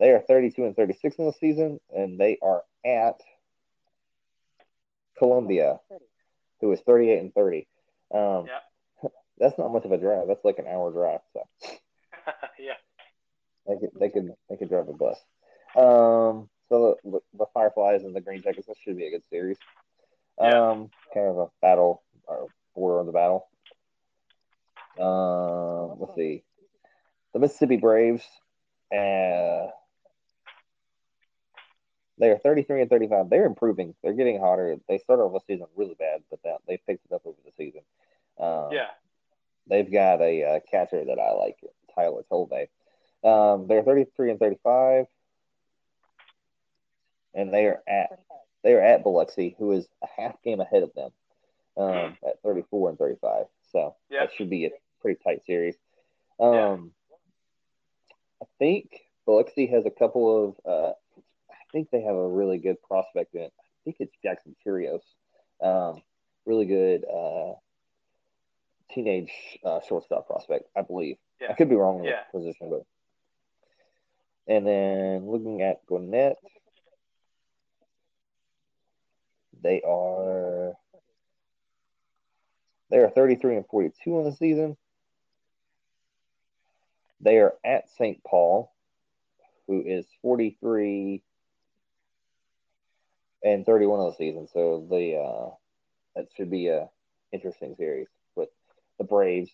they 0.00 0.10
are 0.10 0.20
32 0.20 0.64
and 0.64 0.76
36 0.76 1.16
in 1.16 1.26
the 1.26 1.32
season, 1.32 1.80
and 1.94 2.18
they 2.18 2.38
are 2.42 2.62
at 2.84 3.20
Columbia, 5.18 5.80
who 6.60 6.72
is 6.72 6.80
38 6.80 7.20
and 7.20 7.34
30. 7.34 7.66
Um, 8.12 8.46
yeah. 8.46 8.58
That's 9.38 9.58
not 9.58 9.72
much 9.72 9.84
of 9.84 9.92
a 9.92 9.98
drive. 9.98 10.28
That's 10.28 10.44
like 10.44 10.58
an 10.58 10.66
hour 10.66 10.90
drive. 10.92 11.20
So. 11.32 11.42
yeah. 12.58 12.74
They 13.66 13.78
could 13.78 13.90
they 13.98 14.08
could 14.10 14.34
they 14.48 14.56
could 14.56 14.68
drive 14.68 14.88
a 14.88 14.92
bus. 14.92 15.18
Um, 15.76 16.48
so 16.68 16.96
the, 17.04 17.20
the 17.36 17.46
Fireflies 17.52 18.04
and 18.04 18.14
the 18.14 18.20
Green 18.20 18.42
Jackets. 18.42 18.66
This 18.66 18.76
should 18.82 18.96
be 18.96 19.06
a 19.06 19.10
good 19.10 19.24
series. 19.30 19.58
Yeah. 20.40 20.70
Um, 20.70 20.90
kind 21.12 21.28
of 21.28 21.38
a 21.38 21.46
battle 21.60 22.02
or 22.26 22.48
border 22.74 23.00
of 23.00 23.06
the 23.06 23.12
battle. 23.12 23.48
Um, 24.98 25.98
let's 26.00 26.14
see. 26.14 26.42
The 27.32 27.40
Mississippi 27.40 27.76
Braves. 27.76 28.24
Uh, 28.92 29.70
they 32.18 32.30
are 32.30 32.38
33 32.38 32.82
and 32.82 32.90
35. 32.90 33.28
They're 33.28 33.46
improving. 33.46 33.94
They're 34.02 34.12
getting 34.12 34.40
hotter. 34.40 34.76
They 34.88 34.98
started 34.98 35.22
off 35.22 35.32
the 35.32 35.54
season 35.54 35.66
really 35.74 35.96
bad, 35.98 36.22
but 36.30 36.40
that 36.44 36.58
they 36.68 36.76
picked 36.76 37.06
it 37.06 37.14
up 37.14 37.22
over 37.24 37.36
the 37.44 37.50
season. 37.56 37.80
Um, 38.38 38.68
yeah. 38.72 38.90
They've 39.68 39.90
got 39.90 40.20
a, 40.20 40.42
a, 40.42 40.60
catcher 40.60 41.04
that 41.04 41.18
I 41.18 41.32
like, 41.32 41.58
Tyler 41.94 42.22
Tolve. 42.28 42.68
Um, 43.22 43.66
they're 43.66 43.82
33 43.82 44.30
and 44.30 44.38
35, 44.38 45.06
and 47.34 47.52
they 47.52 47.66
are 47.66 47.82
at 47.88 48.18
they 48.62 48.72
are 48.72 48.80
at 48.80 49.04
Biloxi, 49.04 49.54
who 49.58 49.72
is 49.72 49.86
a 50.02 50.06
half 50.20 50.42
game 50.42 50.60
ahead 50.60 50.82
of 50.82 50.94
them 50.94 51.10
um, 51.76 51.86
mm-hmm. 51.86 52.26
at 52.26 52.42
34 52.42 52.90
and 52.90 52.98
35. 52.98 53.46
So 53.72 53.94
that 54.10 54.30
should 54.36 54.50
be 54.50 54.66
a 54.66 54.70
pretty 55.00 55.20
tight 55.22 55.44
series. 55.44 55.74
Um, 56.40 56.52
yeah. 56.52 56.76
I 58.42 58.46
think 58.58 59.00
Biloxi 59.26 59.66
has 59.66 59.86
a 59.86 59.90
couple 59.90 60.44
of. 60.44 60.54
Uh, 60.66 60.92
I 61.50 61.56
think 61.72 61.90
they 61.90 62.02
have 62.02 62.14
a 62.14 62.28
really 62.28 62.58
good 62.58 62.80
prospect 62.82 63.34
in 63.34 63.42
it. 63.42 63.52
I 63.58 63.80
think 63.84 63.96
it's 64.00 64.14
Jackson 64.22 64.54
Chourio. 64.64 65.00
Um, 65.60 66.02
really 66.46 66.66
good 66.66 67.04
uh, 67.04 67.54
teenage 68.94 69.32
uh, 69.64 69.80
shortstop 69.88 70.26
prospect, 70.26 70.68
I 70.76 70.82
believe. 70.82 71.16
Yeah. 71.40 71.48
I 71.50 71.54
could 71.54 71.68
be 71.68 71.76
wrong 71.76 72.00
in 72.00 72.04
yeah. 72.04 72.20
the 72.32 72.38
position, 72.38 72.70
but. 72.70 72.84
And 74.46 74.66
then 74.66 75.26
looking 75.26 75.62
at 75.62 75.86
Gwinnett, 75.86 76.36
they 79.62 79.80
are 79.80 80.74
they 82.90 82.98
are 82.98 83.10
33 83.10 83.56
and 83.56 83.66
42 83.66 84.18
on 84.18 84.24
the 84.24 84.36
season. 84.36 84.76
They 87.20 87.38
are 87.38 87.54
at 87.64 87.88
St. 87.96 88.22
Paul, 88.22 88.70
who 89.66 89.82
is 89.82 90.04
43 90.20 91.22
and 93.42 93.64
31 93.64 94.00
on 94.00 94.10
the 94.10 94.16
season. 94.16 94.46
So 94.52 94.86
the 94.90 95.16
uh, 95.16 95.54
that 96.14 96.28
should 96.36 96.50
be 96.50 96.68
a 96.68 96.88
interesting 97.32 97.74
series 97.76 98.06
with 98.06 98.23
the 98.98 99.04
Braves, 99.04 99.50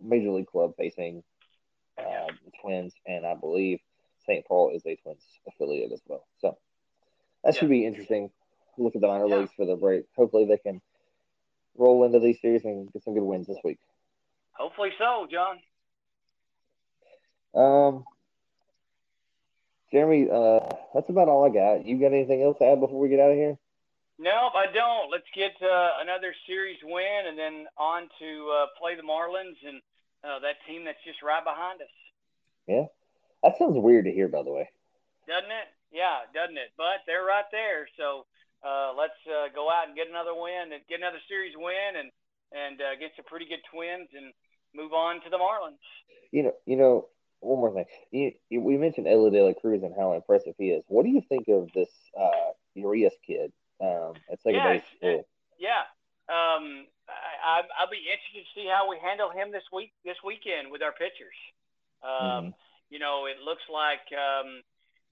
Major 0.00 0.30
League 0.30 0.46
Club 0.46 0.74
facing 0.76 1.22
the 1.96 2.52
Twins, 2.60 2.92
and 3.06 3.26
I 3.26 3.34
believe 3.34 3.80
St. 4.26 4.44
Paul 4.46 4.70
is 4.74 4.82
a 4.86 4.96
Twins 4.96 5.22
affiliate 5.46 5.92
as 5.92 6.00
well. 6.06 6.26
So 6.40 6.56
that 7.42 7.54
yeah. 7.54 7.60
should 7.60 7.70
be 7.70 7.86
interesting 7.86 8.30
look 8.76 8.94
at 8.94 9.00
the 9.00 9.06
minor 9.06 9.26
yeah. 9.26 9.36
leagues 9.36 9.52
for 9.56 9.66
the 9.66 9.76
break. 9.76 10.04
Hopefully, 10.16 10.46
they 10.46 10.58
can 10.58 10.80
roll 11.76 12.04
into 12.04 12.20
these 12.20 12.40
series 12.40 12.64
and 12.64 12.92
get 12.92 13.04
some 13.04 13.14
good 13.14 13.22
wins 13.22 13.46
this 13.46 13.58
week. 13.64 13.78
Hopefully 14.52 14.90
so, 14.98 15.26
John. 15.30 15.58
Um, 17.54 18.04
Jeremy, 19.92 20.28
uh, 20.30 20.68
that's 20.92 21.08
about 21.08 21.28
all 21.28 21.44
I 21.44 21.50
got. 21.50 21.86
You 21.86 21.98
got 21.98 22.12
anything 22.12 22.42
else 22.42 22.58
to 22.58 22.64
add 22.64 22.80
before 22.80 22.98
we 22.98 23.08
get 23.08 23.20
out 23.20 23.30
of 23.30 23.36
here? 23.36 23.58
No, 24.18 24.50
I 24.54 24.66
don't. 24.70 25.10
Let's 25.10 25.26
get 25.34 25.52
uh, 25.60 25.98
another 26.00 26.34
series 26.46 26.78
win 26.82 27.26
and 27.26 27.38
then 27.38 27.66
on 27.76 28.08
to 28.20 28.30
uh, 28.54 28.66
play 28.78 28.94
the 28.94 29.02
Marlins 29.02 29.58
and 29.66 29.82
uh, 30.22 30.38
that 30.38 30.62
team 30.66 30.84
that's 30.84 31.02
just 31.04 31.22
right 31.22 31.42
behind 31.42 31.82
us. 31.82 31.94
Yeah, 32.68 32.86
that 33.42 33.58
sounds 33.58 33.76
weird 33.76 34.06
to 34.06 34.12
hear, 34.12 34.28
by 34.28 34.42
the 34.42 34.52
way. 34.52 34.70
Doesn't 35.26 35.50
it? 35.50 35.68
Yeah, 35.90 36.30
doesn't 36.32 36.56
it? 36.56 36.70
But 36.76 37.02
they're 37.06 37.24
right 37.26 37.48
there, 37.50 37.88
so 37.98 38.26
uh, 38.62 38.94
let's 38.96 39.18
uh, 39.26 39.50
go 39.54 39.68
out 39.68 39.88
and 39.88 39.96
get 39.96 40.08
another 40.08 40.34
win 40.34 40.72
and 40.72 40.80
get 40.88 41.00
another 41.00 41.20
series 41.28 41.54
win 41.56 41.98
and 41.98 42.10
and 42.54 42.80
uh, 42.80 42.94
get 43.00 43.10
some 43.16 43.24
pretty 43.26 43.46
good 43.46 43.66
twins 43.72 44.08
and 44.14 44.32
move 44.74 44.92
on 44.92 45.20
to 45.22 45.30
the 45.30 45.38
Marlins. 45.38 45.82
You 46.30 46.44
know, 46.44 46.52
you 46.66 46.76
know, 46.76 47.08
one 47.40 47.58
more 47.58 47.74
thing. 47.74 47.86
You, 48.12 48.32
you, 48.48 48.60
we 48.60 48.78
mentioned 48.78 49.08
Elly 49.08 49.30
De 49.30 49.42
La 49.42 49.52
Cruz 49.54 49.82
and 49.82 49.94
how 49.98 50.12
impressive 50.12 50.54
he 50.56 50.70
is. 50.70 50.84
What 50.86 51.04
do 51.04 51.10
you 51.10 51.22
think 51.28 51.48
of 51.48 51.68
this 51.74 51.90
uh, 52.18 52.54
Urias 52.74 53.14
kid 53.26 53.52
um, 53.80 54.14
at 54.30 54.40
second 54.42 54.60
yeah, 54.60 54.72
base? 54.72 54.90
Uh, 55.02 55.22
yeah, 55.58 55.84
um, 56.28 56.86
I, 57.08 57.62
I'll 57.78 57.90
be 57.90 58.02
interested 58.04 58.44
to 58.44 58.52
see 58.54 58.66
how 58.66 58.88
we 58.88 58.98
handle 59.02 59.30
him 59.30 59.52
this 59.52 59.64
week, 59.72 59.92
this 60.04 60.16
weekend 60.24 60.70
with 60.70 60.82
our 60.82 60.92
pitchers. 60.92 61.36
Um, 62.02 62.10
mm-hmm. 62.10 62.48
You 62.90 62.98
know, 62.98 63.26
it 63.26 63.42
looks 63.42 63.64
like 63.70 64.06
um, 64.12 64.62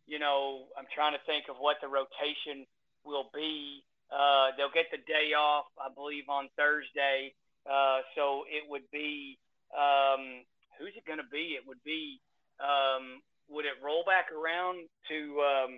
you 0.06 0.18
know, 0.18 0.66
I'm 0.76 0.86
trying 0.94 1.12
to 1.12 1.22
think 1.26 1.46
of 1.48 1.56
what 1.56 1.76
the 1.80 1.88
rotation 1.88 2.66
will 3.04 3.30
be. 3.34 3.84
Uh, 4.10 4.52
they'll 4.56 4.74
get 4.74 4.90
the 4.90 5.00
day 5.08 5.32
off, 5.32 5.66
I 5.78 5.88
believe, 5.92 6.28
on 6.28 6.48
Thursday. 6.56 7.32
Uh, 7.64 8.02
so 8.14 8.44
it 8.50 8.68
would 8.68 8.84
be 8.92 9.38
um, 9.72 10.44
who's 10.78 10.92
it 10.96 11.06
going 11.06 11.18
to 11.22 11.30
be? 11.30 11.56
It 11.56 11.64
would 11.66 11.82
be 11.84 12.20
um, 12.60 13.22
would 13.48 13.64
it 13.64 13.78
roll 13.82 14.04
back 14.04 14.28
around 14.32 14.88
to 15.08 15.18
um, 15.40 15.72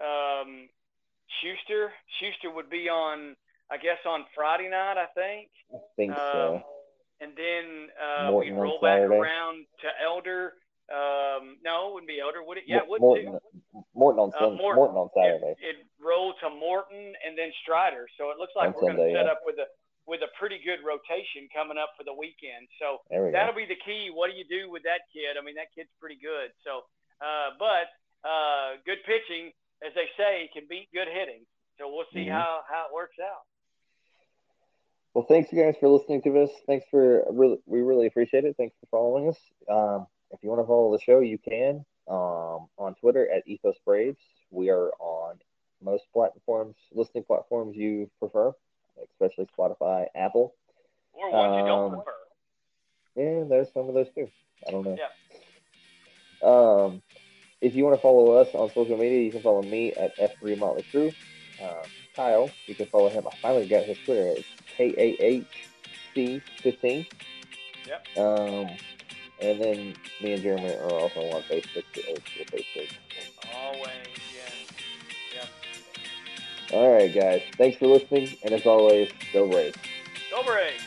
um, 0.00 0.50
Shuster? 1.40 1.92
Shuster 2.20 2.50
would 2.54 2.70
be 2.70 2.88
on, 2.88 3.36
I 3.70 3.76
guess, 3.76 3.98
on 4.06 4.24
Friday 4.34 4.68
night. 4.68 4.96
I 4.96 5.06
think. 5.14 5.48
I 5.72 5.78
think 5.96 6.14
so. 6.14 6.56
Um, 6.56 6.62
and 7.20 7.32
then 7.36 7.64
uh, 7.98 8.32
we 8.32 8.50
roll 8.50 8.78
back 8.80 9.00
around 9.00 9.66
to 9.82 9.88
Elder. 10.04 10.54
Um, 10.88 11.58
no, 11.60 11.88
it 11.88 11.94
wouldn't 11.94 12.08
be 12.08 12.20
Elder, 12.20 12.40
would 12.40 12.56
it? 12.56 12.64
Yeah, 12.66 12.78
it 12.80 12.88
would 12.88 13.02
Morton, 13.02 13.36
too. 13.36 13.84
Morton 13.94 14.20
on 14.24 14.30
Uh, 14.38 14.56
Morton. 14.56 14.76
Morton 14.80 14.96
on 14.96 15.08
Saturday. 15.12 15.52
It, 15.60 15.76
it 15.76 15.86
rolled 16.00 16.36
to 16.40 16.48
Morton 16.48 17.12
and 17.26 17.36
then 17.36 17.52
Strider. 17.60 18.08
So 18.16 18.30
it 18.30 18.38
looks 18.38 18.54
like 18.56 18.72
On 18.72 18.74
we're 18.78 18.94
going 18.94 18.96
to 18.96 19.12
set 19.12 19.26
yeah. 19.26 19.32
up 19.36 19.44
with 19.44 19.58
a 19.60 19.66
with 20.08 20.24
a 20.24 20.32
pretty 20.40 20.56
good 20.64 20.80
rotation 20.80 21.44
coming 21.52 21.76
up 21.76 21.92
for 21.92 22.00
the 22.08 22.16
weekend. 22.16 22.64
So 22.80 23.04
we 23.12 23.28
that'll 23.28 23.52
be 23.52 23.68
the 23.68 23.76
key. 23.84 24.08
What 24.08 24.32
do 24.32 24.40
you 24.40 24.48
do 24.48 24.72
with 24.72 24.80
that 24.88 25.04
kid? 25.12 25.36
I 25.36 25.44
mean, 25.44 25.60
that 25.60 25.68
kid's 25.76 25.92
pretty 26.00 26.16
good. 26.16 26.48
So, 26.64 26.88
uh, 27.20 27.52
but 27.60 27.92
uh, 28.24 28.80
good 28.88 29.04
pitching, 29.04 29.52
as 29.86 29.92
they 29.94 30.08
say, 30.16 30.50
can 30.52 30.64
beat 30.68 30.88
good 30.92 31.08
hitting. 31.08 31.46
So 31.78 31.88
we'll 31.88 32.06
see 32.12 32.26
Mhm. 32.26 32.32
how 32.32 32.62
how 32.68 32.86
it 32.86 32.92
works 32.92 33.18
out. 33.20 33.44
Well, 35.14 35.24
thanks 35.26 35.52
you 35.52 35.62
guys 35.62 35.76
for 35.78 35.88
listening 35.88 36.22
to 36.22 36.42
us. 36.42 36.50
Thanks 36.66 36.86
for 36.90 37.24
really, 37.30 37.58
we 37.66 37.80
really 37.80 38.06
appreciate 38.06 38.44
it. 38.44 38.56
Thanks 38.56 38.76
for 38.78 38.86
following 38.86 39.28
us. 39.28 39.38
Um, 39.68 40.06
if 40.30 40.42
you 40.42 40.48
want 40.50 40.60
to 40.62 40.66
follow 40.66 40.92
the 40.92 41.02
show, 41.02 41.20
you 41.20 41.38
can 41.38 41.84
um, 42.06 42.68
on 42.78 42.94
Twitter 43.00 43.28
at 43.30 43.46
Ethos 43.46 43.76
Braves. 43.84 44.20
We 44.50 44.70
are 44.70 44.90
on 45.00 45.40
most 45.80 46.04
platforms, 46.12 46.76
listening 46.92 47.24
platforms 47.24 47.76
you 47.76 48.10
prefer, 48.18 48.52
especially 49.02 49.46
Spotify, 49.58 50.06
Apple. 50.14 50.54
Or 51.12 51.30
ones 51.30 51.56
you 51.56 51.64
don't 51.66 51.92
Um, 51.94 52.02
prefer. 52.02 52.14
Yeah, 53.16 53.44
there's 53.48 53.72
some 53.72 53.88
of 53.88 53.94
those 53.94 54.10
too. 54.14 54.30
I 54.66 54.70
don't 54.70 54.84
know. 54.84 54.96
Yeah. 54.96 55.08
Um, 56.42 57.02
if 57.60 57.74
you 57.74 57.84
want 57.84 57.96
to 57.96 58.02
follow 58.02 58.32
us 58.32 58.48
on 58.54 58.70
social 58.72 58.96
media, 58.96 59.20
you 59.20 59.30
can 59.30 59.42
follow 59.42 59.62
me 59.62 59.92
at 59.94 60.16
F3 60.16 60.58
Motley 60.58 60.84
Crue. 60.92 61.14
Um, 61.62 61.88
Kyle, 62.14 62.50
you 62.66 62.74
can 62.74 62.86
follow 62.86 63.08
him. 63.08 63.26
I 63.26 63.36
finally 63.42 63.66
got 63.66 63.84
his 63.84 63.98
Twitter. 64.04 64.34
It's 64.36 64.46
K 64.76 64.94
A 64.96 65.24
H 65.24 65.68
C 66.14 66.40
15. 66.62 67.06
Yep. 67.86 68.06
Um, 68.16 68.68
and 69.40 69.60
then 69.60 69.94
me 70.22 70.32
and 70.34 70.42
Jeremy 70.42 70.74
are 70.74 70.92
also 70.92 71.20
on 71.30 71.42
Facebook, 71.42 71.84
the 71.94 72.04
old 72.08 72.22
school 72.26 72.44
Facebook. 72.52 72.90
Always, 73.54 73.88
yeah. 75.34 75.44
Yeah. 76.70 76.76
All 76.76 76.92
right, 76.92 77.12
guys. 77.12 77.42
Thanks 77.56 77.78
for 77.78 77.86
listening. 77.86 78.36
And 78.42 78.52
as 78.52 78.66
always, 78.66 79.10
go 79.32 79.48
Braves. 79.48 79.76
Go 80.30 80.42
Braves. 80.42 80.82